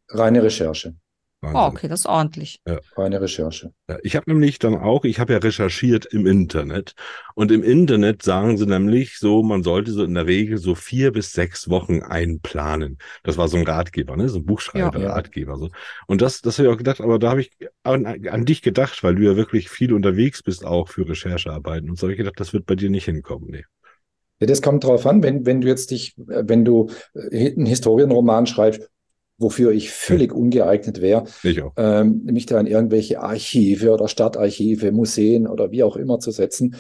Reine 0.10 0.44
Recherche. 0.44 0.94
Wahnsinn. 1.43 1.62
Oh, 1.62 1.65
okay, 1.65 1.88
das 1.88 2.01
ist 2.01 2.06
ordentlich. 2.06 2.62
Reine 2.95 3.21
Recherche. 3.21 3.73
Ja, 3.89 3.97
Ich 4.01 4.15
habe 4.15 4.32
nämlich 4.32 4.60
dann 4.60 4.75
auch, 4.75 5.03
ich 5.03 5.19
habe 5.19 5.34
ja 5.34 5.39
recherchiert 5.39 6.06
im 6.06 6.25
Internet 6.25 6.93
und 7.36 7.51
im 7.51 7.63
Internet 7.63 8.23
sagen 8.23 8.58
sie 8.58 8.65
nämlich 8.65 9.19
so, 9.19 9.43
man 9.43 9.62
sollte 9.62 9.91
so 9.91 10.03
in 10.03 10.13
der 10.13 10.25
Regel 10.25 10.58
so 10.58 10.73
vier 10.73 11.12
bis 11.12 11.34
sechs 11.34 11.69
Wochen 11.69 12.01
einplanen. 12.01 12.97
Das 13.23 13.38
war 13.38 13.49
so 13.49 13.58
ein 13.58 13.65
Ratgeber, 13.65 14.15
ne, 14.15 14.29
so 14.29 14.39
ein 14.39 14.45
Buchschreiber-Ratgeber. 14.45 15.58
So. 15.58 15.69
Und 16.08 16.21
das, 16.21 16.41
das 16.41 16.58
habe 16.58 16.69
ich 16.69 16.73
auch 16.73 16.77
gedacht, 16.77 17.01
aber 17.01 17.19
da 17.19 17.32
habe 17.32 17.41
ich 17.41 17.51
an, 17.84 18.06
an 18.06 18.45
dich 18.45 18.62
gedacht, 18.62 19.03
weil 19.03 19.15
du 19.15 19.23
ja 19.23 19.36
wirklich 19.36 19.69
viel 19.69 19.93
unterwegs 19.93 20.41
bist 20.43 20.65
auch 20.65 20.88
für 20.88 21.08
Recherchearbeiten. 21.08 21.89
Und 21.89 21.97
so 21.99 22.03
habe 22.03 22.13
ich 22.13 22.17
gedacht, 22.17 22.39
das 22.39 22.53
wird 22.53 22.65
bei 22.65 22.75
dir 22.75 22.89
nicht 22.89 23.06
hinkommen. 23.06 23.49
Nee. 23.51 23.65
Ja, 24.39 24.47
das 24.47 24.62
kommt 24.62 24.84
drauf 24.84 25.06
an, 25.06 25.23
wenn, 25.23 25.45
wenn 25.45 25.62
du 25.62 25.67
jetzt 25.67 25.91
dich, 25.91 26.17
äh, 26.17 26.43
wenn 26.45 26.65
du 26.65 26.89
äh, 27.13 27.53
einen 27.53 27.65
Historienroman 27.65 28.45
schreibst, 28.45 28.89
wofür 29.38 29.72
ich 29.72 29.89
völlig 29.91 30.34
ungeeignet 30.34 31.02
wäre, 31.02 31.26
ähm, 31.78 32.24
mich 32.26 32.46
da 32.46 32.60
in 32.60 32.67
irgendwelche 32.67 33.22
Archive 33.22 33.91
oder 33.91 34.08
Stadtarchive, 34.08 34.91
Museen 34.91 35.48
oder 35.48 35.72
wie 35.72 35.84
auch 35.84 35.96
immer 35.96 36.19
zu 36.19 36.32
setzen, 36.32 36.76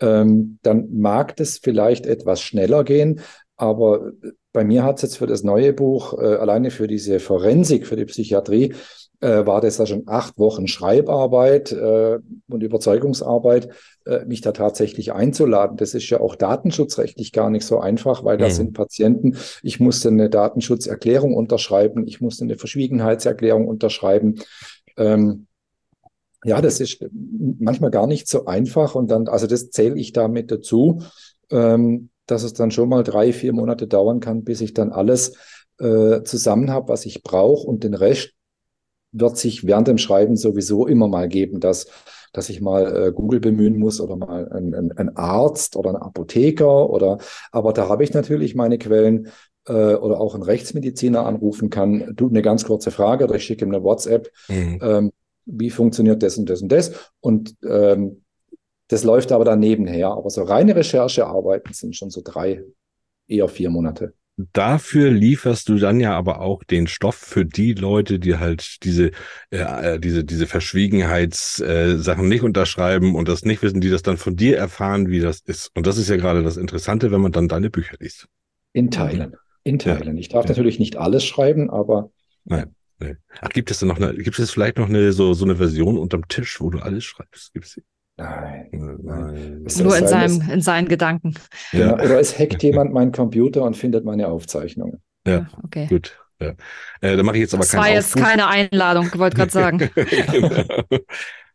ähm, 0.00 0.58
dann 0.62 0.88
mag 0.92 1.36
das 1.36 1.58
vielleicht 1.58 2.06
etwas 2.06 2.42
schneller 2.42 2.84
gehen. 2.84 3.20
Aber 3.56 4.12
bei 4.52 4.64
mir 4.64 4.82
hat 4.82 4.96
es 4.96 5.02
jetzt 5.02 5.18
für 5.18 5.26
das 5.26 5.44
neue 5.44 5.72
Buch, 5.72 6.14
äh, 6.14 6.34
alleine 6.36 6.70
für 6.70 6.86
diese 6.86 7.20
Forensik, 7.20 7.86
für 7.86 7.96
die 7.96 8.04
Psychiatrie, 8.04 8.74
äh, 9.22 9.46
war 9.46 9.60
das 9.62 9.78
ja 9.78 9.86
schon 9.86 10.04
acht 10.06 10.38
Wochen 10.38 10.68
Schreibarbeit 10.68 11.72
äh, 11.72 12.18
und 12.48 12.62
Überzeugungsarbeit, 12.62 13.68
äh, 14.06 14.24
mich 14.26 14.42
da 14.42 14.52
tatsächlich 14.52 15.12
einzuladen. 15.12 15.76
Das 15.78 15.94
ist 15.94 16.10
ja 16.10 16.20
auch 16.20 16.36
datenschutzrechtlich 16.36 17.32
gar 17.32 17.48
nicht 17.50 17.64
so 17.66 17.80
einfach, 17.80 18.24
weil 18.24 18.38
da 18.38 18.48
Mhm. 18.48 18.50
sind 18.50 18.72
Patienten. 18.74 19.36
Ich 19.62 19.80
musste 19.80 20.08
eine 20.08 20.28
Datenschutzerklärung 20.28 21.34
unterschreiben, 21.34 22.06
ich 22.06 22.20
musste 22.20 22.44
eine 22.44 22.56
Verschwiegenheitserklärung 22.58 23.68
unterschreiben. 23.68 24.36
Ähm, 24.98 25.46
ja, 26.44 26.60
das 26.60 26.80
ist 26.80 27.04
manchmal 27.60 27.90
gar 27.92 28.06
nicht 28.08 28.28
so 28.28 28.46
einfach 28.46 28.94
und 28.96 29.10
dann, 29.10 29.28
also 29.28 29.46
das 29.46 29.70
zähle 29.70 29.96
ich 29.96 30.12
damit 30.12 30.50
dazu, 30.50 31.02
ähm, 31.50 32.10
dass 32.26 32.42
es 32.42 32.52
dann 32.54 32.72
schon 32.72 32.88
mal 32.88 33.04
drei, 33.04 33.32
vier 33.32 33.52
Monate 33.52 33.86
dauern 33.86 34.20
kann, 34.20 34.42
bis 34.44 34.60
ich 34.60 34.74
dann 34.74 34.90
alles 34.90 35.36
äh, 35.78 36.22
zusammen 36.24 36.70
habe, 36.70 36.88
was 36.88 37.06
ich 37.06 37.22
brauche 37.22 37.66
und 37.66 37.84
den 37.84 37.94
Rest 37.94 38.32
wird 39.12 39.36
sich 39.36 39.66
während 39.66 39.88
dem 39.88 39.98
Schreiben 39.98 40.36
sowieso 40.36 40.86
immer 40.86 41.08
mal 41.08 41.28
geben, 41.28 41.60
dass, 41.60 41.86
dass 42.32 42.48
ich 42.48 42.60
mal 42.60 43.08
äh, 43.08 43.12
Google 43.12 43.40
bemühen 43.40 43.78
muss 43.78 44.00
oder 44.00 44.16
mal 44.16 44.50
ein, 44.50 44.74
ein, 44.74 44.92
ein 44.92 45.16
Arzt 45.16 45.76
oder 45.76 45.90
ein 45.90 45.96
Apotheker 45.96 46.90
oder, 46.90 47.18
aber 47.50 47.72
da 47.72 47.88
habe 47.88 48.04
ich 48.04 48.14
natürlich 48.14 48.54
meine 48.54 48.78
Quellen 48.78 49.28
äh, 49.66 49.94
oder 49.94 50.20
auch 50.20 50.34
einen 50.34 50.42
Rechtsmediziner 50.42 51.26
anrufen 51.26 51.70
kann. 51.70 52.12
Du, 52.16 52.28
eine 52.28 52.42
ganz 52.42 52.64
kurze 52.64 52.90
Frage 52.90 53.24
oder 53.24 53.36
ich 53.36 53.44
schicke 53.44 53.64
ihm 53.64 53.74
eine 53.74 53.84
WhatsApp 53.84 54.30
Mhm. 54.48 54.78
ähm, 54.82 55.12
wie 55.44 55.70
funktioniert 55.70 56.22
das 56.22 56.38
und 56.38 56.48
das 56.48 56.62
und 56.62 56.70
das. 56.70 56.92
Und 57.20 57.56
ähm, 57.68 58.22
das 58.88 59.04
läuft 59.04 59.32
aber 59.32 59.44
dann 59.44 59.58
nebenher. 59.60 60.08
Aber 60.08 60.30
so 60.30 60.42
reine 60.42 60.76
Recherchearbeiten 60.76 61.72
sind 61.74 61.96
schon 61.96 62.10
so 62.10 62.20
drei, 62.22 62.62
eher 63.26 63.48
vier 63.48 63.70
Monate. 63.70 64.14
Dafür 64.36 65.10
lieferst 65.10 65.68
du 65.68 65.76
dann 65.76 66.00
ja 66.00 66.16
aber 66.16 66.40
auch 66.40 66.64
den 66.64 66.86
Stoff 66.86 67.16
für 67.16 67.44
die 67.44 67.74
Leute, 67.74 68.18
die 68.18 68.36
halt 68.36 68.82
diese, 68.82 69.10
äh, 69.50 69.58
äh, 69.58 69.98
diese, 70.00 70.24
diese 70.24 70.46
Verschwiegenheitssachen 70.46 72.24
äh, 72.24 72.28
nicht 72.28 72.42
unterschreiben 72.42 73.14
und 73.14 73.28
das 73.28 73.44
nicht 73.44 73.62
wissen, 73.62 73.80
die 73.82 73.90
das 73.90 74.02
dann 74.02 74.16
von 74.16 74.34
dir 74.34 74.56
erfahren, 74.56 75.08
wie 75.08 75.20
das 75.20 75.40
ist. 75.40 75.70
Und 75.74 75.86
das 75.86 75.98
ist 75.98 76.08
ja 76.08 76.16
gerade 76.16 76.42
das 76.42 76.56
Interessante, 76.56 77.12
wenn 77.12 77.20
man 77.20 77.32
dann 77.32 77.46
deine 77.46 77.68
Bücher 77.68 77.96
liest. 78.00 78.26
In 78.72 78.90
Teilen. 78.90 79.36
In 79.64 79.78
Teilen. 79.78 80.16
Ich 80.16 80.30
darf 80.30 80.44
Ja. 80.46 80.50
natürlich 80.50 80.78
nicht 80.78 80.96
alles 80.96 81.24
schreiben, 81.24 81.70
aber 81.70 82.10
Nee. 82.44 82.64
Ach, 83.40 83.48
gibt 83.48 83.70
es 83.70 83.80
denn 83.80 83.88
noch 83.88 83.96
eine, 83.96 84.14
gibt 84.14 84.38
es 84.38 84.50
vielleicht 84.52 84.78
noch 84.78 84.88
eine, 84.88 85.12
so, 85.12 85.34
so 85.34 85.44
eine 85.44 85.56
Version 85.56 85.98
unterm 85.98 86.28
Tisch, 86.28 86.60
wo 86.60 86.70
du 86.70 86.78
alles 86.78 87.04
schreibst? 87.04 87.52
Gibt's 87.52 87.74
die? 87.74 87.82
Nein. 88.16 88.68
Nein. 88.72 89.66
Nur 89.78 89.96
in, 89.96 90.06
sein, 90.06 90.28
seinem, 90.30 90.50
in 90.50 90.60
seinen 90.60 90.88
Gedanken. 90.88 91.34
Genau. 91.72 91.94
Oder 91.94 92.20
es 92.20 92.38
hackt 92.38 92.62
jemand 92.62 92.92
meinen 92.92 93.12
Computer 93.12 93.62
und 93.62 93.76
findet 93.76 94.04
meine 94.04 94.28
Aufzeichnungen. 94.28 95.02
Ja. 95.26 95.46
okay. 95.64 95.86
Gut. 95.86 96.18
Ja. 96.40 96.54
Äh, 97.00 97.16
da 97.16 97.22
mache 97.22 97.36
ich 97.36 97.42
jetzt 97.42 97.54
aber 97.54 97.62
Das 97.62 97.70
keinen 97.70 97.80
war 97.80 97.90
jetzt 97.90 98.16
Aufruf. 98.16 98.28
keine 98.28 98.48
Einladung, 98.48 99.06
ich 99.06 99.18
wollte 99.18 99.36
gerade 99.36 99.52
sagen. 99.52 99.78
genau. 99.94 100.64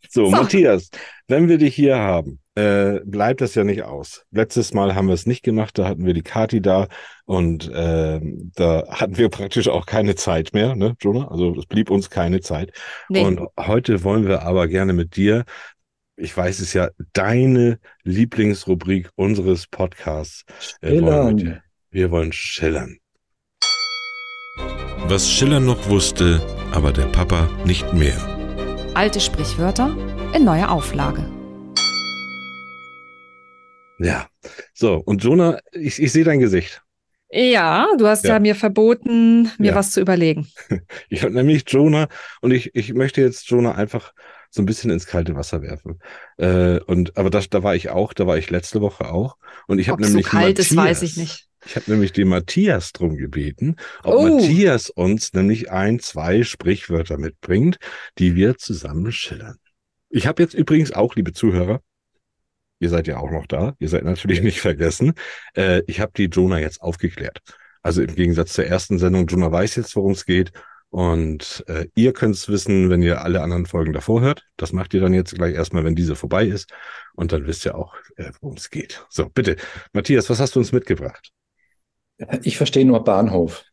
so, 0.09 0.25
So. 0.25 0.31
Matthias, 0.31 0.89
wenn 1.27 1.49
wir 1.49 1.57
dich 1.57 1.75
hier 1.75 1.97
haben, 1.97 2.39
äh, 2.55 3.01
bleibt 3.03 3.41
das 3.41 3.53
ja 3.55 3.63
nicht 3.63 3.83
aus. 3.83 4.25
Letztes 4.31 4.73
Mal 4.73 4.95
haben 4.95 5.07
wir 5.07 5.13
es 5.13 5.25
nicht 5.25 5.43
gemacht, 5.43 5.77
da 5.77 5.87
hatten 5.87 6.05
wir 6.05 6.13
die 6.13 6.23
Kati 6.23 6.61
da 6.61 6.87
und 7.25 7.69
ähm, 7.75 8.51
da 8.55 8.85
hatten 8.89 9.17
wir 9.17 9.29
praktisch 9.29 9.67
auch 9.67 9.85
keine 9.85 10.15
Zeit 10.15 10.53
mehr, 10.53 10.75
ne, 10.75 10.95
Jonah? 11.01 11.29
Also 11.29 11.53
es 11.55 11.65
blieb 11.65 11.91
uns 11.91 12.09
keine 12.09 12.39
Zeit. 12.39 12.71
Nee. 13.09 13.25
Und 13.25 13.41
heute 13.59 14.03
wollen 14.03 14.25
wir 14.25 14.43
aber 14.43 14.67
gerne 14.67 14.93
mit 14.93 15.17
dir, 15.17 15.43
ich 16.17 16.35
weiß 16.35 16.59
es 16.59 16.73
ja, 16.73 16.89
deine 17.13 17.79
Lieblingsrubrik 18.03 19.09
unseres 19.15 19.67
Podcasts. 19.67 20.43
äh, 20.81 20.99
wollen 21.01 21.37
wir, 21.37 21.63
wir 21.91 22.11
wollen 22.11 22.31
schillern. 22.33 22.97
Was 25.07 25.29
Schiller 25.29 25.59
noch 25.59 25.87
wusste, 25.89 26.41
aber 26.71 26.91
der 26.91 27.05
Papa 27.05 27.47
nicht 27.65 27.93
mehr. 27.93 28.17
Alte 28.95 29.19
Sprichwörter 29.19 29.95
in 30.35 30.43
neuer 30.43 30.71
Auflage. 30.71 31.23
Ja. 33.99 34.27
So, 34.73 34.95
und 34.95 35.23
Jonah, 35.23 35.59
ich, 35.71 36.01
ich 36.01 36.11
sehe 36.11 36.23
dein 36.23 36.39
Gesicht. 36.39 36.81
Ja, 37.29 37.87
du 37.97 38.07
hast 38.07 38.23
ja, 38.23 38.35
Ja. 38.35 38.39
mir 38.39 38.55
verboten, 38.55 39.51
mir 39.57 39.71
Ja. 39.71 39.75
was 39.75 39.91
zu 39.91 40.01
überlegen. 40.01 40.47
Ich 41.09 41.23
habe 41.23 41.33
nämlich 41.33 41.63
Jonah 41.67 42.07
und 42.41 42.51
ich, 42.51 42.73
ich 42.75 42.93
möchte 42.93 43.21
jetzt 43.21 43.49
Jonah 43.49 43.75
einfach 43.75 44.13
so 44.49 44.61
ein 44.61 44.65
bisschen 44.65 44.91
ins 44.91 45.05
kalte 45.05 45.35
Wasser 45.35 45.61
werfen. 45.61 45.99
Äh, 46.37 46.79
und 46.81 47.17
aber 47.17 47.29
das, 47.29 47.49
da 47.49 47.63
war 47.63 47.75
ich 47.75 47.89
auch, 47.89 48.13
da 48.13 48.27
war 48.27 48.37
ich 48.37 48.49
letzte 48.49 48.81
Woche 48.81 49.11
auch. 49.11 49.37
Und 49.67 49.79
ich 49.79 49.89
habe 49.89 50.01
Ob 50.01 50.05
so 50.05 50.09
nämlich 50.09 50.27
kalt 50.27 50.59
ist, 50.59 50.71
Matthias, 50.73 50.97
weiß 50.97 51.09
ich 51.09 51.17
nicht. 51.17 51.47
Ich 51.65 51.75
habe 51.75 51.91
nämlich 51.91 52.13
den 52.13 52.29
Matthias 52.29 52.93
drum 52.93 53.17
gebeten, 53.17 53.75
ob 54.03 54.13
Oh. 54.13 54.27
Matthias 54.37 54.89
uns 54.89 55.33
nämlich 55.33 55.71
ein, 55.71 55.99
zwei 55.99 56.43
Sprichwörter 56.43 57.17
mitbringt, 57.17 57.77
die 58.19 58.35
wir 58.35 58.57
zusammen 58.57 59.11
schillern. 59.11 59.57
Ich 60.09 60.27
habe 60.27 60.41
jetzt 60.41 60.53
übrigens 60.53 60.93
auch, 60.93 61.15
liebe 61.15 61.33
Zuhörer, 61.33 61.81
ihr 62.79 62.89
seid 62.89 63.07
ja 63.07 63.17
auch 63.17 63.31
noch 63.31 63.47
da, 63.47 63.75
ihr 63.79 63.89
seid 63.89 64.03
natürlich 64.03 64.41
nicht 64.41 64.61
vergessen, 64.61 65.13
äh, 65.55 65.81
ich 65.87 65.99
habe 65.99 66.11
die 66.15 66.25
Jonah 66.25 66.59
jetzt 66.59 66.81
aufgeklärt. 66.81 67.41
Also 67.81 68.01
im 68.01 68.15
Gegensatz 68.15 68.53
zur 68.53 68.65
ersten 68.65 68.99
Sendung, 68.99 69.27
Jonah 69.27 69.51
weiß 69.51 69.75
jetzt, 69.75 69.95
worum 69.95 70.11
es 70.11 70.25
geht. 70.25 70.51
Und 70.89 71.63
äh, 71.67 71.87
ihr 71.95 72.13
könnt 72.13 72.35
es 72.35 72.47
wissen, 72.47 72.89
wenn 72.89 73.01
ihr 73.01 73.21
alle 73.21 73.41
anderen 73.41 73.65
Folgen 73.65 73.91
davor 73.93 74.21
hört. 74.21 74.45
Das 74.55 74.71
macht 74.71 74.93
ihr 74.93 75.01
dann 75.01 75.13
jetzt 75.13 75.35
gleich 75.35 75.53
erstmal, 75.53 75.83
wenn 75.83 75.95
diese 75.95 76.15
vorbei 76.15 76.45
ist. 76.45 76.71
Und 77.15 77.31
dann 77.33 77.45
wisst 77.45 77.65
ihr 77.65 77.75
auch, 77.75 77.93
äh, 78.15 78.31
worum 78.41 78.55
es 78.55 78.69
geht. 78.69 79.05
So, 79.09 79.27
bitte. 79.29 79.57
Matthias, 79.93 80.29
was 80.29 80.39
hast 80.39 80.55
du 80.55 80.59
uns 80.59 80.71
mitgebracht? 80.71 81.31
Ich 82.43 82.57
verstehe 82.57 82.85
nur 82.85 83.03
Bahnhof. 83.03 83.63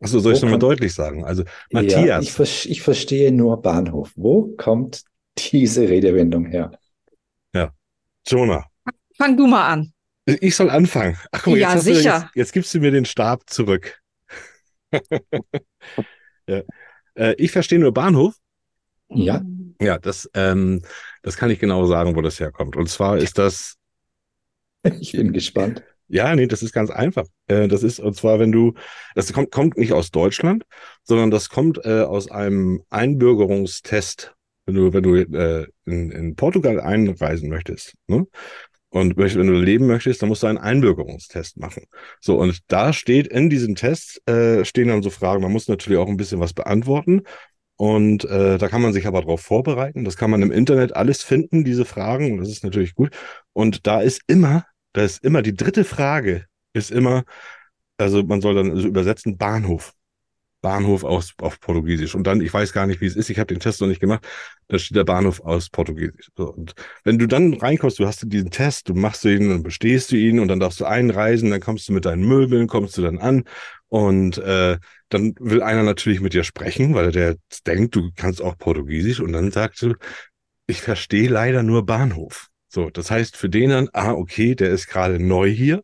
Achso, 0.00 0.18
soll 0.20 0.32
ich 0.32 0.38
Wo 0.40 0.46
nochmal 0.46 0.58
kommt- 0.58 0.72
deutlich 0.72 0.94
sagen? 0.94 1.24
Also, 1.24 1.42
Ja, 1.42 1.82
Matthias, 1.82 2.24
ich, 2.24 2.32
ver- 2.32 2.70
ich 2.70 2.80
verstehe 2.82 3.30
nur 3.30 3.60
Bahnhof. 3.60 4.10
Wo 4.16 4.54
kommt 4.56 5.02
diese 5.38 5.88
Redewendung 5.88 6.46
her? 6.46 6.72
Jonah, 8.26 8.66
Fang 9.16 9.34
du 9.36 9.46
mal 9.46 9.66
an. 9.66 9.92
ich 10.26 10.54
soll 10.54 10.68
anfangen. 10.68 11.16
Ach, 11.32 11.42
guck 11.42 11.54
mal, 11.54 11.58
Ja, 11.58 11.68
jetzt, 11.70 11.76
hast 11.78 11.86
du, 11.88 11.94
sicher. 11.94 12.14
jetzt, 12.24 12.36
jetzt 12.36 12.52
gibst 12.52 12.74
du 12.74 12.80
mir 12.80 12.90
den 12.90 13.06
Stab 13.06 13.48
zurück. 13.48 13.98
ja. 16.46 16.62
äh, 17.14 17.34
ich 17.38 17.52
verstehe 17.52 17.78
nur 17.78 17.92
Bahnhof. 17.92 18.34
Ja, 19.08 19.42
Ja, 19.80 19.98
das, 19.98 20.30
ähm, 20.34 20.82
das 21.22 21.36
kann 21.36 21.50
ich 21.50 21.58
genau 21.58 21.86
sagen, 21.86 22.14
wo 22.16 22.20
das 22.20 22.38
herkommt. 22.38 22.76
Und 22.76 22.88
zwar 22.88 23.18
ist 23.18 23.38
das 23.38 23.76
ich 25.00 25.12
bin 25.12 25.32
gespannt. 25.32 25.84
Ja, 26.08 26.34
nee, 26.34 26.46
das 26.46 26.62
ist 26.62 26.72
ganz 26.72 26.90
einfach. 26.90 27.26
Äh, 27.46 27.68
das 27.68 27.82
ist, 27.82 28.00
und 28.00 28.16
zwar, 28.16 28.40
wenn 28.40 28.50
du, 28.50 28.74
das 29.14 29.32
kommt, 29.32 29.52
kommt 29.52 29.76
nicht 29.76 29.92
aus 29.92 30.10
Deutschland, 30.10 30.64
sondern 31.04 31.30
das 31.30 31.48
kommt 31.48 31.84
äh, 31.84 32.02
aus 32.02 32.30
einem 32.30 32.82
Einbürgerungstest. 32.90 34.34
Wenn 34.66 34.74
du, 34.74 34.92
wenn 34.92 35.02
du 35.02 35.16
äh, 35.16 35.66
in, 35.84 36.10
in 36.10 36.36
Portugal 36.36 36.80
einreisen 36.80 37.48
möchtest, 37.48 37.94
ne? 38.08 38.26
Und 38.90 39.16
wenn 39.16 39.46
du 39.46 39.52
leben 39.52 39.86
möchtest, 39.86 40.20
dann 40.20 40.28
musst 40.28 40.42
du 40.42 40.48
einen 40.48 40.58
Einbürgerungstest 40.58 41.58
machen. 41.58 41.84
So, 42.20 42.38
und 42.38 42.58
da 42.66 42.92
steht 42.92 43.28
in 43.28 43.48
diesem 43.48 43.76
Test, 43.76 44.20
äh, 44.28 44.64
stehen 44.64 44.88
dann 44.88 45.02
so 45.02 45.10
Fragen, 45.10 45.42
man 45.42 45.52
muss 45.52 45.68
natürlich 45.68 45.98
auch 45.98 46.08
ein 46.08 46.16
bisschen 46.16 46.40
was 46.40 46.52
beantworten. 46.52 47.22
Und 47.76 48.24
äh, 48.24 48.58
da 48.58 48.68
kann 48.68 48.82
man 48.82 48.92
sich 48.92 49.06
aber 49.06 49.20
darauf 49.20 49.40
vorbereiten. 49.40 50.04
Das 50.04 50.16
kann 50.16 50.30
man 50.30 50.42
im 50.42 50.50
Internet 50.50 50.94
alles 50.96 51.22
finden, 51.22 51.64
diese 51.64 51.84
Fragen. 51.84 52.32
Und 52.32 52.38
das 52.40 52.50
ist 52.50 52.64
natürlich 52.64 52.94
gut. 52.94 53.10
Und 53.52 53.86
da 53.86 54.00
ist 54.00 54.22
immer, 54.26 54.66
da 54.92 55.02
ist 55.02 55.24
immer 55.24 55.40
die 55.40 55.54
dritte 55.54 55.84
Frage, 55.84 56.44
ist 56.72 56.90
immer, 56.90 57.24
also 57.96 58.22
man 58.24 58.40
soll 58.40 58.56
dann 58.56 58.70
also 58.72 58.88
übersetzen 58.88 59.38
Bahnhof. 59.38 59.94
Bahnhof 60.60 61.04
aus, 61.04 61.32
auf 61.38 61.60
Portugiesisch. 61.60 62.14
Und 62.14 62.26
dann, 62.26 62.40
ich 62.40 62.52
weiß 62.52 62.72
gar 62.72 62.86
nicht, 62.86 63.00
wie 63.00 63.06
es 63.06 63.16
ist, 63.16 63.30
ich 63.30 63.38
habe 63.38 63.46
den 63.52 63.60
Test 63.60 63.80
noch 63.80 63.88
nicht 63.88 64.00
gemacht, 64.00 64.26
da 64.68 64.78
steht 64.78 64.96
der 64.96 65.04
Bahnhof 65.04 65.40
aus 65.40 65.70
Portugiesisch. 65.70 66.28
So, 66.36 66.52
und 66.52 66.74
wenn 67.04 67.18
du 67.18 67.26
dann 67.26 67.54
reinkommst, 67.54 67.98
du 67.98 68.06
hast 68.06 68.24
diesen 68.26 68.50
Test, 68.50 68.88
du 68.88 68.94
machst 68.94 69.24
ihn, 69.24 69.48
dann 69.48 69.62
bestehst 69.62 70.12
du 70.12 70.16
ihn 70.16 70.38
und 70.38 70.48
dann 70.48 70.60
darfst 70.60 70.80
du 70.80 70.84
einreisen, 70.84 71.50
dann 71.50 71.60
kommst 71.60 71.88
du 71.88 71.92
mit 71.92 72.04
deinen 72.04 72.26
Möbeln, 72.26 72.66
kommst 72.66 72.96
du 72.98 73.02
dann 73.02 73.18
an 73.18 73.44
und 73.88 74.38
äh, 74.38 74.78
dann 75.08 75.34
will 75.40 75.62
einer 75.62 75.82
natürlich 75.82 76.20
mit 76.20 76.34
dir 76.34 76.44
sprechen, 76.44 76.94
weil 76.94 77.10
der 77.10 77.36
denkt, 77.66 77.96
du 77.96 78.10
kannst 78.14 78.40
auch 78.42 78.56
Portugiesisch 78.58 79.20
und 79.20 79.32
dann 79.32 79.50
sagst 79.50 79.82
du, 79.82 79.94
ich 80.66 80.82
verstehe 80.82 81.28
leider 81.28 81.62
nur 81.62 81.84
Bahnhof. 81.84 82.48
So, 82.68 82.90
das 82.90 83.10
heißt 83.10 83.36
für 83.36 83.48
den 83.48 83.70
dann, 83.70 83.88
ah, 83.92 84.12
okay, 84.12 84.54
der 84.54 84.70
ist 84.70 84.86
gerade 84.86 85.18
neu 85.18 85.50
hier 85.50 85.82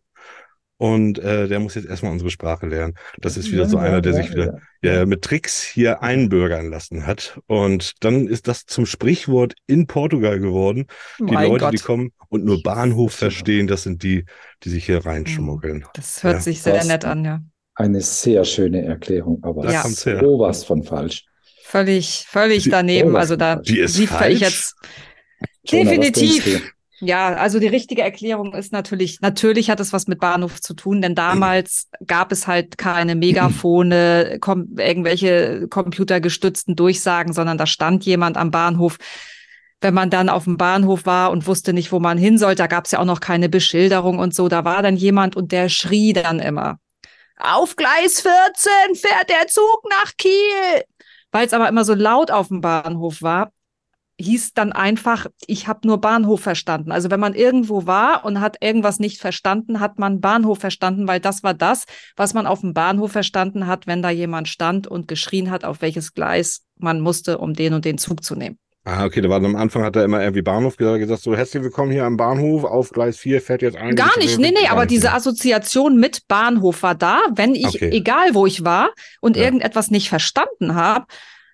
und 0.79 1.19
äh, 1.19 1.49
der 1.49 1.59
muss 1.61 1.75
jetzt 1.75 1.87
erstmal 1.89 2.13
unsere 2.13 2.31
Sprache 2.31 2.67
lernen. 2.67 2.95
Das 3.19 3.37
ist 3.37 3.51
wieder 3.51 3.63
Ja, 3.63 3.69
so 3.69 3.79
einer, 3.79 4.01
der 4.03 4.13
ja, 4.15 4.23
sich 4.23 4.31
wieder 4.33 4.59
ja. 4.83 5.07
mit 5.07 5.23
Tricks 5.23 5.63
hier 5.63 6.03
einbürgern 6.03 6.71
lassen 6.71 7.07
hat. 7.07 7.41
Und 7.47 7.93
dann 8.01 8.27
ist 8.27 8.47
das 8.49 8.67
zum 8.67 8.85
Sprichwort 8.87 9.55
in 9.67 9.87
Portugal 9.87 10.39
geworden. 10.39 10.87
Die 11.19 11.25
Mein 11.33 11.49
Leute, 11.49 11.71
die 11.71 11.77
Gott. 11.79 11.85
kommen 11.87 12.13
und 12.29 12.45
nur 12.45 12.63
Bahnhof 12.63 13.15
verstehen, 13.15 13.67
das 13.67 13.85
sind 13.85 14.03
die, 14.03 14.25
die 14.65 14.69
sich 14.69 14.85
hier 14.87 15.05
reinschmuggeln. 15.07 15.85
Das 15.95 16.23
hört 16.23 16.35
Ja, 16.35 16.41
sich 16.41 16.61
sehr 16.63 16.75
das- 16.75 16.87
nett 16.87 17.05
an, 17.05 17.25
ja. 17.25 17.41
Eine 17.75 18.01
sehr 18.01 18.45
schöne 18.45 18.83
Erklärung, 18.85 19.41
aber 19.43 19.63
Da 19.65 19.71
Ja. 19.73 19.83
sowas 19.89 20.65
von 20.65 20.83
falsch. 20.83 21.25
Völlig, 21.63 22.25
völlig 22.29 22.65
Die- 22.65 22.71
daneben. 22.71 23.17
Also 23.17 23.37
da. 23.37 23.57
Die 23.57 23.81
ist 23.81 23.99
liefere 23.99 24.19
falsch? 24.19 24.35
ich 24.35 24.41
jetzt 24.41 24.75
Jonah, 25.65 25.91
was 25.91 25.97
definitiv. 25.97 26.73
Ja, 27.01 27.35
also 27.35 27.59
die 27.59 27.67
richtige 27.67 28.03
Erklärung 28.03 28.55
ist 28.55 28.73
natürlich, 28.73 29.21
natürlich 29.21 29.69
hat 29.69 29.81
es 29.81 29.93
was 29.93 30.07
mit 30.07 30.19
Bahnhof 30.19 30.63
zu 30.63 30.73
tun, 30.73 31.03
denn 31.03 31.15
damals 31.15 31.89
gab 32.07 32.33
es 32.33 32.47
halt 32.47 32.79
keine 32.79 33.15
Megafone, 33.15 34.39
kom 34.41 34.79
irgendwelche 34.79 35.69
computergestützten 35.69 36.75
Durchsagen, 36.75 37.35
sondern 37.35 37.59
da 37.59 37.67
stand 37.67 38.07
jemand 38.07 38.39
am 38.39 38.51
Bahnhof. 38.51 38.97
Wenn 39.83 39.93
man 39.93 40.09
dann 40.09 40.31
auf 40.31 40.45
dem 40.45 40.57
Bahnhof 40.57 41.05
war 41.05 41.31
und 41.33 41.47
wusste 41.47 41.75
nicht, 41.75 41.93
wo 41.93 42.01
man 42.01 42.17
hin 42.17 42.39
sollte, 42.39 42.63
da 42.63 42.67
gab 42.67 42.87
es 42.87 42.93
ja 42.93 42.99
auch 42.99 43.05
noch 43.05 43.21
keine 43.21 43.51
Beschilderung 43.51 44.19
und 44.19 44.35
so, 44.35 44.49
da 44.49 44.65
war 44.65 44.83
dann 44.83 44.97
jemand 44.97 45.37
und 45.37 45.53
der 45.53 45.69
schrie 45.69 46.15
dann 46.15 46.41
immer. 46.41 46.79
Auf 47.39 47.77
Gleis 47.77 48.23
14 48.23 48.95
fährt 48.95 49.29
der 49.29 49.47
Zug 49.49 49.83
nach 49.91 50.17
Kiel. 50.17 50.83
Weil 51.31 51.47
es 51.47 51.53
aber 51.53 51.69
immer 51.69 51.85
so 51.85 51.93
laut 51.93 52.31
auf 52.31 52.49
dem 52.49 52.63
Bahnhof 52.63 53.21
war, 53.21 53.53
hieß 54.19 54.55
dann 54.55 54.73
einfach, 54.73 55.27
ich 55.47 55.69
habe 55.69 55.87
nur 55.87 56.01
Bahnhof 56.01 56.41
verstanden. 56.41 56.91
Also 56.93 57.11
wenn 57.11 57.21
man 57.21 57.35
irgendwo 57.35 57.87
war 57.87 58.25
und 58.25 58.41
hat 58.41 58.57
irgendwas 58.61 58.99
nicht 58.99 59.21
verstanden, 59.21 59.81
hat 59.81 59.99
man 59.99 60.21
Bahnhof 60.21 60.59
verstanden, 60.59 61.07
weil 61.07 61.21
das 61.21 61.43
war 61.43 61.55
das, 61.55 61.85
was 62.17 62.33
man 62.33 62.47
auf 62.47 62.61
dem 62.61 62.73
Bahnhof 62.73 63.13
verstanden 63.13 63.67
hat, 63.67 63.87
wenn 63.87 64.03
da 64.03 64.11
jemand 64.11 64.49
stand 64.49 64.87
und 64.87 65.09
geschrien 65.09 65.51
hat, 65.51 65.65
auf 65.65 65.83
welches 65.83 66.15
Gleis 66.15 66.63
man 66.79 67.01
musste, 67.01 67.39
um 67.39 67.55
den 67.55 67.75
und 67.75 67.85
den 67.85 67.99
Zug 67.99 68.25
zu 68.25 68.35
nehmen. 68.35 68.59
Ah, 68.89 69.05
okay, 69.05 69.21
da 69.21 69.29
war 69.29 69.43
am 69.43 69.57
Anfang 69.57 69.83
hat 69.83 69.97
er 69.97 70.05
immer 70.05 70.23
irgendwie 70.23 70.43
Bahnhof 70.43 70.77
gesagt, 70.77 71.21
so 71.21 71.35
herzlich 71.35 71.65
willkommen 71.65 71.91
hier 71.91 72.05
am 72.05 72.17
Bahnhof, 72.17 72.63
auf 72.63 72.91
Gleis 72.91 73.19
4 73.19 73.41
fährt 73.41 73.61
jetzt 73.61 73.77
ein. 73.77 73.97
Gar 73.97 74.17
nicht, 74.19 74.39
nee, 74.39 74.53
nee, 74.53 74.69
aber 74.69 74.83
nicht, 74.83 74.93
diese. 74.93 75.13
Assoziation 75.13 75.99
mit 75.99 76.29
Bahnhof 76.29 76.85
war 76.85 76.95
da, 76.95 77.19
wenn 77.35 77.57
ich, 77.57 77.67
Okay. 77.67 77.91
egal 77.91 78.35
wo 78.35 78.47
ich 78.47 78.65
war 78.65 78.91
und 79.21 79.37
Ja. 79.37 79.43
irgendetwas 79.43 79.91
nicht 79.91 80.09
verstanden 80.09 80.77
habe, 80.77 81.07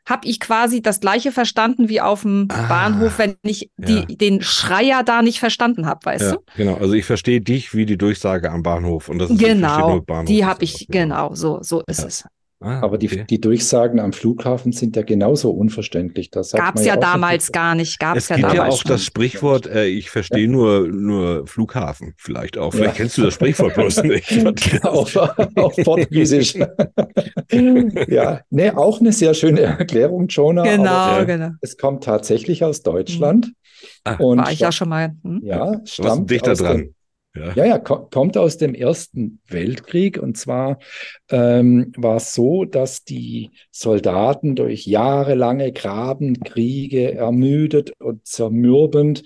habe 0.08 0.26
ich 0.26 0.40
quasi 0.40 0.82
das 0.82 1.00
gleiche 1.00 1.30
verstanden 1.32 1.88
wie 1.88 2.00
auf 2.00 2.22
dem 2.22 2.48
Ah, 2.50 2.66
Bahnhof, 2.68 3.18
wenn 3.18 3.36
ich 3.42 3.70
die, 3.76 3.94
ja. 3.94 4.02
den 4.16 4.42
Schreier 4.42 5.02
da 5.04 5.22
nicht 5.22 5.38
verstanden 5.38 5.86
habe, 5.86 6.04
weißt 6.04 6.22
Ja, 6.22 6.32
du? 6.32 6.38
genau. 6.56 6.74
Also 6.76 6.94
ich 6.94 7.04
verstehe 7.04 7.40
dich 7.40 7.74
wie 7.74 7.86
die 7.86 7.96
Durchsage 7.96 8.50
am 8.50 8.62
Bahnhof. 8.62 9.08
Und 9.08 9.18
das 9.18 9.30
ist, 9.30 9.38
Genau, 9.38 10.00
die 10.26 10.44
habe 10.44 10.64
ich, 10.64 10.88
genau, 10.88 11.34
so, 11.34 11.62
so 11.62 11.82
ist 11.86 12.00
Ja. 12.00 12.06
es. 12.06 12.24
Ah, 12.62 12.80
Aber 12.82 12.98
die, 12.98 13.08
okay. 13.08 13.24
die 13.28 13.40
Durchsagen 13.40 13.98
am 14.00 14.12
Flughafen 14.12 14.72
sind 14.72 14.96
ja 14.96 15.02
genauso 15.02 15.50
unverständlich. 15.50 16.30
Das 16.30 16.52
Gab 16.52 16.76
es 16.76 16.84
ja 16.84 16.94
auch 16.96 17.00
damals 17.00 17.46
schon. 17.46 17.52
gar 17.52 17.74
nicht, 17.74 17.98
gab 17.98 18.16
es 18.16 18.28
ja 18.28 18.36
gibt 18.36 18.52
ja 18.54 18.66
auch 18.68 18.82
das. 18.84 19.04
Sprichwort, 19.04 19.66
äh, 19.66 19.86
ich 19.86 20.10
verstehe 20.10 20.48
nur, 20.48 20.88
nur 20.88 21.46
Flughafen 21.46 22.14
vielleicht 22.16 22.58
auch. 22.58 22.72
Vielleicht 22.72 22.94
Ja. 22.94 22.96
kennst 22.96 23.18
du 23.18 23.22
das 23.22 23.34
Sprichwort 23.34 23.74
bloß 23.74 24.02
nicht. 24.04 24.84
auf, 24.84 25.16
auf 25.56 25.76
Portugiesisch. 25.76 26.54
ja, 28.08 28.40
nee, 28.50 28.70
auch 28.70 29.00
eine 29.00 29.12
sehr 29.12 29.34
schöne 29.34 29.60
Erklärung, 29.60 30.26
Jonah. 30.28 30.62
Genau, 30.62 30.90
Aber 30.90 31.18
Ja. 31.18 31.24
genau. 31.24 31.50
es 31.60 31.76
kommt 31.76 32.04
tatsächlich 32.04 32.64
aus 32.64 32.82
Deutschland. 32.82 33.52
Ah, 34.04 34.14
und 34.16 34.38
War 34.38 34.52
ich 34.52 34.60
ja 34.60 34.70
schon 34.72 34.88
mal. 34.88 35.14
Hm? 35.24 35.40
ja, 35.44 35.80
stammt 35.84 36.30
dichter 36.30 36.54
dran. 36.54 36.94
Ja. 37.34 37.54
Ja, 37.54 37.64
ja, 37.64 37.78
ko 37.78 38.08
kommt 38.10 38.36
aus 38.36 38.58
dem 38.58 38.74
Ersten 38.74 39.40
Weltkrieg. 39.48 40.18
Und 40.18 40.36
zwar 40.36 40.78
ähm, 41.30 41.92
war 41.96 42.16
es 42.16 42.34
so, 42.34 42.64
dass 42.64 43.04
die 43.04 43.50
Soldaten 43.70 44.54
durch 44.54 44.86
jahrelange 44.86 45.72
Grabenkriege 45.72 47.14
ermüdet 47.14 47.92
und 47.98 48.26
zermürbend 48.26 49.24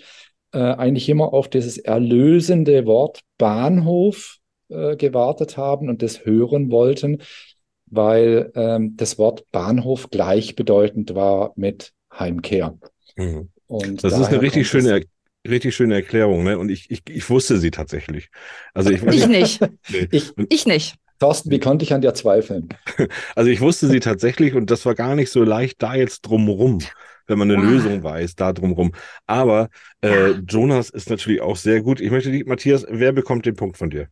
äh, 0.53 0.59
eigentlich 0.59 1.09
immer 1.09 1.33
auf 1.33 1.49
dieses 1.49 1.79
erlösende 1.79 2.87
Wort 2.87 3.21
Bahnhof 3.39 4.39
äh, 4.69 4.97
gewartet 4.97 5.57
haben 5.57 5.89
und 5.89 6.03
das 6.03 6.25
hören 6.25 6.71
wollten, 6.71 7.23
weil 7.87 8.53
ähm, 8.55 8.97
das 8.97 9.19
Wort 9.19 9.51
Bahnhof 9.51 10.11
gleichbedeutend 10.11 11.15
war 11.15 11.53
mit 11.57 11.93
Heimkehr. 12.17 12.79
Mhm. 13.17 13.51
Und 13.67 14.05
Das 14.05 14.19
ist 14.19 14.29
eine 14.29 14.41
richtig 14.41 14.69
schöne, 14.69 15.03
richtig 15.49 15.75
schöne 15.75 15.95
Erklärung, 15.95 16.45
ne? 16.45 16.59
Und 16.59 16.69
ich, 16.71 16.91
ich, 16.91 17.03
ich 17.09 17.29
wusste 17.31 17.59
sie 17.59 17.71
tatsächlich. 17.71 18.31
Also 18.75 18.91
ich, 18.91 19.03
Ich 19.03 19.27
nicht, 19.27 19.61
Nee. 19.89 20.09
Ich, 20.11 20.33
ich 20.49 20.67
nicht. 20.67 20.97
Thorsten, 21.19 21.51
wie 21.51 21.61
konnte 21.61 21.85
ich 21.85 21.93
an 21.95 22.01
dir 22.03 22.15
zweifeln? 22.15 22.69
Also 23.35 23.51
ich 23.51 23.61
wusste 23.61 23.89
sie 23.89 24.01
tatsächlich 24.01 24.55
und 24.55 24.71
das 24.71 24.85
war 24.87 24.95
gar 24.95 25.15
nicht 25.15 25.31
so 25.31 25.43
leicht 25.43 25.83
da 25.83 25.95
jetzt 25.95 26.23
drumrum, 26.23 26.79
wenn 27.27 27.39
man 27.39 27.51
eine 27.51 27.61
Ah. 27.61 27.63
Lösung 27.63 28.03
weiß, 28.03 28.35
da 28.37 28.53
drumrum. 28.53 28.93
Aber 29.27 29.69
äh, 30.03 30.31
Jonas 30.49 30.91
ist 30.91 31.11
natürlich 31.11 31.41
auch 31.41 31.57
sehr 31.57 31.83
gut. 31.83 32.01
Ich 32.01 32.11
möchte 32.11 32.31
dich, 32.31 32.47
Matthias, 32.47 32.87
wer 32.89 33.13
bekommt 33.13 33.47
den 33.47 33.57
Punkt 33.57 33.77
von 33.77 33.91
dir? 33.91 34.09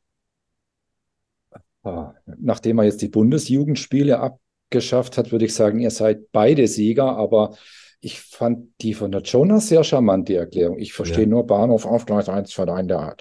Ah, 1.83 2.15
Nachdem 2.39 2.79
er 2.79 2.85
jetzt 2.85 3.03
die 3.03 3.09
Bundesjugendspiele 3.09 4.19
abgeschafft 4.19 5.19
hat, 5.19 5.33
würde 5.33 5.45
ich 5.45 5.55
sagen, 5.55 5.81
ihr 5.81 5.91
seid 5.91 6.33
beide 6.33 6.67
Sieger, 6.67 7.17
aber 7.17 7.57
ich 8.05 8.21
fand 8.21 8.69
die 8.83 8.95
von 8.95 9.11
der 9.11 9.23
Jonas 9.23 9.69
sehr 9.69 9.83
charmant, 9.83 10.29
die 10.29 10.35
Erklärung. 10.35 10.79
Ich 10.79 10.93
verstehe 10.93 11.25
Ja. 11.25 11.31
nur 11.31 11.47
Bahnhof 11.47 11.87
auf 11.87 12.05
Gleis 12.07 12.29
1 12.29 12.53
von 12.53 12.69
ein 12.69 12.87
der 12.87 13.17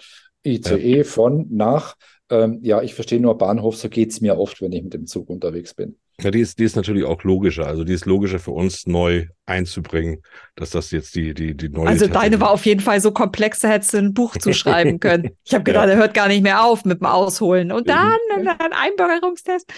ICE 0.46 1.04
von 1.04 1.48
nach. 1.50 1.96
Ähm, 2.30 2.60
ja, 2.64 2.82
ich 2.82 2.94
verstehe 2.94 3.20
nur 3.22 3.38
Bahnhof, 3.38 3.78
so 3.78 3.90
geht's 3.90 4.20
mir 4.20 4.38
oft, 4.38 4.62
wenn 4.62 4.72
ich 4.72 4.84
mit 4.84 4.94
dem 4.94 5.06
Zug 5.06 5.30
unterwegs 5.30 5.74
bin. 5.74 5.98
Ja, 6.22 6.32
die 6.32 6.42
ist, 6.42 6.60
die 6.60 6.64
ist 6.64 6.76
natürlich 6.76 7.06
auch 7.06 7.24
logischer. 7.24 7.66
Also 7.66 7.84
die 7.84 7.94
ist 7.94 8.06
logischer 8.06 8.40
für 8.40 8.52
uns 8.52 8.86
neu 8.86 9.28
einzubringen, 9.46 10.22
dass 10.56 10.70
das 10.70 10.92
jetzt 10.92 11.16
die, 11.16 11.34
die, 11.34 11.56
die 11.56 11.70
neue. 11.70 11.88
Also 11.88 12.08
deine 12.08 12.40
war 12.40 12.52
auf 12.52 12.66
jeden 12.66 12.82
Fall 12.82 13.02
so 13.02 13.12
komplex, 13.12 13.60
da 13.60 13.70
hättest 13.70 13.94
du 13.94 13.98
ein 13.98 14.14
Buch 14.14 14.38
zu 14.38 14.54
schreiben 14.54 15.00
können. 15.00 15.32
Ich 15.44 15.54
habe 15.54 15.64
gedacht, 15.64 15.90
er 15.90 15.96
hört 15.96 16.14
gar 16.14 16.28
nicht 16.28 16.44
mehr 16.44 16.64
auf 16.64 16.86
mit 16.86 17.00
dem 17.00 17.08
Ausholen. 17.08 17.72
Und 17.72 17.90
dann, 17.90 18.18
und 18.38 18.46
dann 18.46 18.74
Einbürgerungstest. 18.74 19.72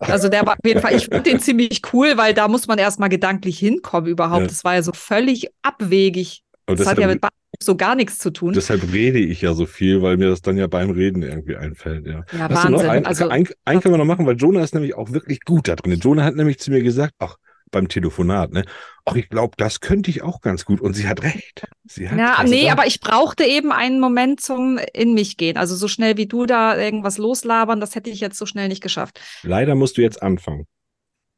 Also 0.00 0.28
der 0.28 0.46
war 0.46 0.54
auf 0.54 0.58
jeden 0.64 0.80
Fall, 0.80 0.94
ich 0.94 1.06
fand 1.06 1.26
den 1.26 1.40
ziemlich 1.40 1.82
cool, 1.92 2.16
weil 2.16 2.34
da 2.34 2.48
muss 2.48 2.66
man 2.66 2.78
erstmal 2.78 3.08
gedanklich 3.08 3.58
hinkommen 3.58 4.08
überhaupt. 4.08 4.42
Ja. 4.42 4.46
Das 4.48 4.64
war 4.64 4.74
ja 4.74 4.82
so 4.82 4.92
völlig 4.92 5.48
abwegig. 5.62 6.42
Und 6.66 6.78
Das 6.78 6.86
hat 6.86 6.98
ja 6.98 7.06
deshalb, 7.06 7.14
mit 7.14 7.20
Bahnhof 7.20 7.34
so 7.62 7.76
gar 7.76 7.94
nichts 7.96 8.18
zu 8.18 8.30
tun. 8.30 8.52
deshalb 8.54 8.92
rede 8.92 9.18
ich 9.18 9.42
ja 9.42 9.52
so 9.54 9.66
viel, 9.66 10.02
weil 10.02 10.16
mir 10.16 10.28
das 10.30 10.40
dann 10.40 10.56
ja 10.56 10.66
beim 10.66 10.90
Reden 10.90 11.22
irgendwie 11.22 11.56
einfällt. 11.56 12.06
Ja. 12.06 12.24
ja, 12.32 12.48
Hast 12.48 12.64
Wahnsinn. 12.64 12.88
einen? 12.88 13.06
Also 13.06 13.28
einen, 13.28 13.48
einen 13.64 13.80
können 13.80 13.94
wir 13.94 13.98
noch 13.98 14.04
machen, 14.04 14.24
weil 14.26 14.36
Jonah 14.36 14.62
ist 14.62 14.74
nämlich 14.74 14.94
auch 14.94 15.12
wirklich 15.12 15.40
gut 15.44 15.68
da 15.68 15.76
drin. 15.76 15.98
Jonah 15.98 16.24
hat 16.24 16.36
nämlich 16.36 16.58
zu 16.58 16.70
mir 16.70 16.82
gesagt, 16.82 17.14
ach, 17.18 17.36
beim 17.70 17.88
Telefonat, 17.88 18.52
ne? 18.52 18.64
Ach, 19.04 19.14
ich 19.14 19.28
glaube, 19.28 19.54
das 19.56 19.80
könnte 19.80 20.10
ich 20.10 20.22
auch 20.22 20.40
ganz 20.40 20.64
gut. 20.64 20.80
Und 20.80 20.94
sie 20.94 21.08
hat 21.08 21.22
recht. 21.22 21.66
Sie 21.86 22.08
hat 22.08 22.18
Ja, 22.18 22.34
also 22.34 22.52
nee, 22.52 22.66
da- 22.66 22.72
aber 22.72 22.86
ich 22.86 23.00
brauchte 23.00 23.44
eben 23.44 23.72
einen 23.72 24.00
Moment 24.00 24.40
zum 24.40 24.78
in 24.92 25.14
mich 25.14 25.36
gehen. 25.36 25.56
Also 25.56 25.74
so 25.76 25.88
schnell 25.88 26.16
wie 26.16 26.26
du 26.26 26.46
da 26.46 26.76
irgendwas 26.78 27.18
loslabern, 27.18 27.80
das 27.80 27.94
hätte 27.94 28.10
ich 28.10 28.20
jetzt 28.20 28.38
so 28.38 28.46
schnell 28.46 28.68
nicht 28.68 28.82
geschafft. 28.82 29.20
Leider 29.42 29.74
musst 29.74 29.96
du 29.98 30.02
jetzt 30.02 30.22
anfangen. 30.22 30.66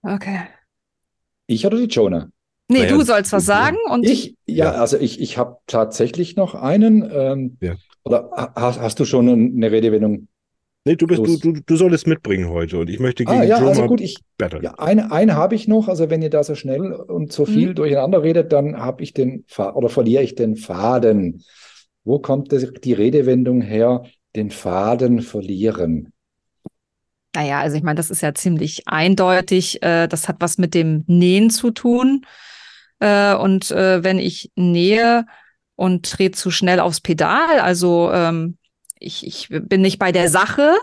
Okay. 0.03 0.41
Ich 1.47 1.67
oder 1.67 1.77
die 1.79 1.85
Jonah? 1.87 2.29
Nee, 2.69 2.81
Naja, 2.85 2.91
du 2.97 3.03
sollst 3.03 3.33
was 3.33 3.45
sagen 3.45 3.77
und 3.91 4.05
Ich, 4.07 4.37
ja, 4.47 4.67
Ja. 4.67 4.71
also 4.73 4.97
ich, 4.99 5.21
ich 5.21 5.37
habe 5.37 5.59
tatsächlich 5.67 6.37
noch 6.37 6.55
einen. 6.55 7.09
Ähm, 7.13 7.59
Ja. 7.61 7.75
Oder 8.05 8.31
ha- 8.35 8.53
hast, 8.57 8.81
hast 8.81 8.99
du 9.01 9.05
schon 9.05 9.29
eine 9.29 9.71
Redewendung? 9.71 10.29
Nee, 10.85 10.97
du 10.97 11.07
bist, 11.07 11.21
du, 11.21 11.31
Los. 11.31 11.41
du, 11.41 11.53
du 11.53 11.77
solltest 11.77 12.07
mitbringen 12.09 12.49
heute 12.49 12.79
und 12.79 12.91
ich 12.91 12.99
möchte 12.99 13.25
gegen 13.25 13.39
Ah, 13.39 13.45
ja, 13.45 13.59
Jonah 13.59 13.69
also 13.71 13.87
gut, 13.87 14.01
ich, 14.01 14.17
betteln. 14.37 14.65
Ja, 14.65 14.75
eine, 14.79 15.13
eine 15.13 15.37
habe 15.37 15.55
ich 15.55 15.69
noch. 15.69 15.89
Also 15.89 16.11
wenn 16.11 16.23
ihr 16.23 16.31
da 16.31 16.43
so 16.43 16.57
schnell 16.57 16.93
und 16.93 17.33
so 17.33 17.45
viel 17.45 17.69
Mhm. 17.71 17.75
durcheinander 17.77 18.23
redet, 18.23 18.53
dann 18.53 18.77
habe 18.79 19.03
ich 19.05 19.13
den 19.13 19.45
Fa 19.47 19.73
oder 19.75 19.89
verliere 19.89 20.25
ich 20.25 20.35
den 20.35 20.57
Faden. 20.57 21.45
Wo 22.05 22.19
kommt 22.19 22.51
das, 22.53 22.67
die 22.83 22.95
Redewendung 22.95 23.61
her? 23.61 24.03
Den 24.35 24.51
Faden 24.51 25.21
verlieren. 25.21 26.13
Naja, 27.35 27.61
also 27.61 27.77
ich 27.77 27.83
meine, 27.83 27.97
das 27.97 28.11
ist 28.11 28.21
ja 28.21 28.35
ziemlich 28.35 28.89
eindeutig. 28.89 29.83
Äh, 29.83 30.09
das 30.09 30.29
hat 30.29 30.37
was 30.41 30.59
mit 30.59 30.75
dem 30.75 31.05
Nähen 31.07 31.49
zu 31.51 31.71
tun. 31.71 32.27
Äh, 32.99 33.35
und 33.35 33.71
äh, 33.71 34.03
wenn 34.05 34.19
ich 34.19 34.51
nähe 34.57 35.27
und 35.77 36.11
trete 36.11 36.37
zu 36.37 36.51
schnell 36.51 36.81
aufs 36.81 37.01
Pedal, 37.01 37.61
also 37.61 38.11
ähm, 38.13 38.59
ich, 39.03 39.27
ich 39.27 39.49
bin 39.51 39.81
nicht 39.83 39.99
bei 39.99 40.13
der 40.13 40.29
Sache, 40.29 40.77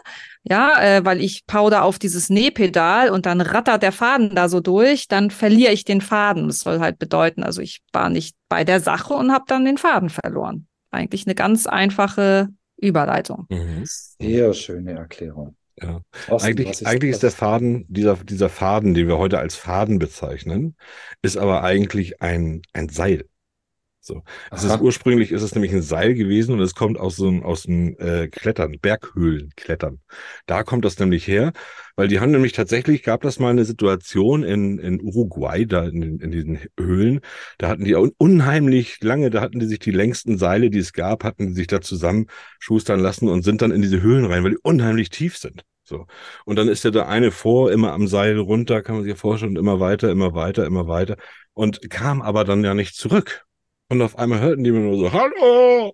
ja, 0.43 0.82
äh, 0.82 1.05
weil 1.05 1.22
ich 1.22 1.45
powder 1.47 1.84
auf 1.84 1.99
dieses 1.99 2.30
Nähpedal 2.30 3.09
und 3.09 3.26
dann 3.26 3.41
rattert 3.41 3.84
der 3.84 3.91
Faden 3.91 4.36
da 4.36 4.49
so 4.49 4.59
durch, 4.59 5.07
dann 5.07 5.32
verliere 5.32 5.72
ich 5.74 5.84
den 5.86 6.01
Faden. 6.01 6.47
Das 6.47 6.59
soll 6.59 6.80
halt 6.80 6.99
bedeuten, 6.99 7.43
also 7.43 7.61
ich 7.61 7.82
war 7.93 8.09
nicht 8.09 8.36
bei 8.49 8.63
der 8.63 8.80
Sache 8.80 9.13
und 9.13 9.32
habe 9.32 9.45
dann 9.47 9.65
den 9.65 9.78
Faden 9.78 10.09
verloren. 10.09 10.67
Eigentlich 10.91 11.26
eine 11.26 11.36
ganz 11.36 11.67
einfache 11.67 12.49
Überleitung. 12.78 13.45
Mhm. 13.49 13.84
Sehr 13.86 14.53
schöne 14.53 14.93
Erklärung. 14.93 15.55
Ja. 15.82 16.01
Thorsten, 16.28 16.49
Eigentlich, 16.49 16.70
ist- 16.72 16.86
eigentlich 16.86 17.11
ist 17.11 17.24
der 17.24 17.32
Faden, 17.32 17.86
dieser, 17.88 18.15
dieser 18.17 18.49
Faden, 18.49 18.93
den 18.93 19.07
wir 19.07 19.17
heute 19.17 19.39
als 19.39 19.55
Faden 19.55 19.97
bezeichnen, 19.99 20.76
ist 21.22 21.38
aber 21.38 21.63
eigentlich 21.63 22.22
ein, 22.22 22.61
ein 22.74 22.89
Seil. 22.89 23.26
So. 24.02 24.24
Es 24.50 24.64
ist 24.64 24.80
ursprünglich 24.80 25.32
ist 25.32 25.41
es 25.41 25.54
nämlich 25.54 25.74
ein 25.74 25.82
Seil 25.82 26.14
gewesen 26.14 26.54
und 26.54 26.62
es 26.62 26.74
kommt 26.74 26.97
aus 26.97 27.18
so 27.18 27.28
einem, 27.28 27.43
aus 27.43 27.64
dem 27.64 27.97
äh, 28.00 28.30
Klettern, 28.30 28.80
Berghöhlen 28.80 29.52
klettern. 29.58 30.00
Da 30.45 30.64
kommt 30.64 30.86
das 30.86 30.97
nämlich 31.00 31.28
her, 31.28 31.52
weil 31.97 32.08
die 32.08 32.22
haben 32.22 32.32
nämlich 32.32 32.54
tatsächlich, 32.54 33.04
gab 33.04 33.22
das 33.22 33.39
mal 33.39 33.50
eine 33.50 33.66
Situation 33.66 34.43
in, 34.43 34.80
in 34.80 35.02
Uruguay, 35.02 35.66
da 35.66 35.84
in, 35.84 36.20
in 36.20 36.32
diesen 36.32 36.60
Höhlen, 36.80 37.20
da 37.58 37.68
hatten 37.68 37.84
die 37.84 37.93
un 37.95 38.12
unheimlich 38.18 39.04
lange, 39.04 39.30
da 39.30 39.41
hatten 39.41 39.60
die 39.60 39.68
sich 39.68 39.80
die 39.80 39.91
längsten 39.91 40.38
Seile, 40.38 40.70
die 40.70 40.80
es 40.80 40.93
gab, 40.93 41.26
hatten 41.26 41.47
die 41.47 41.54
sich 41.54 41.68
da 41.68 41.82
zusammenschustern 41.82 43.02
lassen 43.02 43.28
und 43.28 43.43
sind 43.43 43.62
dann 43.62 43.72
in 43.72 43.82
diese 43.82 44.02
Höhlen 44.02 44.26
rein, 44.26 44.43
weil 44.45 44.52
die 44.52 44.60
unheimlich 44.64 45.10
tief 45.10 45.38
sind. 45.38 45.64
So. 45.84 46.06
Und 46.45 46.56
dann 46.56 46.70
ist 46.70 46.84
ja 46.86 46.91
der 46.91 47.10
eine 47.10 47.32
vor, 47.32 47.72
immer 47.72 47.91
am 47.91 48.08
Seil 48.08 48.38
runter, 48.39 48.82
kann 48.82 48.95
man 48.95 49.04
sich 49.04 49.10
ja 49.10 49.16
vorstellen, 49.18 49.58
und 49.58 49.60
immer 49.60 49.80
weiter, 49.80 50.10
immer 50.10 50.34
weiter, 50.34 50.66
immer 50.66 50.88
weiter. 50.88 51.18
Und 51.54 51.89
kam 51.89 52.22
aber 52.22 52.45
dann 52.45 52.64
ja 52.64 52.74
nicht 52.74 52.95
zurück. 52.95 53.45
Und 53.90 54.02
auf 54.02 54.18
einmal 54.18 54.40
hörten 54.40 54.64
die 54.64 54.72
mir 54.72 54.80
nur 54.80 54.98
so, 54.98 55.12
Hallo! 55.12 55.94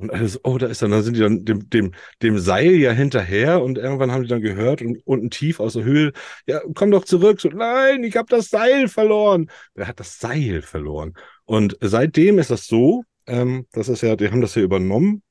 Und 0.00 0.12
alles, 0.12 0.38
oh, 0.44 0.58
da 0.58 0.68
ist 0.68 0.80
dann, 0.80 0.92
dann 0.92 1.02
sind 1.02 1.16
die 1.16 1.20
dann 1.20 1.44
dem, 1.44 1.68
dem, 1.70 1.92
dem 2.22 2.38
Seil 2.38 2.74
ja 2.76 2.92
hinterher 2.92 3.62
und 3.62 3.78
irgendwann 3.78 4.12
haben 4.12 4.22
die 4.22 4.28
dann 4.28 4.40
gehört 4.40 4.80
und 4.80 5.04
unten 5.04 5.28
tief 5.30 5.58
aus 5.58 5.72
der 5.72 5.82
Höhle, 5.82 6.12
ja, 6.46 6.60
komm 6.74 6.92
doch 6.92 7.04
zurück. 7.04 7.40
So, 7.40 7.48
nein, 7.48 8.04
ich 8.04 8.16
habe 8.16 8.28
das 8.28 8.48
Seil 8.48 8.86
verloren. 8.86 9.50
Wer 9.74 9.88
hat 9.88 9.98
das 9.98 10.18
Seil 10.20 10.62
verloren? 10.62 11.14
Und 11.46 11.76
seitdem 11.80 12.38
ist 12.38 12.50
das 12.50 12.66
so, 12.66 13.02
ähm, 13.26 13.66
das 13.72 13.88
ist 13.88 14.02
ja, 14.02 14.14
die 14.14 14.30
haben 14.30 14.40
das 14.40 14.54
ja 14.54 14.62
übernommen 14.62 15.22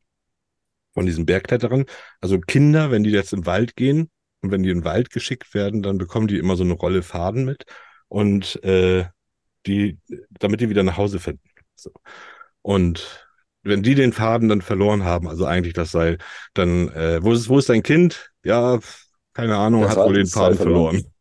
von 0.93 1.05
diesen 1.05 1.25
Bergkletterern. 1.25 1.85
Also 2.19 2.39
Kinder, 2.39 2.91
wenn 2.91 3.03
die 3.03 3.11
jetzt 3.11 3.31
im 3.31 3.45
Wald 3.45 3.75
gehen 3.77 4.09
und 4.41 4.51
wenn 4.51 4.63
die 4.63 4.69
in 4.69 4.79
den 4.79 4.85
Wald 4.85 5.11
geschickt 5.11 5.53
werden, 5.53 5.81
dann 5.81 5.97
bekommen 5.97 6.27
die 6.27 6.39
immer 6.39 6.57
so 6.57 6.63
eine 6.63 6.73
Rolle 6.73 7.03
Faden 7.03 7.45
mit 7.45 7.63
und 8.09 8.61
äh, 8.63 9.05
die, 9.65 9.97
damit 10.39 10.59
die 10.59 10.69
wieder 10.69 10.83
nach 10.83 10.97
Hause 10.97 11.19
finden. 11.19 11.41
So. 11.77 11.91
Und 12.61 13.25
wenn 13.63 13.83
die 13.83 13.95
den 13.95 14.13
Faden 14.13 14.49
dann 14.49 14.61
verloren 14.61 15.03
haben, 15.03 15.27
also 15.27 15.45
eigentlich 15.45 15.73
das 15.73 15.91
Seil, 15.91 16.17
dann, 16.53 16.89
äh, 16.89 17.23
wo 17.23 17.33
ist, 17.33 17.49
wo 17.49 17.57
ist 17.59 17.69
dein 17.69 17.83
Kind? 17.83 18.31
Ja, 18.43 18.79
keine 19.33 19.55
Ahnung, 19.57 19.81
Das 19.83 19.95
hat 19.97 20.05
wohl 20.07 20.13
den 20.15 20.27
Faden 20.27 20.57
verloren. 20.57 20.95
verloren. 20.95 21.13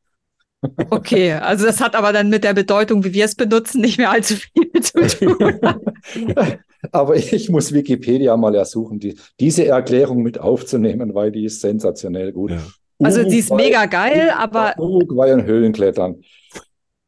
Okay, 0.90 1.32
also 1.34 1.66
das 1.66 1.80
hat 1.80 1.94
aber 1.94 2.12
dann 2.12 2.28
mit 2.28 2.42
der 2.42 2.54
Bedeutung, 2.54 3.04
wie 3.04 3.12
wir 3.12 3.24
es 3.26 3.34
benutzen, 3.36 3.80
nicht 3.82 3.98
mehr 3.98 4.10
allzu 4.10 4.34
viel 4.36 4.82
zu 4.82 5.06
tun. 5.06 5.60
Aber 6.92 7.16
ich 7.16 7.48
muss 7.50 7.72
Wikipedia 7.72 8.36
mal 8.36 8.54
ersuchen, 8.54 8.98
die, 9.00 9.18
diese 9.40 9.66
Erklärung 9.66 10.22
mit 10.22 10.38
aufzunehmen, 10.38 11.14
weil 11.14 11.32
die 11.32 11.44
ist 11.44 11.60
sensationell 11.60 12.32
gut. 12.32 12.52
Ja. 12.52 12.58
Also 13.02 13.24
die 13.28 13.38
ist 13.38 13.50
Uruguay- 13.50 13.66
mega 13.66 13.86
geil, 13.86 14.30
aber 14.36 14.74
Uruguay 14.78 15.32
und 15.32 15.44
Höhlenklettern. 15.44 16.22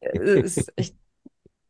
äh, 0.01 0.41
ist 0.41 0.73
echt, 0.77 0.95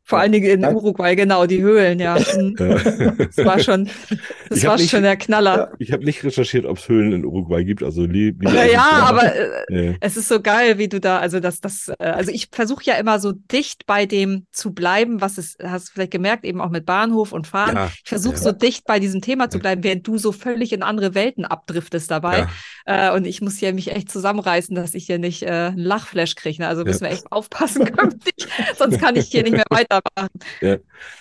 vor 0.09 0.19
allen 0.19 0.33
Dingen 0.33 0.47
in. 0.65 0.65
Uruguay, 0.65 1.15
genau, 1.15 1.47
die 1.47 1.63
Höhlen, 1.63 2.01
ja. 2.01 2.17
Ja. 2.59 2.77
Das 3.13 3.37
war 3.45 3.59
schon, 3.61 3.89
das 4.49 4.65
war 4.65 4.77
nicht- 4.77 4.91
schon 4.91 5.03
der 5.03 5.17
Knaller. 5.17 5.73
Ich 5.79 5.93
habe 5.93 6.05
nicht 6.05 6.25
recherchiert, 6.25 6.65
ob 6.67 6.79
es 6.79 6.89
Höhlen 6.89 7.13
in 7.13 7.25
Uruguay 7.25 7.65
gibt, 7.65 7.83
also 7.83 8.05
lieb, 8.05 8.41
lieber 8.43 8.55
Ja, 8.55 8.65
ja, 8.65 8.89
aber 8.91 9.35
äh, 9.35 9.49
Nee. 9.69 9.97
es 10.01 10.17
ist 10.17 10.29
so 10.29 10.41
geil, 10.41 10.79
wie 10.79 10.89
du 10.89 10.99
da, 11.01 11.19
also 11.19 11.41
das, 11.41 11.61
das, 11.61 11.89
äh, 11.99 12.05
also 12.05 12.31
ich 12.33 12.49
versuche 12.51 12.85
ja 12.85 12.95
immer 12.95 13.19
so 13.21 13.33
dicht 13.33 13.87
bei 13.87 14.07
dem 14.07 14.47
zu 14.51 14.73
bleiben, 14.73 15.21
was 15.21 15.37
es, 15.39 15.57
hast 15.63 15.89
du 15.89 15.93
vielleicht 15.93 16.11
gemerkt, 16.13 16.45
eben 16.45 16.61
auch 16.61 16.71
mit 16.71 16.87
Bahnhof 16.87 17.33
und 17.33 17.47
Fahren. 17.47 17.77
Ja, 17.77 17.91
Ich 18.03 18.09
versuche 18.09 18.35
ja. 18.37 18.41
so 18.41 18.53
dicht 18.53 18.85
bei 18.87 18.99
diesem 18.99 19.21
Thema 19.21 19.51
zu 19.51 19.59
bleiben, 19.59 19.85
während 19.85 20.07
du 20.07 20.17
so 20.19 20.33
völlig 20.33 20.73
in 20.73 20.83
andere 20.83 21.15
Welten 21.15 21.45
abdriftest 21.45 22.11
dabei. 22.11 22.47
Ja. 22.87 23.11
Äh, 23.11 23.15
und 23.17 23.27
ich 23.27 23.41
muss 23.43 23.59
hier 23.59 23.73
mich 23.75 23.91
echt 23.93 24.11
zusammenreißen, 24.11 24.75
dass 24.75 24.95
ich 24.95 25.05
hier 25.07 25.19
nicht 25.19 25.43
äh, 25.43 25.49
einen 25.49 25.79
Lachflash 25.79 26.35
kriege. 26.35 26.63
Ne? 26.63 26.69
Also 26.69 26.85
müssen 26.85 27.05
Ja. 27.05 27.11
wir 27.11 27.17
echt 27.17 27.31
aufpassen 27.31 27.85
künftig, 27.97 28.47
sonst 28.77 28.99
kann 29.01 29.17
ich 29.17 29.27
hier 29.27 29.43
nicht 29.43 29.53
mehr 29.53 29.65
weitermachen. 30.05 30.39
Ja. 30.61 30.77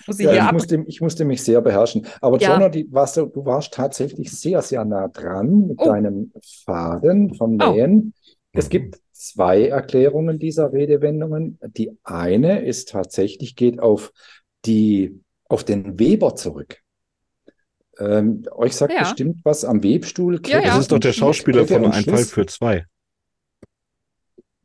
Muss 0.06 0.18
ich 0.18 0.26
Ja, 0.26 0.32
hier 0.32 0.42
ich, 0.46 0.52
musste, 0.52 0.84
ich 0.86 1.00
musste 1.00 1.24
mich 1.24 1.42
sehr 1.42 1.60
beherrschen. 1.60 2.06
Aber 2.20 2.38
Ja. 2.40 2.54
Jonah, 2.54 2.68
die, 2.68 2.86
warst 2.92 3.16
du, 3.16 3.26
du 3.26 3.44
warst 3.44 3.74
tatsächlich 3.74 4.30
sehr, 4.32 4.62
sehr 4.62 4.84
nah 4.84 5.08
dran 5.08 5.68
mit 5.68 5.78
Oh. 5.80 5.84
deinem 5.86 6.32
Faden 6.64 7.34
vom 7.34 7.58
Oh. 7.60 7.72
Nähen. 7.72 8.14
Es 8.52 8.66
Mhm. 8.66 8.70
gibt 8.70 8.98
zwei 9.12 9.68
Erklärungen 9.68 10.38
dieser 10.38 10.72
Redewendungen. 10.72 11.58
Die 11.76 11.96
eine 12.04 12.64
ist 12.64 12.90
tatsächlich, 12.90 13.56
geht 13.56 13.80
auf 13.80 14.12
die, 14.64 15.20
auf 15.48 15.64
den 15.64 15.98
Weber 15.98 16.34
zurück. 16.34 16.78
Ähm, 18.00 18.44
euch 18.52 18.76
sagt 18.76 18.92
Ja. 18.92 19.00
bestimmt 19.00 19.40
was 19.44 19.64
am 19.64 19.82
Webstuhl. 19.82 20.40
Ja, 20.46 20.60
ja. 20.60 20.66
Das 20.66 20.78
ist 20.80 20.92
doch 20.92 21.00
der 21.00 21.12
Schauspieler 21.12 21.66
von 21.66 21.84
Ein 21.86 22.04
Fall 22.04 22.24
für 22.24 22.46
zwei. 22.46 22.84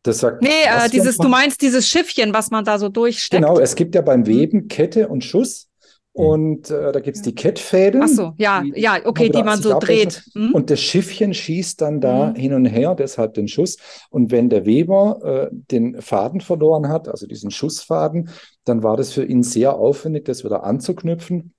Das 0.03 0.19
sagt 0.19 0.41
Nee, 0.41 0.49
äh, 0.65 0.89
dieses, 0.89 1.17
du 1.17 1.27
meinst 1.29 1.61
dieses 1.61 1.87
Schiffchen, 1.87 2.33
was 2.33 2.51
man 2.51 2.65
da 2.65 2.77
so 2.77 2.89
durchsteckt. 2.89 3.41
Genau, 3.41 3.59
es 3.59 3.75
gibt 3.75 3.95
ja 3.95 4.01
beim 4.01 4.25
Weben 4.25 4.67
Kette 4.67 5.07
und 5.07 5.23
Schuss. 5.23 5.69
Und 6.15 6.69
äh, 6.69 6.91
da 6.91 6.99
gibt 6.99 7.17
es 7.17 7.23
die 7.23 7.33
Kettfäden. 7.33 8.03
Ach 8.03 8.07
so, 8.07 8.33
ja, 8.37 8.61
die 8.61 8.79
ja, 8.79 8.99
okay, 9.03 9.29
die 9.29 9.41
man 9.41 9.57
180 9.59 9.63
so 9.63 9.79
dreht. 9.79 10.23
Hm? 10.35 10.53
Und 10.53 10.69
das 10.69 10.79
Schiffchen 10.79 11.33
schießt 11.33 11.81
dann 11.81 12.01
da 12.01 12.27
Mhm. 12.27 12.35
hin 12.35 12.53
und 12.53 12.65
her, 12.65 12.93
deshalb 12.93 13.33
den 13.33 13.47
Schuss. 13.47 13.77
Und 14.11 14.29
wenn 14.29 14.47
der 14.47 14.67
Weber 14.67 15.49
äh, 15.51 15.55
den 15.71 15.99
Faden 16.03 16.39
verloren 16.41 16.87
hat, 16.89 17.07
also 17.07 17.25
diesen 17.25 17.49
Schussfaden, 17.49 18.29
dann 18.63 18.83
war 18.83 18.95
das 18.95 19.11
für 19.11 19.25
ihn 19.25 19.41
sehr 19.41 19.75
aufwendig, 19.75 20.25
das 20.25 20.43
wieder 20.43 20.63
anzuknüpfen. 20.63 21.55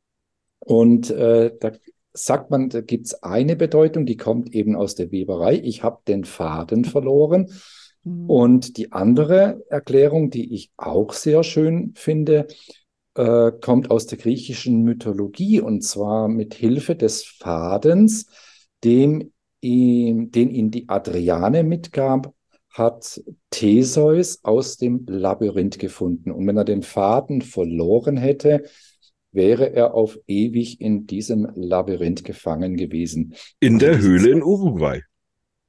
Und 0.61 1.11
äh, 1.11 1.51
da 1.59 1.73
sagt 2.13 2.53
man, 2.53 2.69
da 2.69 2.81
gibt 2.81 3.07
es 3.07 3.25
eine 3.25 3.57
Bedeutung, 3.57 4.07
die 4.07 4.17
kommt 4.17 4.55
eben 4.55 4.77
aus 4.77 4.95
der 4.95 5.11
Weberei. 5.11 5.61
Ich 5.65 5.83
habe 5.83 5.99
den 6.07 6.25
Faden 6.25 6.85
verloren. 6.85 7.51
Hm. 8.05 8.29
Und 8.29 8.77
die 8.77 8.93
andere 8.93 9.63
Erklärung, 9.69 10.31
die 10.31 10.55
ich 10.55 10.71
auch 10.77 11.13
sehr 11.13 11.43
schön 11.43 11.93
finde, 11.97 12.47
äh, 13.15 13.53
kommt 13.61 13.91
aus 13.91 14.07
der 14.07 14.19
griechischen 14.19 14.83
Mythologie 14.83 15.61
und 15.61 15.83
zwar 15.83 16.29
mit 16.29 16.55
Hilfe 16.55 16.97
des 16.97 17.25
Fadens, 17.25 18.27
dem 18.83 19.33
ihm, 19.61 20.31
den 20.31 20.51
ihn 20.51 20.71
die 20.71 20.89
Adriane 20.89 21.65
mitgab, 21.65 22.35
hat 22.71 23.23
Theseus 23.51 24.41
aus 24.43 24.77
dem 24.77 25.07
Labyrinth 25.07 25.79
gefunden. 25.79 26.33
Und 26.33 26.47
wenn 26.47 26.57
er 26.57 26.65
den 26.65 26.83
Faden 26.83 27.41
verloren 27.41 28.17
hätte, 28.17 28.65
wäre 29.31 29.73
er 29.73 29.95
auf 29.95 30.19
ewig 30.27 30.81
in 30.81 31.07
diesem 31.07 31.49
Labyrinth 31.55 32.25
gefangen 32.25 32.77
gewesen. 32.77 33.35
In 33.61 33.79
der 33.79 33.99
Höhle 33.99 34.31
in 34.31 34.43
Uruguay. 34.43 35.03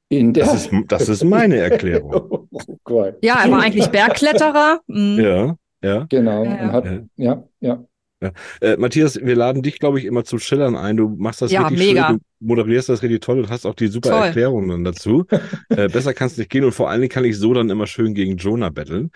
In 0.10 0.34
der 0.34 0.46
Das 0.46 0.66
ist, 0.66 0.72
das 0.88 1.10
ist 1.10 1.24
meine 1.24 1.58
Erklärung. 1.58 2.48
Uruguay. 2.52 3.14
Ja, 3.24 3.44
er 3.44 3.52
war 3.52 3.62
eigentlich 3.62 3.88
Bergkletterer. 3.88 4.82
Hm. 4.88 5.20
Ja, 5.20 5.56
ja. 5.82 6.06
Genau. 6.10 6.44
Ja, 6.44 6.56
ja. 6.56 6.62
Und 6.64 6.72
hat, 6.74 6.86
ja, 7.16 7.44
ja. 7.60 7.84
Äh, 8.62 8.78
Matthias, 8.78 9.20
wir 9.22 9.36
laden 9.36 9.62
dich, 9.62 9.80
glaube 9.80 10.00
ich, 10.00 10.06
immer 10.06 10.24
zum 10.24 10.40
Schillern 10.40 10.76
ein. 10.76 10.98
Du 10.98 11.10
machst 11.10 11.42
das 11.42 11.52
Ja, 11.52 11.68
richtig 11.68 11.88
mega. 11.90 12.08
schön, 12.08 12.22
du 12.40 12.48
moderierst 12.48 12.90
das 12.90 13.04
richtig 13.04 13.22
toll 13.22 13.40
und 13.40 13.50
hast 13.50 13.66
auch 13.66 13.76
die 13.76 13.88
super 13.88 14.10
Toll. 14.10 14.24
Erklärungen 14.28 14.70
dann 14.70 14.84
dazu. 14.84 15.26
äh, 15.70 15.90
besser 15.90 16.14
kann 16.14 16.28
es 16.28 16.38
nicht 16.38 16.50
gehen 16.50 16.64
und 16.64 16.72
vor 16.72 16.90
allen 16.90 17.02
Dingen 17.02 17.12
kann 17.12 17.26
ich 17.26 17.38
so 17.38 17.54
dann 17.54 17.70
immer 17.70 17.88
schön 17.88 18.14
gegen 18.14 18.38
Jonah 18.38 18.70
betteln. 18.70 19.12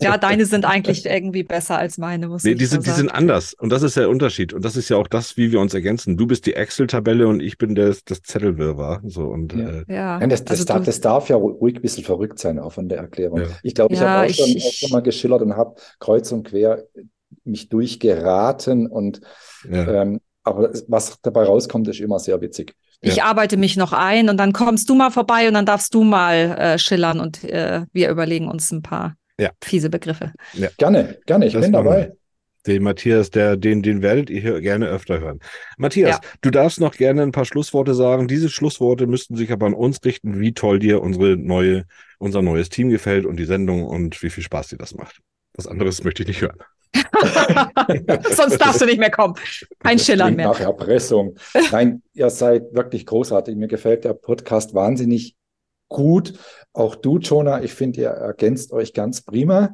Ja, 0.00 0.18
deine 0.18 0.44
sind 0.44 0.64
eigentlich 0.64 1.06
irgendwie 1.06 1.42
besser 1.42 1.78
als 1.78 1.98
meine, 1.98 2.28
muss 2.28 2.44
nee, 2.44 2.52
ich 2.52 2.58
die 2.58 2.66
so 2.66 2.72
sind, 2.72 2.84
die 2.86 2.90
sagen. 2.90 3.00
sind 3.02 3.10
anders 3.10 3.54
und 3.54 3.70
das 3.70 3.82
ist 3.82 3.96
der 3.96 4.08
Unterschied 4.10 4.52
und 4.52 4.64
das 4.64 4.76
ist 4.76 4.88
ja 4.88 4.96
auch 4.96 5.06
das, 5.06 5.36
wie 5.36 5.52
wir 5.52 5.60
uns 5.60 5.72
ergänzen. 5.74 6.16
Du 6.16 6.26
bist 6.26 6.46
die 6.46 6.54
Excel-Tabelle 6.54 7.26
und 7.28 7.40
ich 7.40 7.56
bin 7.58 7.74
das, 7.74 8.04
das 8.04 8.22
Zettelwirrwarr. 8.22 9.02
So 9.06 9.22
und 9.28 9.52
Ja. 9.54 9.68
äh, 9.68 9.84
Ja, 9.88 10.18
Nein, 10.18 10.30
das, 10.30 10.44
das, 10.44 10.60
also 10.60 10.64
darf, 10.64 10.84
das 10.84 11.00
darf 11.00 11.28
ja 11.28 11.36
ruhig 11.36 11.76
ein 11.76 11.82
bisschen 11.82 12.04
verrückt 12.04 12.38
sein, 12.38 12.58
auch 12.58 12.72
von 12.72 12.88
der 12.88 12.98
Erklärung. 12.98 13.40
Ja. 13.40 13.46
Ich 13.62 13.74
glaube, 13.74 13.94
ich 13.94 14.00
Ja, 14.00 14.08
habe 14.08 14.30
auch 14.30 14.34
schon, 14.34 14.48
ich- 14.48 14.64
auch 14.66 14.72
schon 14.72 14.90
mal 14.90 15.02
geschillert 15.02 15.42
und 15.42 15.56
habe 15.56 15.74
kreuz 15.98 16.30
und 16.32 16.44
quer 16.48 16.84
mich 17.44 17.68
durchgeraten 17.68 18.86
und 18.86 19.20
ja. 19.70 20.02
ähm, 20.02 20.20
aber 20.42 20.70
was 20.88 21.18
dabei 21.22 21.44
rauskommt, 21.44 21.88
ist 21.88 22.00
immer 22.00 22.18
sehr 22.20 22.40
witzig. 22.40 22.74
Ich 23.00 23.22
arbeite 23.22 23.56
mich 23.56 23.76
noch 23.76 23.92
ein 23.92 24.28
und 24.28 24.36
dann 24.38 24.52
kommst 24.52 24.88
du 24.88 24.94
mal 24.94 25.10
vorbei 25.10 25.46
und 25.48 25.54
dann 25.54 25.66
darfst 25.66 25.94
du 25.94 26.02
mal 26.04 26.34
äh, 26.58 26.78
schillern 26.78 27.20
und 27.20 27.44
äh, 27.44 27.82
wir 27.92 28.10
überlegen 28.10 28.48
uns 28.48 28.72
ein 28.72 28.82
paar 28.82 29.14
Ja. 29.38 29.50
fiese 29.62 29.90
Begriffe. 29.90 30.32
Gerne, 30.78 31.18
gerne, 31.26 31.46
ich 31.46 31.52
Das 31.52 31.62
bin 31.62 31.72
dabei. 31.72 32.12
Den 32.66 32.82
Matthias, 32.82 33.30
der, 33.30 33.56
den, 33.56 33.82
den 33.82 34.02
werdet 34.02 34.28
ihr 34.28 34.40
hier 34.40 34.60
gerne 34.60 34.86
öfter 34.88 35.20
hören. 35.20 35.38
Matthias, 35.78 36.16
Ja. 36.16 36.20
du 36.40 36.50
darfst 36.50 36.80
noch 36.80 36.96
gerne 36.96 37.22
ein 37.22 37.30
paar 37.30 37.44
Schlussworte 37.44 37.94
sagen. 37.94 38.26
Diese 38.26 38.48
Schlussworte 38.48 39.06
müssten 39.06 39.36
sich 39.36 39.52
aber 39.52 39.66
an 39.66 39.74
uns 39.74 40.04
richten, 40.04 40.40
wie 40.40 40.52
toll 40.52 40.80
dir 40.80 41.00
unsere 41.00 41.36
neue, 41.36 41.84
unser 42.18 42.42
neues 42.42 42.68
Team 42.68 42.88
gefällt 42.88 43.24
und 43.24 43.36
die 43.36 43.44
Sendung 43.44 43.84
und 43.84 44.20
wie 44.20 44.30
viel 44.30 44.42
Spaß 44.42 44.68
dir 44.68 44.78
das 44.78 44.94
macht. 44.96 45.20
Was 45.54 45.68
anderes 45.68 46.02
möchte 46.02 46.22
ich 46.22 46.28
nicht 46.28 46.40
hören. 46.42 46.58
Sonst 48.34 48.58
darfst 48.58 48.80
du 48.80 48.86
nicht 48.86 48.98
mehr 48.98 49.10
kommen. 49.10 49.34
Kein 49.78 49.98
Schillern 49.98 50.34
mehr. 50.34 50.48
Nach 50.48 50.60
Erpressung. 50.60 51.36
Nein, 51.72 52.02
ihr 52.14 52.30
seid 52.30 52.74
wirklich 52.74 53.06
großartig. 53.06 53.56
Mir 53.56 53.68
gefällt 53.68 54.04
der 54.04 54.14
Podcast 54.14 54.74
wahnsinnig 54.74 55.36
gut. 55.88 56.34
Auch 56.72 56.94
du, 56.94 57.18
Jonah, 57.18 57.62
ich 57.62 57.74
finde, 57.74 58.00
ihr 58.00 58.08
ergänzt 58.08 58.72
euch 58.72 58.92
ganz 58.92 59.22
prima. 59.22 59.72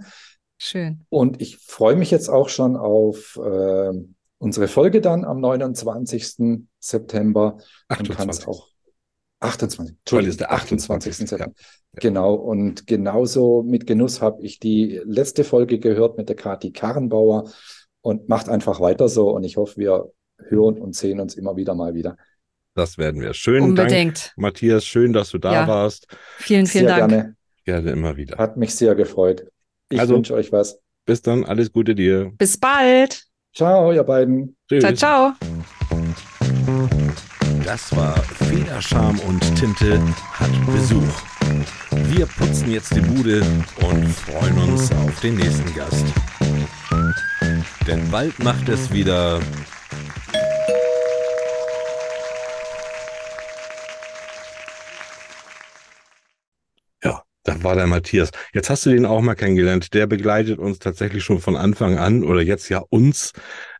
Schön. 0.59 1.05
Und 1.09 1.41
ich 1.41 1.59
freue 1.59 1.97
mich 1.97 2.11
jetzt 2.11 2.29
auch 2.29 2.49
schon 2.49 2.77
auf 2.77 3.39
äh, 3.43 3.93
unsere 4.39 4.69
Folge 4.69 5.01
dann 5.01 5.25
am 5.25 5.41
29. 5.41 6.67
September 6.79 7.59
und 7.89 8.11
kann 8.11 8.29
es 8.29 8.41
28.. 8.41 8.49
auch 8.49 8.72
28. 9.43 9.97
Heute 10.11 10.29
ist 10.29 10.41
der 10.41 10.53
28. 10.53 11.13
28.. 11.13 11.17
September. 11.29 11.53
Ja. 11.57 12.01
Genau. 12.01 12.35
Und 12.35 12.87
genauso 12.87 13.63
mit 13.63 13.87
Genuss 13.87 14.21
habe 14.23 14.43
ich 14.43 14.59
die 14.59 15.01
letzte 15.05 15.45
Folge 15.45 15.79
gehört 15.79 16.17
mit 16.17 16.29
der 16.29 16.37
Kathi 16.37 16.73
Karrenbauer 16.73 17.51
und 18.01 18.29
macht 18.29 18.49
einfach 18.49 18.81
weiter 18.81 19.09
so. 19.09 19.31
Und 19.31 19.45
ich 19.45 19.57
hoffe, 19.57 19.77
wir 19.79 20.11
hören 20.49 20.79
und 20.79 20.95
sehen 20.97 21.21
uns 21.21 21.35
immer 21.35 21.57
wieder 21.57 21.75
mal 21.75 21.95
wieder. 21.95 22.17
Das 22.75 22.97
werden 22.99 23.21
wir. 23.21 23.33
Dank, 23.33 23.63
Unbedingt. 23.65 24.33
Matthias. 24.37 24.87
Schön, 24.87 25.13
dass 25.13 25.31
du 25.31 25.39
da 25.39 25.53
Ja. 25.53 25.69
warst. 25.69 26.07
Vielen, 26.39 26.67
vielen 26.67 26.87
sehr 26.87 26.97
Dank. 26.99 27.11
gerne. 27.11 27.37
Gerne 27.65 27.91
immer 27.93 28.17
wieder. 28.17 28.39
Hat 28.39 28.57
mich 28.57 28.75
sehr 28.75 28.95
gefreut. 28.95 29.47
Ich 29.91 30.01
Also- 30.01 30.15
wünsche 30.15 30.35
euch 30.35 30.51
was. 30.53 30.79
Bis 31.05 31.21
dann. 31.21 31.45
Alles 31.45 31.73
Gute 31.73 31.95
dir. 31.95 32.33
Bis 32.39 32.57
bald. 32.57 33.25
Ciao, 33.55 33.93
ihr 33.93 34.05
beiden. 34.05 34.57
Tschüss. 34.69 34.83
Ciao, 34.83 34.95
ciao. 34.95 35.72
Das 37.65 37.95
war 37.95 38.15
Federscham 38.49 39.19
und 39.21 39.41
Tinte 39.57 40.01
hat 40.33 40.51
Besuch. 40.67 41.23
Wir 41.93 42.27
putzen 42.27 42.71
jetzt 42.71 42.95
die 42.95 43.01
Bude 43.01 43.43
und 43.77 44.09
freuen 44.09 44.59
uns 44.59 44.91
auf 44.93 45.21
den 45.21 45.37
nächsten 45.37 45.75
Gast. 45.75 46.05
Denn 47.87 48.11
bald 48.11 48.39
macht 48.43 48.69
es 48.69 48.93
wieder 48.93 49.41
da 57.45 57.63
war 57.65 57.75
der 57.75 57.87
Matthias. 57.87 58.31
Jetzt 58.55 58.71
hast 58.71 58.87
du 58.87 58.91
den 58.91 59.05
auch 59.07 59.21
mal 59.21 59.35
kennengelernt. 59.35 59.95
Der 59.95 60.07
begleitet 60.07 60.59
uns 60.59 60.79
tatsächlich 60.79 61.25
schon 61.25 61.41
von 61.41 61.57
Anfang 61.57 61.99
an 61.99 62.23
oder 62.25 62.41
jetzt 62.41 62.69
ja 62.69 62.79
uns. 62.89 63.33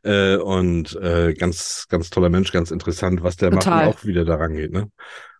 Äh, 0.03 0.37
und 0.37 0.97
äh, 0.97 1.33
ganz, 1.35 1.87
ganz 1.89 2.11
toller 2.11 2.29
Mensch, 2.29 2.51
ganz 2.53 2.71
interessant, 2.73 3.23
was 3.23 3.37
der 3.37 3.51
Total. 3.51 3.87
macht 3.87 3.97
und 3.99 4.03
auch 4.03 4.05
wieder 4.07 4.25
daran 4.25 4.55
geht. 4.55 4.73
Ne? 4.73 4.89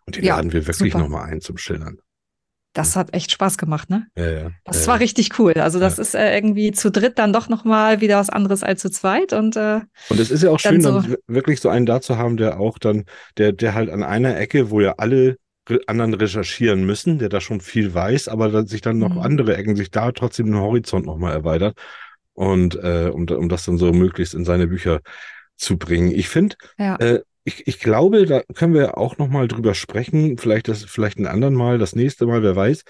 Und 0.05 0.15
den 0.17 0.23
Ja, 0.23 0.37
laden 0.37 0.53
wir 0.53 0.65
wirklich 0.67 0.93
nochmal 0.93 1.29
ein 1.29 1.41
zum 1.41 1.57
Schildern. 1.57 1.97
Das 2.75 2.95
hat 2.95 3.13
echt 3.13 3.31
Spaß 3.31 3.59
gemacht, 3.59 3.91
ne? 3.91 4.07
Ja, 4.17 4.31
ja. 4.31 4.51
Das 4.63 4.81
ja, 4.81 4.87
war 4.87 4.95
ja. 4.95 4.99
richtig 5.01 5.37
cool. 5.37 5.53
Also 5.53 5.79
das 5.79 5.99
ist 5.99 6.15
äh, 6.15 6.33
irgendwie 6.33 6.71
zu 6.71 6.89
dritt 6.91 7.19
dann 7.19 7.31
doch 7.31 7.47
noch 7.47 7.65
mal 7.65 8.01
wieder 8.01 8.17
was 8.17 8.31
anderes 8.31 8.63
als 8.63 8.81
zu 8.81 8.89
zweit 8.89 9.31
und 9.31 9.55
äh, 9.55 9.81
Und 10.09 10.19
es 10.19 10.31
ist 10.31 10.41
ja 10.41 10.49
auch 10.49 10.59
dann 10.59 10.73
schön, 10.75 10.81
so- 10.81 11.01
dann 11.01 11.15
wirklich 11.27 11.61
so 11.61 11.69
einen 11.69 11.85
da 11.85 12.01
zu 12.01 12.17
haben, 12.17 12.35
der 12.35 12.59
auch 12.59 12.79
dann, 12.79 13.05
der, 13.37 13.51
der 13.51 13.75
halt 13.75 13.91
an 13.91 14.01
einer 14.01 14.39
Ecke, 14.39 14.71
wo 14.71 14.81
ja 14.81 14.95
alle 14.97 15.37
anderen 15.87 16.13
recherchieren 16.13 16.85
müssen, 16.85 17.19
der 17.19 17.29
da 17.29 17.41
schon 17.41 17.61
viel 17.61 17.93
weiß, 17.93 18.27
aber 18.27 18.49
dann 18.49 18.67
sich 18.67 18.81
dann 18.81 18.99
noch 18.99 19.15
Mhm. 19.15 19.21
andere 19.21 19.55
Ecken, 19.57 19.75
sich 19.75 19.91
da 19.91 20.11
trotzdem 20.11 20.47
den 20.47 20.57
Horizont 20.57 21.05
nochmal 21.05 21.33
erweitert. 21.33 21.77
Und 22.33 22.75
äh, 22.75 23.09
um, 23.13 23.27
um 23.27 23.49
das 23.49 23.65
dann 23.65 23.77
so 23.77 23.93
möglichst 23.93 24.33
in 24.33 24.45
seine 24.45 24.67
Bücher 24.67 25.01
zu 25.55 25.77
bringen. 25.77 26.11
Ich 26.11 26.29
finde, 26.29 26.55
ja. 26.77 26.95
äh, 26.97 27.21
ich, 27.43 27.67
ich 27.67 27.79
glaube, 27.79 28.25
da 28.25 28.41
können 28.55 28.73
wir 28.73 28.97
auch 28.97 29.17
nochmal 29.17 29.47
drüber 29.47 29.73
sprechen, 29.73 30.37
vielleicht 30.37 30.67
das, 30.67 30.83
vielleicht 30.83 31.19
ein 31.19 31.27
anderen 31.27 31.53
Mal, 31.53 31.77
das 31.77 31.95
nächste 31.95 32.25
Mal, 32.25 32.41
wer 32.41 32.55
weiß. 32.55 32.83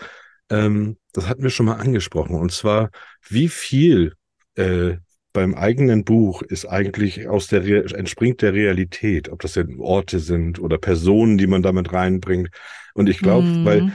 Ähm, 0.50 0.98
das 1.12 1.28
hatten 1.28 1.44
wir 1.44 1.50
schon 1.50 1.66
mal 1.66 1.76
angesprochen. 1.76 2.36
Und 2.36 2.52
zwar, 2.52 2.90
wie 3.28 3.50
viel 3.50 4.14
äh, 4.56 4.98
beim 5.34 5.56
eigenen 5.56 6.04
Buch 6.06 6.42
ist 6.44 6.66
eigentlich 6.66 7.28
aus 7.28 7.48
der 7.48 7.64
Re 7.66 7.86
entspringt 7.96 8.42
der 8.42 8.54
Realität, 8.54 9.30
ob 9.30 9.42
das 9.42 9.54
denn 9.54 9.80
Orte 9.80 10.20
sind 10.20 10.60
oder 10.60 10.78
Personen, 10.78 11.38
die 11.38 11.48
man 11.48 11.64
damit 11.64 11.92
reinbringt. 11.94 12.50
Und 12.94 13.10
ich 13.10 13.20
glaube, 13.22 13.50
Mhm. 13.50 13.66
weil 13.66 13.86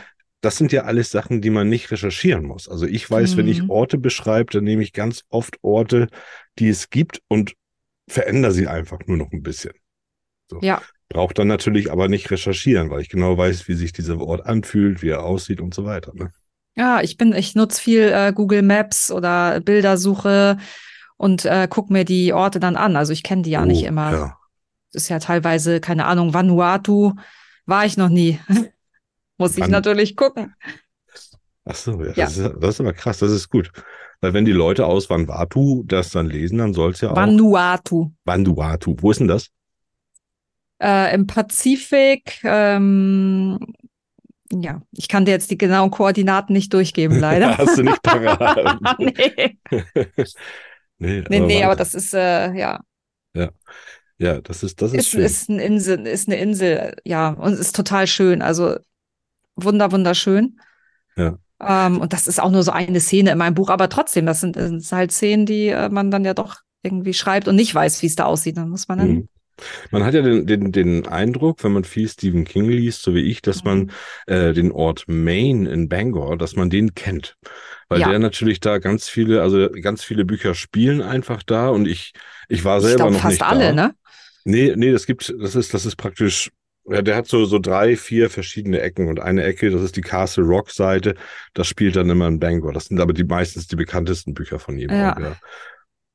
das 0.41 0.57
sind 0.57 0.73
ja 0.73 0.83
alles 0.83 1.11
Sachen, 1.11 1.41
die 1.43 1.51
man 1.51 1.69
nicht 1.69 1.91
recherchieren 1.91 2.45
muss. 2.45 2.69
Also 2.69 2.87
ich 2.87 3.09
weiß, 3.11 3.37
wenn 3.37 3.49
ich 3.49 3.63
Mhm. 3.63 3.71
Orte 3.71 3.99
beschreibe, 3.99 4.53
dann 4.53 4.65
nehme 4.65 4.83
ich 4.83 4.93
ganz 4.93 5.25
oft 5.31 5.59
Orte, 5.63 6.09
die 6.59 6.69
es 6.69 6.91
gibt 6.91 7.23
und 7.29 7.55
verändere 8.09 8.53
sie 8.53 8.69
einfach 8.69 9.01
nur 9.07 9.17
noch 9.17 9.33
ein 9.33 9.43
bisschen. 9.43 9.73
So. 10.51 10.61
Ja. 10.63 10.83
Braucht 11.09 11.39
dann 11.39 11.49
natürlich 11.49 11.91
aber 11.91 12.09
nicht 12.09 12.31
recherchieren, 12.31 12.91
weil 12.91 13.01
ich 13.01 13.09
genau 13.09 13.37
weiß, 13.39 13.69
wie 13.69 13.75
sich 13.75 13.93
dieser 13.93 14.21
Ort 14.21 14.47
anfühlt, 14.47 15.03
wie 15.03 15.09
er 15.11 15.25
aussieht 15.25 15.61
und 15.61 15.75
so 15.75 15.85
weiter. 15.85 16.13
Ne? 16.15 16.31
Ja, 16.77 17.01
ich 17.01 17.17
bin, 17.17 17.33
ich 17.35 17.55
nutze 17.55 17.81
viel 17.83 18.03
äh, 18.13 18.33
Google 18.33 18.63
Maps 18.63 19.11
oder 19.11 19.61
Bildersuche 19.61 20.59
und 21.19 21.45
äh, 21.45 21.69
guck 21.69 21.91
mir 21.91 22.05
die 22.07 22.33
Orte 22.33 22.59
dann 22.61 22.77
an. 22.77 22.97
Also 22.97 23.13
ich 23.13 23.23
kenne 23.23 23.43
die 23.43 23.51
ja 23.51 23.67
nicht 23.67 23.85
Oh, 23.85 23.89
immer. 23.89 24.13
Ja. 24.13 24.39
Das 24.93 25.03
ist 25.03 25.09
ja 25.11 25.19
teilweise, 25.19 25.81
keine 25.81 26.07
Ahnung, 26.07 26.33
Vanuatu 26.33 27.13
war 27.67 27.85
ich 27.85 27.99
noch 27.99 28.09
nie. 28.09 28.41
Muss 29.37 29.57
ich 29.59 29.65
Van- 29.65 29.71
natürlich 29.71 30.17
gucken. 30.17 30.55
Ach 31.67 31.75
so, 31.75 32.03
ja, 32.03 32.13
Ja. 32.15 32.25
Das, 32.25 32.39
ist, 32.39 32.53
das 32.59 32.71
ist 32.77 32.81
aber 32.81 32.95
krass, 32.95 33.19
das 33.19 33.31
ist 33.31 33.51
gut. 33.51 33.71
Weil 34.21 34.33
wenn 34.33 34.45
die 34.47 34.53
Leute 34.53 34.87
aus 34.87 35.11
Vanuatu 35.11 35.85
das 35.87 36.11
dann 36.11 36.27
lesen, 36.27 36.59
dann 36.59 36.73
soll 36.73 36.93
es 36.93 37.03
ja 37.03 37.11
auch 37.11 37.17
Vanuatu. 37.17 38.11
Vanuatu. 38.25 38.97
Wo 38.99 39.11
ist 39.11 39.21
denn 39.21 39.29
das? 39.29 39.51
Äh, 40.83 41.15
Im 41.15 41.27
Pazifik, 41.27 42.41
ähm, 42.45 43.59
ja, 44.51 44.81
ich 44.93 45.09
kann 45.09 45.25
dir 45.25 45.33
jetzt 45.33 45.51
die 45.51 45.59
genauen 45.59 45.91
Koordinaten 45.91 46.53
nicht 46.53 46.73
durchgeben, 46.73 47.19
leider. 47.21 47.59
Hast 47.59 47.77
du 47.79 47.83
nicht 47.83 48.03
parat. 48.03 48.99
nee, 48.99 49.59
nee, 50.99 51.25
nee, 51.29 51.41
nee, 51.41 51.65
aber 51.65 51.77
das 51.77 51.95
ist, 51.95 52.15
äh, 52.15 52.53
ja, 52.55 52.81
ja, 54.19 54.41
das 54.41 54.65
ist, 54.65 54.83
das 54.83 54.93
ist, 54.93 54.99
ist, 54.99 55.09
schön. 55.11 55.21
ist 55.23 55.49
eine 55.49 55.63
Insel, 55.63 56.07
ist 56.07 56.29
eine 56.29 56.39
Insel, 56.39 56.97
ja, 57.05 57.31
und 57.31 57.55
ist 57.55 57.75
total 57.75 58.07
schön. 58.09 58.43
Also 58.43 58.77
wunder, 59.55 59.93
wunderschön. 59.93 60.61
Ja. 61.17 61.39
Ähm, 61.61 62.01
und 62.01 62.13
das 62.13 62.27
ist 62.27 62.41
auch 62.41 62.51
nur 62.51 62.65
so 62.65 62.73
eine 62.73 63.01
Szene 63.01 63.33
in 63.33 63.39
meinem 63.39 63.55
Buch, 63.55 63.71
aber 63.71 63.89
trotzdem, 63.89 64.27
das 64.27 64.41
sind, 64.41 64.57
das 64.57 64.69
sind 64.69 64.93
halt 64.93 65.13
Szenen, 65.13 65.47
die 65.47 65.69
äh, 65.69 65.89
man 65.89 66.11
dann 66.11 66.25
ja 66.25 66.35
doch 66.35 66.57
irgendwie 66.83 67.15
schreibt 67.15 67.47
und 67.47 67.57
nicht 67.57 67.75
weiß, 67.75 68.03
wie 68.03 68.07
es 68.07 68.17
da 68.17 68.25
aussieht. 68.25 68.57
Dann 68.57 68.71
muss 68.71 68.89
man 68.89 68.99
dann. 68.99 69.09
Mhm. 69.09 69.29
Man 69.91 70.05
hat 70.05 70.15
ja 70.15 70.23
den, 70.23 70.47
den, 70.47 70.73
den 70.73 71.07
Eindruck, 71.07 71.63
wenn 71.65 71.73
man 71.73 71.85
viel 71.85 72.09
Stephen 72.09 72.45
King 72.45 72.69
liest, 72.69 73.03
so 73.03 73.15
wie 73.15 73.23
ich, 73.23 73.43
dass 73.43 73.65
man 73.65 73.79
Mhm. 73.85 73.91
äh, 74.27 74.53
den 74.53 74.73
Ort 74.73 75.05
Maine 75.09 75.69
in 75.71 75.89
Bangor, 75.89 76.37
dass 76.39 76.57
man 76.57 76.71
den 76.71 76.95
kennt. 76.95 77.37
Weil 77.89 78.01
Ja. 78.01 78.09
der 78.09 78.19
natürlich 78.19 78.61
da 78.61 78.79
ganz 78.79 79.09
viele, 79.09 79.43
also 79.43 79.69
ganz 79.71 80.05
viele 80.05 80.25
Bücher 80.25 80.55
spielen 80.55 81.03
einfach 81.03 81.43
da 81.43 81.69
und 81.71 81.87
ich, 81.87 82.13
ich 82.49 82.65
war 82.65 82.79
Ich 82.79 82.85
selber 82.85 82.97
glaube 82.97 83.13
noch 83.13 83.23
fast 83.23 83.41
nicht 83.41 83.43
alle, 83.43 83.73
da. 83.73 83.75
ne? 83.75 83.95
Nee, 84.45 84.75
nee, 84.77 84.93
das 84.93 85.07
gibt, 85.07 85.35
das 85.41 85.55
ist, 85.55 85.75
das 85.75 85.85
ist 85.85 85.97
praktisch, 85.97 86.51
ja, 86.87 87.03
der 87.03 87.17
hat 87.17 87.27
so, 87.27 87.45
so 87.45 87.59
drei, 87.59 87.97
vier 87.97 88.31
verschiedene 88.31 88.81
Ecken 88.81 89.09
und 89.09 89.21
eine 89.21 89.45
Ecke, 89.45 89.71
das 89.71 89.83
ist 89.83 89.97
die 89.97 90.01
Castle 90.01 90.45
Rock 90.45 90.71
Seite, 90.71 91.15
das 91.53 91.67
spielt 91.67 91.97
dann 91.97 92.09
immer 92.09 92.29
in 92.29 92.39
Bangor. 92.41 92.73
Das 92.73 92.87
sind 92.87 93.01
aber 93.01 93.13
die 93.13 93.25
meistens 93.25 93.67
die 93.67 93.77
bekanntesten 93.77 94.33
Bücher 94.35 94.59
von 94.59 94.79
ihm. 94.79 94.91
Ja. 94.91 95.17
ja. 95.19 95.37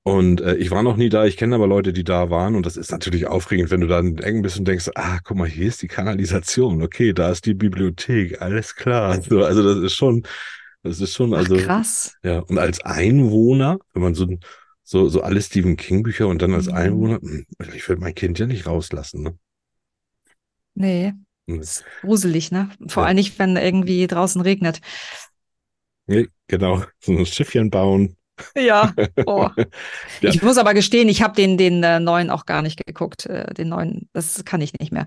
Und 0.06 0.42
äh, 0.42 0.56
ich 0.56 0.70
war 0.72 0.84
noch 0.84 0.98
nie 0.98 1.08
da, 1.10 1.26
ich 1.26 1.38
kenne 1.38 1.56
aber 1.56 1.66
Leute, 1.68 1.94
die 1.94 2.04
da 2.04 2.30
waren 2.30 2.56
und 2.56 2.66
das 2.66 2.76
ist 2.76 2.92
natürlich 2.92 3.26
aufregend, 3.28 3.72
wenn 3.72 3.80
du 3.82 3.88
da 3.88 4.00
in 4.00 4.18
eng 4.20 4.42
bist 4.42 4.60
und 4.60 4.68
denkst, 4.68 4.90
ah, 4.96 5.20
guck 5.24 5.38
mal, 5.38 5.48
hier 5.48 5.68
ist 5.68 5.82
die 5.82 5.88
Kanalisation, 5.88 6.82
okay, 6.84 7.14
da 7.14 7.30
ist 7.32 7.46
die 7.46 7.54
Bibliothek, 7.54 8.42
alles 8.42 8.76
klar. 8.76 9.22
So, 9.30 9.44
also 9.46 9.64
das 9.64 9.78
ist 9.84 9.94
schon, 9.96 10.24
das 10.84 11.00
ist 11.00 11.14
schon, 11.16 11.34
Ach, 11.36 11.52
also 11.52 11.56
krass. 11.56 12.18
ja, 12.24 12.40
und 12.40 12.58
als 12.58 12.82
Einwohner, 12.82 13.80
wenn 13.94 14.04
man 14.04 14.16
so, 14.16 14.28
so, 14.84 15.08
so 15.10 15.22
alle 15.22 15.42
Stephen 15.42 15.78
King 15.78 16.04
Bücher 16.04 16.28
und 16.28 16.42
dann 16.42 16.54
als 16.54 16.68
Mhm. 16.68 16.70
Einwohner, 16.70 17.20
hm, 17.22 17.46
ich 17.74 17.88
würde 17.90 18.02
mein 18.02 18.16
Kind 18.16 18.40
ja 18.40 18.46
nicht 18.48 18.68
rauslassen, 18.68 19.24
ne? 19.24 19.38
Nee, 20.76 21.14
Hm. 21.48 21.62
ist 21.62 21.86
gruselig, 22.02 22.52
ne? 22.52 22.70
Vor 22.88 23.04
Ja. 23.04 23.08
allem 23.08 23.16
nicht, 23.16 23.38
wenn 23.40 23.56
irgendwie 23.58 24.08
draußen 24.08 24.42
regnet. 24.42 24.82
Nee, 26.08 26.28
genau, 26.48 26.84
so 27.00 27.12
ein 27.14 27.26
Schiffchen 27.26 27.70
bauen. 27.70 28.16
Ja. 28.56 28.94
Oh. 29.26 29.48
Ja. 30.22 30.30
Ich 30.30 30.42
muss 30.42 30.58
aber 30.58 30.74
gestehen, 30.74 31.08
ich 31.10 31.22
habe 31.22 31.36
den, 31.36 31.58
den 31.58 31.84
äh, 31.84 32.00
neuen 32.00 32.30
auch 32.30 32.46
gar 32.46 32.62
nicht 32.62 32.86
geguckt. 32.86 33.26
Äh, 33.26 33.54
den 33.54 33.70
neuen, 33.70 34.10
das 34.14 34.44
kann 34.46 34.62
ich 34.62 34.74
nicht 34.80 34.92
mehr. 34.92 35.06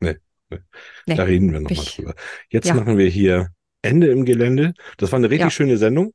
Nee, 0.00 0.16
nee. 0.50 0.58
Nee, 1.06 1.14
Da 1.14 1.24
reden 1.24 1.52
wir 1.52 1.60
nochmal 1.60 1.78
ich- 1.82 1.96
drüber. 1.96 2.14
Jetzt 2.48 2.68
ja. 2.68 2.74
machen 2.74 2.96
wir 2.98 3.08
hier 3.08 3.48
Ende 3.82 4.08
im 4.08 4.24
Gelände. 4.24 4.74
Das 4.98 5.12
war 5.12 5.18
eine 5.18 5.28
richtig 5.30 5.46
Ja. 5.46 5.50
schöne 5.50 5.76
Sendung. 5.78 6.12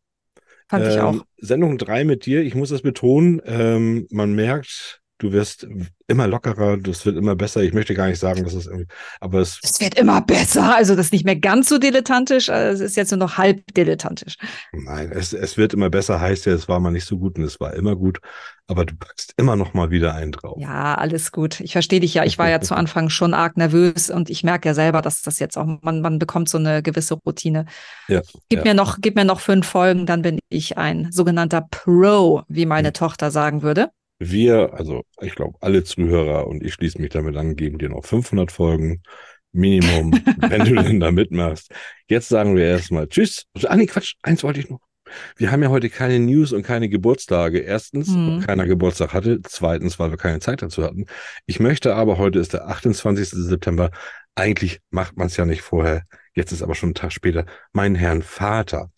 Fand 0.67 0.87
ich 0.87 0.95
Ähm, 0.95 1.01
auch. 1.01 1.25
Sendung 1.37 1.77
drei 1.77 2.03
mit 2.03 2.25
dir. 2.25 2.41
Ich 2.41 2.55
muss 2.55 2.69
das 2.69 2.81
betonen. 2.81 3.41
Ähm, 3.45 4.07
man 4.09 4.33
merkt, 4.33 5.01
Du 5.17 5.31
wirst 5.31 5.65
immer 6.07 6.27
lockerer, 6.27 6.75
das 6.77 7.05
wird 7.05 7.15
immer 7.15 7.35
besser. 7.35 7.63
Ich 7.63 7.73
möchte 7.73 7.93
gar 7.93 8.07
nicht 8.07 8.19
sagen, 8.19 8.43
dass 8.43 8.53
es 8.53 8.67
irgendwie, 8.67 8.87
aber 9.21 9.39
es. 9.39 9.59
Es 9.63 9.79
wird 9.79 9.97
immer 9.97 10.21
besser. 10.21 10.75
Also 10.75 10.95
das 10.95 11.07
ist 11.07 11.13
nicht 11.13 11.23
mehr 11.23 11.37
ganz 11.37 11.69
so 11.69 11.77
dilettantisch, 11.77 12.49
äh, 12.49 12.69
es 12.69 12.81
ist 12.81 12.97
jetzt 12.97 13.11
nur 13.11 13.19
noch 13.19 13.37
halb 13.37 13.61
dilettantisch. 13.75 14.35
Nein, 14.73 15.11
es, 15.13 15.31
es 15.31 15.55
wird 15.55 15.73
immer 15.73 15.89
besser, 15.89 16.19
heißt 16.19 16.45
ja, 16.47 16.53
es 16.53 16.67
war 16.67 16.81
mal 16.81 16.91
nicht 16.91 17.05
so 17.05 17.17
gut 17.17 17.37
und 17.37 17.45
es 17.45 17.59
war 17.61 17.73
immer 17.73 17.95
gut. 17.95 18.19
Aber 18.67 18.83
du 18.83 18.95
packst 18.95 19.33
immer 19.37 19.55
noch 19.55 19.73
mal 19.73 19.91
wieder 19.91 20.15
einen 20.15 20.31
drauf. 20.31 20.57
Ja, 20.59 20.95
alles 20.95 21.31
gut. 21.31 21.59
Ich 21.59 21.73
verstehe 21.73 21.99
dich 21.99 22.15
ja. 22.15 22.25
Ich 22.25 22.37
war 22.37 22.49
ja 22.49 22.59
zu 22.59 22.75
Anfang 22.75 23.09
schon 23.09 23.33
arg 23.33 23.57
nervös 23.57 24.09
und 24.09 24.29
ich 24.29 24.43
merke 24.43 24.69
ja 24.69 24.73
selber, 24.73 25.01
dass 25.01 25.21
das 25.21 25.39
jetzt 25.39 25.57
auch, 25.57 25.65
man, 25.81 26.01
man 26.01 26.19
bekommt 26.19 26.49
so 26.49 26.57
eine 26.57 26.81
gewisse 26.81 27.13
Routine. 27.25 27.65
Ja, 28.07 28.21
Gib 28.49 28.59
ja. 28.59 28.65
mir 28.65 28.73
noch, 28.73 28.97
gib 28.99 29.15
mir 29.15 29.25
noch 29.25 29.39
fünf 29.39 29.67
Folgen, 29.67 30.05
dann 30.05 30.23
bin 30.23 30.39
ich 30.49 30.77
ein 30.77 31.11
sogenannter 31.11 31.65
Pro, 31.69 32.41
wie 32.47 32.65
meine 32.65 32.91
Tochter 32.91 33.31
sagen 33.31 33.61
würde. 33.61 33.91
Wir, 34.19 34.73
also 34.73 35.03
ich 35.21 35.35
glaube, 35.35 35.57
alle 35.61 35.83
Zuhörer 35.83 36.47
und 36.47 36.63
ich 36.63 36.73
schließe 36.73 37.01
mich 37.01 37.09
damit 37.11 37.35
an, 37.35 37.55
geben 37.55 37.77
dir 37.77 37.89
noch 37.89 38.05
500 38.05 38.51
Folgen 38.51 39.01
Minimum, 39.51 40.11
wenn 40.37 40.65
du 40.65 40.75
denn 40.75 40.99
da 40.99 41.11
mitmachst. 41.11 41.71
Jetzt 42.07 42.29
sagen 42.29 42.55
wir 42.55 42.65
erstmal 42.65 43.07
Tschüss. 43.07 43.45
Ah, 43.63 43.75
nee, 43.75 43.85
Quatsch, 43.85 44.13
eins 44.21 44.43
wollte 44.43 44.59
ich 44.59 44.69
noch. 44.69 44.79
Wir 45.37 45.51
haben 45.51 45.61
ja 45.61 45.69
heute 45.69 45.89
keine 45.89 46.19
News 46.19 46.51
und 46.51 46.63
keine 46.63 46.89
Geburtstage. 46.89 47.59
Erstens, 47.59 48.07
Hm. 48.07 48.37
weil 48.39 48.45
keiner 48.45 48.65
Geburtstag 48.65 49.13
hatte. 49.13 49.39
Zweitens, 49.43 49.99
weil 49.99 50.09
wir 50.09 50.17
keine 50.17 50.39
Zeit 50.39 50.61
dazu 50.61 50.83
hatten. 50.83 51.05
Ich 51.45 51.59
möchte 51.59 51.95
aber, 51.95 52.17
heute 52.17 52.39
ist 52.39 52.53
der 52.53 52.67
28. 52.67 53.29
September. 53.29 53.91
Eigentlich 54.33 54.79
macht 54.89 55.15
man 55.17 55.27
es 55.27 55.37
ja 55.37 55.45
nicht 55.45 55.61
vorher. 55.61 56.03
Jetzt 56.33 56.51
ist 56.51 56.63
aber 56.63 56.75
schon 56.75 56.89
ein 56.89 56.95
Tag 56.95 57.13
später. 57.13 57.45
Mein 57.71 57.95
Herrn 57.95 58.23
Vater. 58.23 58.89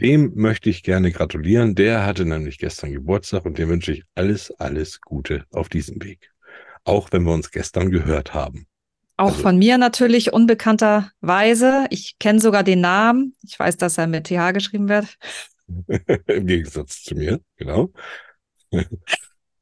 Dem 0.00 0.32
möchte 0.34 0.70
ich 0.70 0.82
gerne 0.82 1.12
gratulieren. 1.12 1.74
Der 1.74 2.04
hatte 2.04 2.24
nämlich 2.24 2.58
gestern 2.58 2.92
Geburtstag 2.92 3.44
und 3.44 3.58
dem 3.58 3.68
wünsche 3.68 3.92
ich 3.92 4.02
alles, 4.14 4.50
alles 4.58 5.00
Gute 5.00 5.44
auf 5.50 5.68
diesem 5.68 6.02
Weg. 6.02 6.30
Auch 6.84 7.12
wenn 7.12 7.22
wir 7.24 7.32
uns 7.32 7.50
gestern 7.50 7.90
gehört 7.90 8.34
haben. 8.34 8.66
Auch 9.16 9.28
Also- 9.28 9.42
von 9.42 9.58
mir 9.58 9.78
natürlich 9.78 10.32
unbekannterweise. 10.32 11.86
Ich 11.90 12.18
kenne 12.18 12.40
sogar 12.40 12.62
den 12.64 12.80
Namen. 12.80 13.34
Ich 13.42 13.58
weiß, 13.58 13.76
dass 13.76 13.96
er 13.98 14.06
mit 14.06 14.24
TH 14.26 14.52
geschrieben 14.52 14.88
wird. 14.88 15.16
Im 16.26 16.46
Gegensatz 16.46 17.02
zu 17.04 17.14
mir, 17.14 17.40
genau. 17.56 17.92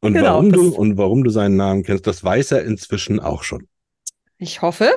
Und, 0.00 0.14
Genau, 0.14 0.24
warum 0.32 0.50
du, 0.50 0.74
und 0.74 0.96
warum 0.96 1.22
du 1.22 1.30
seinen 1.30 1.54
Namen 1.54 1.84
kennst, 1.84 2.08
das 2.08 2.24
weiß 2.24 2.50
er 2.50 2.64
inzwischen 2.64 3.20
auch 3.20 3.44
schon. 3.44 3.68
Ich 4.36 4.60
hoffe. 4.60 4.90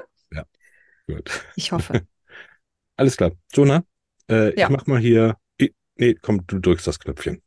Gut. 1.06 1.46
Ich 1.56 1.72
hoffe. 1.72 2.08
Alles 2.98 3.16
klar. 3.16 3.32
Jonah, 3.54 3.84
äh, 4.30 4.58
Ja. 4.60 4.66
ich 4.68 4.70
mach 4.70 4.86
mal 4.88 5.00
hier. 5.00 5.36
Ich, 5.58 5.74
nee, 5.96 6.16
komm, 6.22 6.46
du 6.48 6.60
drückst 6.60 6.88
das 6.88 7.00
Knöpfchen. 7.00 7.42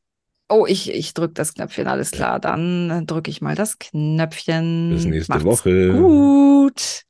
Oh, 0.51 0.65
ich, 0.67 0.91
ich 0.93 1.13
drücke 1.13 1.35
das 1.35 1.55
Knöpfchen, 1.55 1.87
alles 1.89 2.11
klar. 2.11 2.41
Dann 2.41 3.05
drücke 3.07 3.31
ich 3.31 3.41
mal 3.43 3.55
das 3.55 3.79
Knöpfchen. 3.79 4.91
Bis 4.95 5.05
nächste 5.05 5.33
Macht's 5.33 5.45
Woche. 5.45 5.93
Gut. 5.93 7.03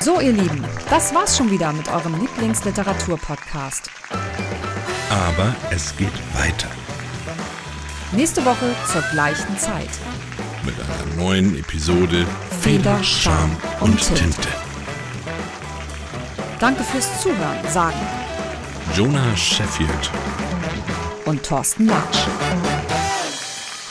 So, 0.00 0.20
ihr 0.20 0.32
Lieben, 0.32 0.64
das 0.88 1.14
war's 1.14 1.36
schon 1.36 1.50
wieder 1.50 1.72
mit 1.72 1.88
eurem 1.88 2.18
Lieblingsliteratur-Podcast. 2.20 3.90
Aber 5.10 5.54
es 5.70 5.94
geht 5.96 6.12
weiter 6.34 6.68
Nächste 8.12 8.44
Woche 8.44 8.74
zur 8.90 9.02
gleichen 9.12 9.56
Zeit. 9.58 9.88
mit 10.64 10.74
einer 10.80 11.16
neuen 11.22 11.56
Episode 11.58 12.26
Feder, 12.60 13.02
Charme 13.04 13.56
und 13.80 13.98
Tinte. 14.00 14.22
Tinte. 14.22 14.48
Danke 16.60 16.84
fürs 16.84 17.20
Zuhören, 17.22 17.58
sagen 17.68 17.96
Jonah 18.94 19.34
Sheffield. 19.36 20.10
und 21.24 21.42
Thorsten 21.42 21.86
Latsch. 21.86 22.18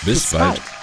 Bis, 0.03 0.13
Bis 0.29 0.31
bald. 0.31 0.43
bald. 0.43 0.78